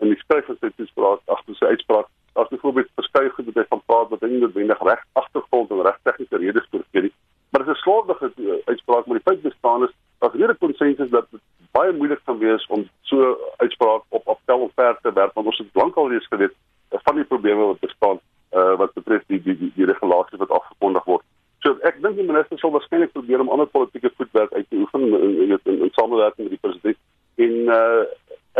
in 0.00 0.12
die 0.12 0.18
skryf 0.22 0.48
van 0.48 0.58
sy 0.60 0.70
toespraak 0.76 1.34
agter 1.34 1.58
sy 1.58 1.72
uitspraak. 1.74 2.08
Daar's 2.34 2.52
byvoorbeeld 2.52 2.92
verskeie 2.98 3.32
goed 3.34 3.50
wat 3.50 3.60
hy 3.60 3.66
van 3.74 3.82
praat 3.86 4.12
wat 4.14 4.22
nie 4.26 4.40
noodwendig 4.42 4.84
reg 4.88 5.02
agtergrond 5.22 5.72
en 5.74 5.82
reg 5.86 5.98
tegniese 6.08 6.40
redes 6.44 6.68
voorgee 6.72 7.06
nie. 7.06 7.14
Maar 7.50 7.64
dit 7.64 7.74
is 7.74 7.80
'n 7.80 7.84
slordige 7.84 8.32
uh, 8.36 8.58
uitspraak, 8.72 9.06
maar 9.06 9.18
die 9.20 9.28
feit 9.28 9.42
bestaan 9.42 9.82
is 9.84 9.94
dat 10.18 10.32
hier 10.32 10.50
'n 10.50 10.62
konsensus 10.64 11.10
dat 11.10 11.26
dit 11.30 11.40
baie 11.72 11.92
moeilik 11.92 12.20
gaan 12.24 12.38
wees 12.38 12.66
om 12.66 12.88
so 13.02 13.36
uitspraak 13.56 14.02
op 14.08 14.28
appel 14.28 14.60
of 14.66 14.72
ver 14.74 14.98
te 15.02 15.12
werp 15.12 15.34
want 15.34 15.46
ons 15.46 15.58
het 15.58 15.82
lankal 15.82 16.10
reeds 16.10 16.26
geweet 16.26 16.54
uh, 16.92 16.98
van 17.02 17.14
die 17.14 17.24
probleme 17.24 17.64
wat 17.72 17.80
bestaan 17.80 18.18
uh, 18.52 18.76
wat 18.76 18.92
betref 18.92 19.22
die 19.26 19.42
die 19.42 19.56
die, 19.58 19.72
die 19.74 19.86
regulasies 19.86 20.38
wat 20.38 20.50
afgekondig 20.50 21.04
word. 21.04 21.24
So 21.60 21.76
ek 21.84 21.98
dink 22.00 22.16
die 22.16 22.24
minister 22.24 22.58
sal 22.60 22.72
waarskynlik 22.72 23.12
probeer 23.12 23.42
om 23.42 23.50
ander 23.52 23.68
politieke 23.68 24.10
voetwerk 24.16 24.52
uit 24.56 24.66
te 24.68 24.78
oefen 24.80 25.02
in 25.08 25.34
in, 25.44 25.58
in, 25.58 25.82
in 25.86 25.92
samewerking 25.98 26.48
met 26.48 26.54
die 26.56 26.62
president 26.64 27.00
en 27.44 27.74
uh, 27.74 28.04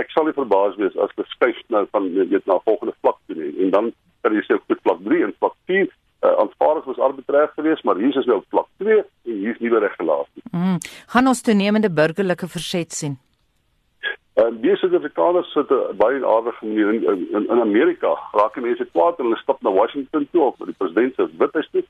ek 0.00 0.12
sal 0.12 0.28
nie 0.28 0.36
verbaas 0.36 0.76
wees 0.80 0.96
as 1.00 1.14
dit 1.16 1.32
skuif 1.32 1.62
nou 1.72 1.86
van 1.96 2.10
weet 2.18 2.50
na 2.50 2.58
volgende 2.66 2.94
vlak 3.00 3.16
toe 3.26 3.38
nie 3.38 3.54
en 3.64 3.72
dan 3.76 3.88
kan 4.20 4.36
jy 4.36 4.44
sê 4.44 4.58
op 4.58 4.76
vlak 4.84 5.00
3 5.06 5.22
en 5.26 5.34
vlak 5.40 5.56
4 5.72 5.88
uh, 5.88 6.34
aanvaardig 6.44 6.90
was 6.92 7.00
arbitreer 7.08 7.48
geweest 7.56 7.88
maar 7.88 8.02
hier 8.04 8.20
is 8.20 8.28
nou 8.28 8.42
vlak 8.52 8.68
2 8.84 8.98
en 9.00 9.40
hier 9.46 9.56
is 9.56 9.64
nuwe 9.64 9.80
regulasies. 9.86 10.44
Mm, 10.52 10.76
gaan 11.12 11.26
ons 11.26 11.42
toenemende 11.42 11.90
burgerlike 11.90 12.48
verset 12.48 12.92
sien? 12.92 13.18
En 14.40 14.54
uh, 14.54 14.61
die 14.62 14.76
Suid-Afrikaners 14.78 15.48
sit 15.52 15.72
baie 15.98 16.20
aardige 16.26 16.66
manier 16.66 16.92
in, 16.94 17.00
in 17.36 17.48
in 17.54 17.61
Amerika. 17.61 18.12
Raak 18.32 18.61
mense 18.62 18.86
kwaad 18.92 19.18
en 19.18 19.28
hulle 19.28 19.40
stap 19.42 19.62
na 19.66 19.72
Washington 19.74 20.28
toe 20.30 20.44
of 20.48 20.61
by 20.61 20.70
die 20.70 20.78
president 20.78 21.18
se 21.18 21.26
withuis 21.42 21.68
toe 21.74 21.82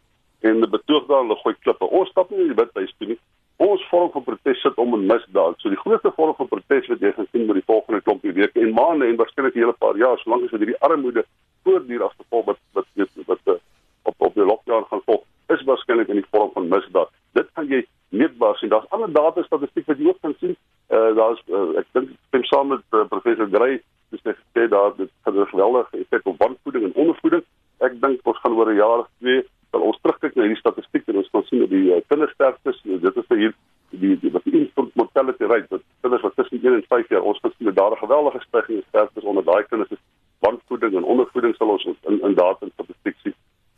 en 0.51 0.65
betoog 0.73 1.07
daar 1.11 1.23
hulle 1.25 1.37
gooi 1.43 1.55
klippe. 1.61 1.91
Ons 2.01 2.09
stap 2.15 2.33
nie 2.33 2.41
in 2.47 2.53
die 2.55 2.59
withuis 2.63 2.95
toe 2.97 3.11
nie. 3.13 3.19
Ons 3.61 3.85
vorm 3.91 4.09
van 4.15 4.25
protes 4.25 4.63
sit 4.65 4.81
om 4.81 4.95
'n 4.97 5.07
misdaad. 5.13 5.61
So 5.61 5.69
die 5.69 5.83
grootste 5.85 6.13
vorm 6.17 6.35
van 6.41 6.49
protes 6.49 6.89
wat 6.89 7.01
jy 7.05 7.13
gaan 7.13 7.29
sien 7.33 7.49
oor 7.49 7.61
die 7.61 7.71
volgende 7.73 8.01
klompie 8.01 8.33
weke 8.33 8.61
en 8.61 8.73
maande 8.73 9.07
en 9.07 9.21
waarskynlik 9.21 9.55
'n 9.55 9.65
hele 9.65 9.77
paar 9.85 9.97
jaar 9.97 10.19
solank 10.19 10.45
as 10.45 10.51
dit 10.51 10.61
hierdie 10.61 10.81
armoede 10.81 11.25
voortduur 11.65 12.05
as 12.05 12.17
gevolg 12.17 12.45
wat 12.45 12.59
wat 12.73 12.87
wat, 12.95 13.11
wat, 13.27 13.41
wat 13.45 13.61
op 14.03 14.15
op 14.19 14.35
die 14.35 14.45
lockdown 14.45 14.85
gaan 14.91 15.03
volg, 15.05 15.23
is 15.49 15.63
waarskynlik 15.65 16.09
in 16.09 16.21
die 16.23 16.31
vorm 16.31 16.51
van 16.55 16.69
misdaad. 16.69 17.11
Dit 17.33 17.49
kan 17.53 17.69
jy 17.69 17.85
meetbaar 18.11 18.57
sien. 18.57 18.69
Daar's 18.69 18.89
ander 18.89 19.13
data 19.13 19.43
statistiek 19.43 19.87
wat 19.87 19.99
jy 19.99 20.07
ook 20.07 20.21
kan 20.21 20.35
sien. 20.41 20.57
Eh 20.89 20.99
uh, 20.99 21.17
daar's 21.17 21.43
uh, 21.47 21.60
ek 21.79 21.87
dink 21.93 22.11
stem 22.29 22.45
saam 22.45 22.69
met 22.69 22.85
uh, 22.93 23.05
professor 23.09 23.49
Gray, 23.53 23.81
dis 24.11 24.23
net 24.25 24.37
gesê 24.37 24.69
daar 24.69 24.95
dit 24.97 25.11
het 25.25 25.35
'n 25.35 25.47
geweldige 25.55 25.99
effek 26.03 26.27
op 26.27 26.39
wanvoeding 26.39 26.85
en 26.85 26.95
ondervoeding. 26.95 27.45
Ek 27.81 28.01
dink 28.01 28.21
ons 28.27 28.39
gaan 28.39 28.53
oor 28.53 28.71
'n 28.71 28.77
jaar 28.77 28.99
of 28.99 29.09
twee 29.19 29.45
dan 29.71 29.81
ons 29.81 29.99
terugkyk 30.03 30.35
na 30.35 30.43
hierdie 30.43 30.59
statistiek 30.65 31.07
en 31.07 31.17
ons 31.17 31.31
kan 31.31 31.45
sien 31.45 31.61
dat 31.61 31.71
die 31.71 31.95
uh, 31.95 32.01
kindersterftes, 32.09 32.83
dit 32.83 33.17
is 33.17 33.27
vir 33.29 33.39
hier 33.39 33.55
die 33.91 34.17
die 34.21 34.31
wat 34.31 34.45
die 34.45 34.59
infant 34.61 34.95
mortality 34.95 35.45
rate, 35.45 35.67
dit 35.71 35.83
kinders 36.01 36.23
wat 36.23 36.35
tussen 36.37 36.63
1 36.63 36.75
en 36.75 36.85
5 36.89 37.09
jaar 37.09 37.23
ons 37.23 37.39
gesien 37.43 37.67
dat 37.67 37.77
daar 37.77 37.93
'n 37.93 38.05
geweldige 38.05 38.41
stygings 38.41 38.83
in 38.83 38.89
sterftes 38.89 39.25
onder 39.25 39.45
daai 39.45 39.65
kinders 39.65 39.91
is 39.91 40.03
wanvoeding 40.39 40.95
en 40.95 41.05
ondervoeding 41.05 41.55
sal 41.57 41.69
ons 41.69 41.85
in 41.85 42.21
in 42.23 42.35
data 42.35 42.67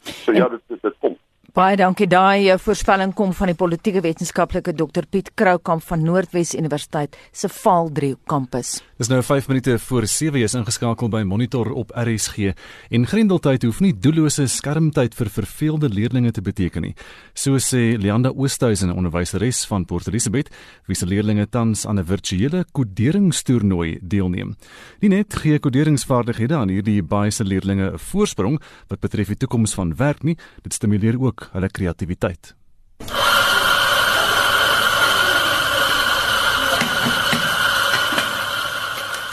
So 0.03 0.33
ja, 0.33 0.49
dit 0.49 0.83
dit 0.83 0.95
kom. 1.01 1.17
Baie 1.53 1.77
dankie. 1.77 2.07
Daai 2.09 2.49
eh, 2.49 2.55
voorspelling 2.57 3.11
kom 3.13 3.35
van 3.37 3.51
die 3.51 3.57
politieke 3.61 4.01
wetenskaplike 4.01 4.73
Dr 4.73 5.05
Piet 5.05 5.27
Kroukamp 5.37 5.83
van 5.85 6.01
Noordwes 6.01 6.55
Universiteit 6.57 7.19
se 7.29 7.51
Vaaldrie 7.53 8.15
kampus. 8.25 8.79
Dis 8.97 9.11
nou 9.13 9.19
5 9.21 9.51
minute 9.51 9.75
voor 9.85 10.07
7 10.09 10.41
is 10.41 10.55
ingeskakel 10.57 11.11
by 11.13 11.21
Monitor 11.29 11.69
op 11.77 11.93
RSG 11.93 12.55
en 12.89 13.05
Grendeltyd 13.07 13.67
hoef 13.67 13.83
nie 13.85 13.93
doellose 13.93 14.47
skermtyd 14.49 15.13
vir 15.19 15.31
verveelde 15.35 15.91
leerders 15.93 16.33
te 16.33 16.41
beteken 16.41 16.87
nie. 16.87 16.95
So 17.35 17.61
sê 17.61 17.99
Leanda 18.01 18.33
Oosthuizen, 18.33 18.89
'n 18.89 18.97
onderwyseres 18.97 19.67
van 19.67 19.85
Port 19.85 20.09
Elizabeth, 20.09 20.49
wie 20.87 20.97
se 20.97 21.07
leerders 21.07 21.51
tans 21.51 21.87
aan 21.87 21.99
'n 21.99 22.07
virtuele 22.07 22.65
koderingstoernooi 22.73 23.99
deelneem. 24.01 24.57
Nie 25.01 25.09
net 25.09 25.35
gee 25.35 25.59
koderingsvaardighede 25.59 26.55
aan 26.55 26.69
hierdie 26.69 27.03
baie 27.03 27.31
se 27.31 27.45
leerders 27.45 27.93
'n 27.93 27.99
voorsprong 27.99 28.61
wat 28.89 29.01
betref 29.01 29.27
die 29.27 29.37
toekoms 29.37 29.75
van 29.75 29.97
werk 29.97 30.23
nie, 30.23 30.39
dit 30.63 30.73
stimuleer 30.73 31.21
ook 31.21 31.42
hulle 31.53 31.69
kreatiwiteit. 31.69 32.55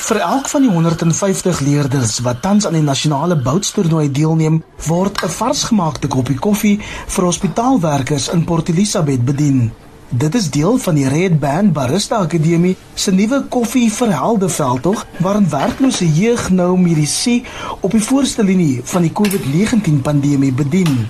Vir 0.10 0.18
elk 0.26 0.48
van 0.50 0.64
die 0.66 0.72
150 0.74 1.60
leerders 1.62 2.16
wat 2.26 2.40
tans 2.42 2.66
aan 2.66 2.74
die 2.74 2.82
nasionale 2.82 3.36
boutstoernooi 3.46 4.08
deelneem, 4.12 4.64
word 4.88 5.22
'n 5.22 5.30
varsgemaakte 5.30 6.08
koppie 6.08 6.40
koffie 6.40 6.80
vir 7.08 7.26
hospitaalwerkers 7.26 8.30
in 8.34 8.44
Port 8.44 8.70
Elizabeth 8.70 9.26
bedien. 9.26 9.72
Dit 10.10 10.36
is 10.36 10.50
deel 10.50 10.78
van 10.78 10.96
die 10.96 11.08
Red 11.08 11.40
Band 11.40 11.74
Barista 11.74 12.18
Akademie 12.18 12.76
se 12.94 13.12
nuwe 13.12 13.44
koffie 13.50 13.92
vir 13.92 14.12
helde 14.18 14.50
veldtog 14.50 15.06
waarin 15.20 15.50
werklose 15.50 16.14
jeug 16.14 16.50
nou 16.50 16.78
mediese 16.78 17.42
op 17.80 17.92
die 17.92 18.02
voorste 18.02 18.44
linie 18.44 18.82
van 18.84 19.02
die 19.02 19.14
COVID-19 19.14 20.02
pandemie 20.02 20.54
bedien. 20.54 21.08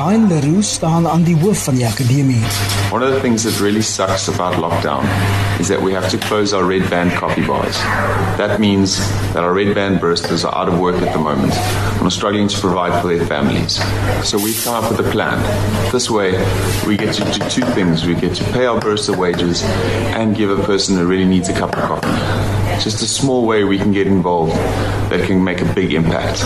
Ryan 0.00 0.28
Leroux 0.28 0.62
staan 0.64 1.08
aan 1.08 1.22
die 1.22 1.36
hoof 1.36 1.64
van 1.64 1.74
die 1.74 1.84
akademie. 1.84 2.40
One 2.90 3.04
of 3.04 3.12
the 3.12 3.20
things 3.20 3.42
that 3.42 3.60
really 3.60 3.82
sucks 3.82 4.28
about 4.28 4.56
lockdown 4.56 5.04
is 5.58 5.68
that 5.68 5.82
we 5.82 5.92
have 5.92 6.08
to 6.08 6.16
close 6.16 6.56
our 6.56 6.64
red 6.64 6.88
band 6.88 7.12
coffee 7.12 7.44
bars. 7.44 7.76
That 8.40 8.60
means 8.60 8.96
that 9.34 9.44
our 9.44 9.52
red 9.52 9.74
band 9.74 10.00
baristas 10.00 10.42
are 10.44 10.56
out 10.56 10.72
of 10.72 10.80
work 10.80 10.96
at 11.02 11.12
the 11.12 11.18
moment 11.18 11.52
and 11.52 12.06
are 12.06 12.10
struggling 12.10 12.48
to 12.48 12.60
provide 12.60 12.96
for 13.02 13.08
their 13.12 13.26
families. 13.26 13.76
So 14.24 14.38
we've 14.38 14.64
come 14.64 14.72
up 14.72 14.88
with 14.90 15.06
a 15.06 15.10
plan. 15.10 15.36
This 15.92 16.08
way, 16.08 16.32
we 16.86 16.96
get 16.96 17.12
to 17.20 17.24
do 17.24 17.44
two 17.50 17.66
things. 17.76 18.06
We 18.06 18.14
get 18.14 18.34
to 18.36 18.44
pay 18.56 18.64
our 18.64 18.80
barista 18.80 19.14
wages 19.14 19.62
and 20.16 20.34
give 20.34 20.48
a 20.48 20.62
person 20.64 20.96
that 20.96 21.04
really 21.04 21.28
needs 21.28 21.50
a 21.50 21.52
cup 21.52 21.76
of 21.76 21.84
coffee. 21.84 22.80
Just 22.80 23.02
a 23.02 23.06
small 23.06 23.44
way 23.44 23.64
we 23.64 23.76
can 23.76 23.92
get 23.92 24.06
involved 24.06 24.56
that 25.12 25.26
can 25.26 25.44
make 25.44 25.60
a 25.60 25.68
big 25.74 25.92
impact. 25.92 26.40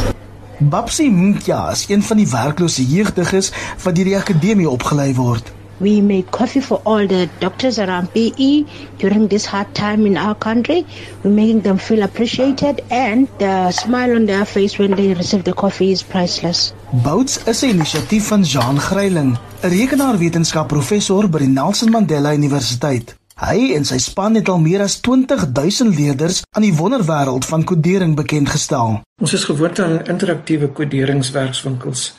Babsi 0.58 1.10
Mkya 1.10 1.70
is 1.70 1.88
een 1.88 2.02
van 2.02 2.16
die 2.16 2.28
werklose 2.30 2.84
jeugdiges 2.86 3.50
wat 3.82 3.94
deur 3.94 4.04
die 4.06 4.16
akademie 4.16 4.68
opgelei 4.70 5.14
word. 5.14 5.50
We 5.78 6.00
make 6.02 6.30
coffee 6.30 6.62
for 6.62 6.80
all 6.84 7.08
the 7.10 7.28
doctors 7.40 7.78
around 7.78 8.12
PE 8.12 8.64
during 8.98 9.28
this 9.28 9.46
hard 9.46 9.74
time 9.74 10.06
in 10.06 10.16
our 10.16 10.36
country. 10.38 10.84
We're 11.22 11.34
making 11.34 11.62
them 11.62 11.78
feel 11.78 12.02
appreciated 12.02 12.82
and 12.88 13.28
the 13.38 13.72
smile 13.72 14.14
on 14.14 14.26
their 14.26 14.46
face 14.46 14.78
when 14.78 14.94
they 14.94 15.12
receive 15.14 15.42
the 15.42 15.52
coffee 15.54 15.90
is 15.90 16.02
priceless. 16.02 16.72
Bouts 17.02 17.40
is 17.46 17.62
'n 17.62 17.68
inisiatief 17.74 18.26
van 18.26 18.42
Jean 18.42 18.78
Greiling, 18.78 19.36
'n 19.62 19.68
rekenaarwetenskap 19.68 20.66
professor 20.68 21.28
by 21.28 21.38
die 21.38 21.48
Nelson 21.48 21.90
Mandela 21.90 22.32
Universiteit. 22.32 23.16
Hy 23.34 23.72
en 23.74 23.82
sy 23.82 23.96
span 23.98 24.36
het 24.38 24.46
al 24.48 24.60
meer 24.62 24.84
as 24.84 25.00
20000 25.02 25.96
leerders 25.98 26.44
aan 26.54 26.62
die 26.62 26.74
wonderwêreld 26.74 27.44
van 27.50 27.64
kodering 27.66 28.14
bekend 28.14 28.52
gestel. 28.54 29.00
Ons 29.18 29.34
is 29.34 29.46
gewoond 29.48 29.80
aan 29.82 30.04
interaktiewe 30.06 30.68
koderingswerkswinkels. 30.70 32.12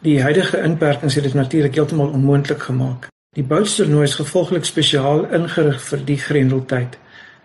Die 0.00 0.16
huidige 0.22 0.62
inperkings 0.64 1.14
het 1.14 1.28
dit 1.28 1.34
natuurlik 1.36 1.76
heeltemal 1.76 2.14
onmoontlik 2.16 2.64
gemaak. 2.70 3.10
Die 3.36 3.44
boutstoernooi 3.44 4.06
is 4.08 4.16
gevolglik 4.16 4.64
spesiaal 4.64 5.26
ingerig 5.28 5.76
vir 5.90 6.04
die 6.08 6.18
grendeltyd. 6.18 6.96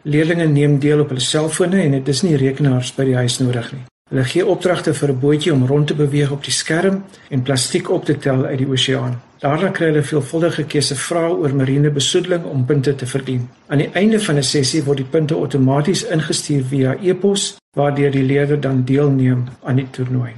Leerders 0.07 0.47
neem 0.47 0.79
deel 0.79 1.03
op 1.03 1.11
hulle 1.11 1.23
selfone 1.23 1.83
en 1.83 1.99
dit 1.99 2.07
is 2.07 2.23
nie 2.23 2.39
rekenaars 2.39 2.93
by 2.95 3.11
die 3.11 3.19
huis 3.19 3.39
nodig 3.43 3.73
nie. 3.75 3.83
Hulle 4.07 4.23
gee 4.23 4.45
opdragte 4.45 4.93
vir 4.93 5.09
'n 5.11 5.19
bootjie 5.19 5.53
om 5.53 5.65
rond 5.67 5.87
te 5.87 5.95
beweeg 5.95 6.31
op 6.31 6.43
die 6.43 6.53
skerm 6.53 7.03
en 7.29 7.41
plastiek 7.41 7.89
op 7.89 8.05
te 8.05 8.17
tel 8.17 8.45
uit 8.45 8.57
die 8.57 8.67
oseaan. 8.67 9.19
Daarna 9.39 9.69
kry 9.69 9.85
hulle 9.85 10.03
veelvuldige 10.03 10.63
keuse 10.63 10.95
vrae 10.95 11.33
oor 11.33 11.55
marine 11.55 11.89
besoedeling 11.89 12.43
om 12.43 12.65
punte 12.65 12.95
te 12.95 13.05
verdien. 13.05 13.49
Aan 13.67 13.77
die 13.77 13.89
einde 13.93 14.19
van 14.19 14.35
'n 14.37 14.43
sessie 14.43 14.83
word 14.83 14.97
die 14.97 15.11
punte 15.11 15.33
outomaties 15.33 16.03
ingestuur 16.03 16.63
via 16.63 16.95
e-pos 17.01 17.57
waardeur 17.75 18.11
die 18.11 18.23
leerder 18.23 18.59
dan 18.59 18.83
deelneem 18.85 19.43
aan 19.63 19.75
die 19.75 19.89
toernooi. 19.89 20.31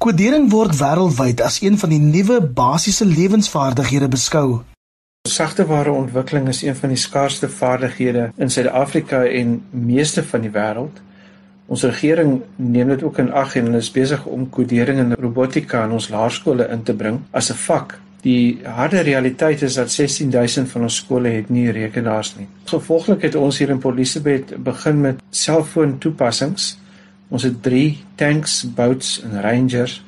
Kodering 0.00 0.50
word 0.50 0.76
wêreldwyd 0.78 1.40
as 1.40 1.60
een 1.62 1.78
van 1.78 1.90
die 1.90 1.98
nuwe 1.98 2.40
basiese 2.40 3.04
lewensvaardighede 3.04 4.08
beskou. 4.08 4.60
Sagteware 5.28 5.90
ontwikkeling 5.90 6.48
is 6.48 6.62
een 6.62 6.76
van 6.76 6.88
die 6.88 6.98
skaarsste 6.98 7.48
vaardighede 7.48 8.30
in 8.36 8.50
Suid-Afrika 8.50 9.24
en 9.24 9.64
meeste 9.70 10.22
van 10.22 10.40
die 10.40 10.50
wêreld. 10.50 11.02
Ons 11.66 11.82
regering 11.82 12.42
neem 12.56 12.88
dit 12.88 13.02
ook 13.02 13.18
in 13.18 13.32
ag 13.32 13.56
en 13.56 13.74
is 13.74 13.90
besig 13.90 14.26
om 14.26 14.48
kodering 14.50 14.98
en 14.98 15.14
robotika 15.14 15.84
in 15.84 15.96
ons 15.98 16.08
laerskole 16.08 16.68
in 16.70 16.82
te 16.82 16.94
bring 16.94 17.22
as 17.32 17.50
'n 17.50 17.58
vak 17.66 17.98
Die 18.26 18.58
harde 18.64 19.04
realiteit 19.06 19.60
is 19.62 19.76
dat 19.78 19.92
16000 19.92 20.70
van 20.70 20.86
ons 20.88 20.96
skole 21.02 21.30
het 21.36 21.50
nie 21.52 21.68
rekenaars 21.70 22.32
nie. 22.36 22.48
Gevolglik 22.66 23.22
het 23.22 23.36
ons 23.38 23.60
hier 23.60 23.70
in 23.70 23.78
Port 23.78 23.94
Elizabeth 23.94 24.56
begin 24.66 25.00
met 25.00 25.20
selfoon 25.30 25.98
toepassings. 26.02 26.72
Ons 27.30 27.46
het 27.46 27.60
3 27.62 27.96
tanks, 28.18 28.64
boats 28.74 29.20
en 29.22 29.38
rangers 29.42 30.00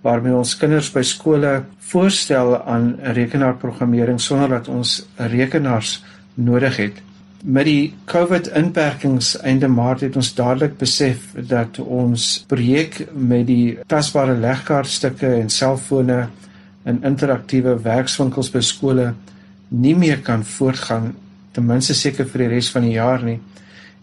waarmee 0.00 0.32
ons 0.32 0.54
kinders 0.56 0.88
by 0.94 1.02
skole 1.04 1.50
voorstel 1.90 2.54
aan 2.64 2.94
rekenaarprogrammering 3.18 4.20
sonder 4.20 4.48
dat 4.48 4.68
ons 4.72 5.02
rekenaars 5.16 5.98
nodig 6.40 6.78
het. 6.80 7.02
Met 7.40 7.64
die 7.64 7.94
COVID-inperkings 8.04 9.38
einde 9.40 9.68
Maart 9.68 10.02
het 10.04 10.16
ons 10.16 10.34
dadelik 10.36 10.74
besef 10.76 11.30
dat 11.48 11.78
ons 11.80 12.44
projek 12.50 13.06
met 13.16 13.46
die 13.48 13.78
tasbare 13.88 14.34
legkaartstukke 14.36 15.30
en 15.38 15.48
selfone 15.48 16.18
in 16.84 16.98
interaktiewe 17.00 17.78
werkswinkels 17.80 18.50
by 18.52 18.60
skole 18.60 19.06
nie 19.68 19.94
meer 19.96 20.20
kan 20.20 20.44
voortgaan 20.44 21.14
ten 21.56 21.66
minste 21.66 21.96
seker 21.96 22.28
vir 22.28 22.44
die 22.44 22.50
res 22.56 22.68
van 22.74 22.84
die 22.84 22.98
jaar 22.98 23.24
nie. 23.24 23.38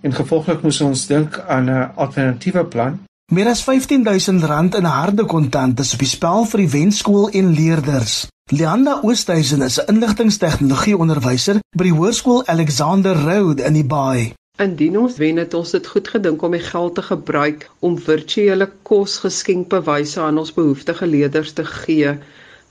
En 0.01 0.17
gevolglik 0.17 0.63
moes 0.65 0.81
ons 0.81 1.05
dink 1.07 1.37
aan 1.47 1.69
'n 1.69 1.91
alternatiewe 1.95 2.65
plan. 2.65 2.99
Meer 3.31 3.47
as 3.47 3.61
R15000 3.61 4.75
in 4.77 4.85
harde 4.85 5.25
kontant 5.25 5.79
is 5.79 5.93
op 5.93 5.99
die 5.99 6.07
spel 6.07 6.45
vir 6.45 6.59
die 6.59 6.69
wenskool 6.69 7.29
en 7.29 7.53
leerders. 7.53 8.27
Leanda 8.49 9.01
Oosthuizen 9.03 9.61
is 9.61 9.77
'n 9.77 9.89
inligtingstegnologie 9.91 10.97
onderwyser 10.97 11.57
by 11.79 11.83
die 11.83 11.97
hoërskool 11.97 12.45
Alexander 12.53 13.17
Road 13.23 13.59
in 13.59 13.75
die 13.75 13.83
Baai. 13.83 14.31
Indien 14.65 14.95
ons 14.99 15.17
wen 15.19 15.41
het 15.41 15.53
ons 15.53 15.73
dit 15.75 15.87
goed 15.87 16.07
gedink 16.07 16.45
om 16.47 16.55
die 16.55 16.63
geld 16.63 16.95
te 16.95 17.03
gebruik 17.09 17.67
om 17.79 17.97
virtuele 17.99 18.69
kosgeskenkbewyse 18.89 20.21
aan 20.21 20.39
ons 20.39 20.53
behoeftige 20.55 21.07
leerders 21.07 21.51
te 21.59 21.65
gee 21.65 22.15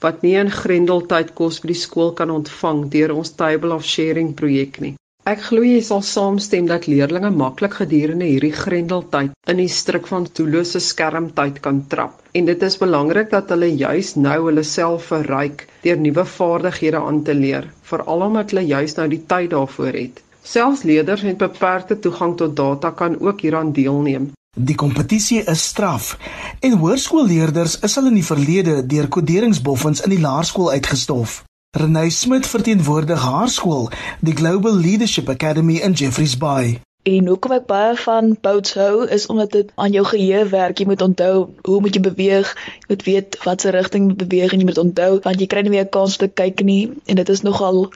wat 0.01 0.23
nie 0.23 0.35
in 0.41 0.51
Grendeltyd 0.51 1.35
kos 1.35 1.61
by 1.61 1.75
die 1.75 1.81
skool 1.85 2.13
kan 2.13 2.33
ontvang 2.33 2.89
deur 2.97 3.13
ons 3.13 3.37
Table 3.37 3.75
of 3.75 3.85
Sharing 3.85 4.33
projek 4.35 4.81
nie. 4.81 4.95
Ek 5.27 5.41
glo 5.43 5.65
jy 5.67 5.81
sal 5.83 6.05
saamstem 6.07 6.69
dat 6.71 6.85
leerders 6.87 7.33
maklik 7.35 7.73
gedurende 7.81 8.27
hierdie 8.29 8.53
Grendeltyd 8.55 9.33
in 9.53 9.59
die 9.59 9.71
struik 9.77 10.05
van 10.07 10.29
toelose 10.39 10.79
skermtyd 10.79 11.57
kan 11.65 11.81
trap. 11.95 12.21
En 12.39 12.47
dit 12.47 12.61
is 12.63 12.77
belangrik 12.79 13.33
dat 13.33 13.51
hulle 13.51 13.73
juis 13.81 14.13
nou 14.27 14.37
hulle 14.45 14.63
self 14.63 15.09
verryk 15.11 15.65
deur 15.83 15.99
nuwe 16.05 16.25
vaardighede 16.35 17.01
aan 17.01 17.19
te 17.27 17.35
leer, 17.35 17.67
veral 17.91 18.23
omdat 18.29 18.55
hulle 18.55 18.65
juis 18.69 18.95
nou 19.01 19.09
die 19.17 19.21
tyd 19.33 19.51
daarvoor 19.57 19.99
het. 19.99 20.23
Selfs 20.47 20.87
leerders 20.87 21.27
met 21.27 21.43
beperkte 21.43 21.99
toegang 22.07 22.37
tot 22.39 22.55
data 22.63 22.95
kan 22.95 23.19
ook 23.19 23.43
hieraan 23.43 23.75
deelneem. 23.75 24.31
Die 24.55 24.79
kompetisie 24.79 25.43
is 25.43 25.67
straf 25.73 26.15
en 26.63 26.79
hoërskoolleerders 26.85 27.81
is 27.83 27.99
al 27.99 28.13
in 28.15 28.23
die 28.23 28.29
verlede 28.31 28.79
deur 28.95 29.11
koderingsboffens 29.19 30.07
in 30.07 30.15
die 30.15 30.23
laerskool 30.23 30.71
uitgestof. 30.71 31.41
Renée 31.77 32.11
Smit 32.11 32.47
verteenwoordig 32.47 33.21
haar 33.21 33.51
skool, 33.53 33.91
die 34.25 34.33
Global 34.33 34.73
Leadership 34.81 35.29
Academy 35.29 35.75
in 35.85 35.93
Jeffreys 35.93 36.37
Bay. 36.41 36.79
En 37.05 37.27
hoekom 37.29 37.53
ek 37.53 37.67
baie 37.69 37.91
van 38.01 38.31
bouts 38.41 38.73
hou 38.81 39.05
is 39.13 39.27
omdat 39.29 39.53
dit 39.53 39.73
aan 39.75 39.93
jou 39.93 40.05
geheue 40.09 40.47
werk. 40.55 40.81
Jy 40.81 40.87
moet 40.89 41.05
onthou 41.05 41.35
hoe 41.69 41.81
moet 41.85 41.99
jy 41.99 42.01
beweeg, 42.07 42.49
jy 42.81 42.89
moet 42.95 43.05
weet 43.05 43.37
watter 43.45 43.77
rigting 43.77 44.07
jy 44.09 44.17
beweeg 44.23 44.55
en 44.57 44.65
jy 44.65 44.69
moet 44.71 44.81
onthou 44.81 45.11
want 45.27 45.43
jy 45.45 45.49
kry 45.53 45.67
nie 45.67 45.75
meer 45.75 45.91
kans 45.99 46.17
te 46.17 46.31
kyk 46.33 46.65
nie 46.65 46.87
en 47.05 47.21
dit 47.21 47.35
is 47.37 47.45
nogal 47.45 47.91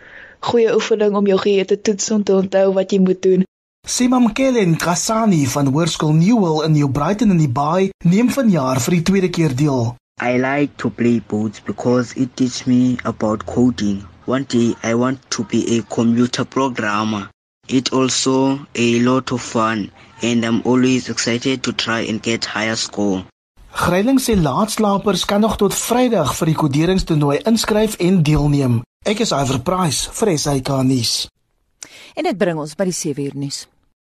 goeie 0.50 0.76
oefening 0.76 1.16
om 1.16 1.32
jou 1.32 1.40
geheue 1.40 1.64
te 1.72 1.80
toets 1.80 2.12
om 2.18 2.22
te 2.24 2.36
onthou 2.36 2.66
wat 2.76 2.92
jy 2.92 3.00
moet 3.00 3.22
doen. 3.24 3.48
Simam 3.88 4.28
Kellen 4.36 4.76
Kasani 4.76 5.46
van 5.56 5.72
Hoërskool 5.72 6.12
Newell 6.20 6.66
in 6.68 6.76
New 6.76 6.92
Brighton 6.92 7.32
in 7.32 7.40
die 7.40 7.48
Baai 7.48 7.88
neem 8.04 8.28
vanjaar 8.28 8.84
vir 8.84 8.98
die 8.98 9.06
tweede 9.08 9.32
keer 9.32 9.56
deel. 9.56 9.94
I 10.22 10.36
like 10.36 10.76
to 10.76 10.90
play 10.90 11.20
boats 11.20 11.60
because 11.60 12.12
it 12.12 12.36
teaches 12.36 12.66
me 12.66 12.98
about 13.06 13.46
coding. 13.46 14.04
One 14.26 14.44
day 14.44 14.74
I 14.82 14.92
want 14.92 15.18
to 15.30 15.44
be 15.44 15.78
a 15.78 15.82
computer 15.82 16.44
programmer. 16.44 17.30
It's 17.68 17.90
also 17.90 18.66
a 18.74 19.00
lot 19.00 19.32
of 19.32 19.40
fun 19.40 19.90
and 20.20 20.44
I'm 20.44 20.60
always 20.66 21.08
excited 21.08 21.62
to 21.62 21.72
try 21.72 22.00
and 22.00 22.20
get 22.20 22.44
higher 22.44 22.76
score. 22.76 23.24
Greiling 23.72 24.20
sê 24.20 24.36
laatslapers 24.36 25.24
kan 25.24 25.40
nog 25.40 25.56
tot 25.56 25.72
Vrydag 25.72 26.36
vir 26.36 26.52
die 26.52 26.58
koderingstoernooi 26.58 27.40
inskryf 27.48 27.96
en 27.96 28.20
deelneem. 28.20 28.80
Ek 29.08 29.24
is 29.24 29.32
Iver 29.32 29.62
Price 29.64 30.12
vir 30.20 30.36
SAK 30.36 30.82
nuus. 30.84 31.30
En 32.12 32.28
dit 32.28 32.36
bring 32.36 32.60
ons 32.60 32.76
by 32.76 32.90
die 32.90 32.98
7 32.98 33.24
uur 33.24 33.38
nuus. 33.40 33.64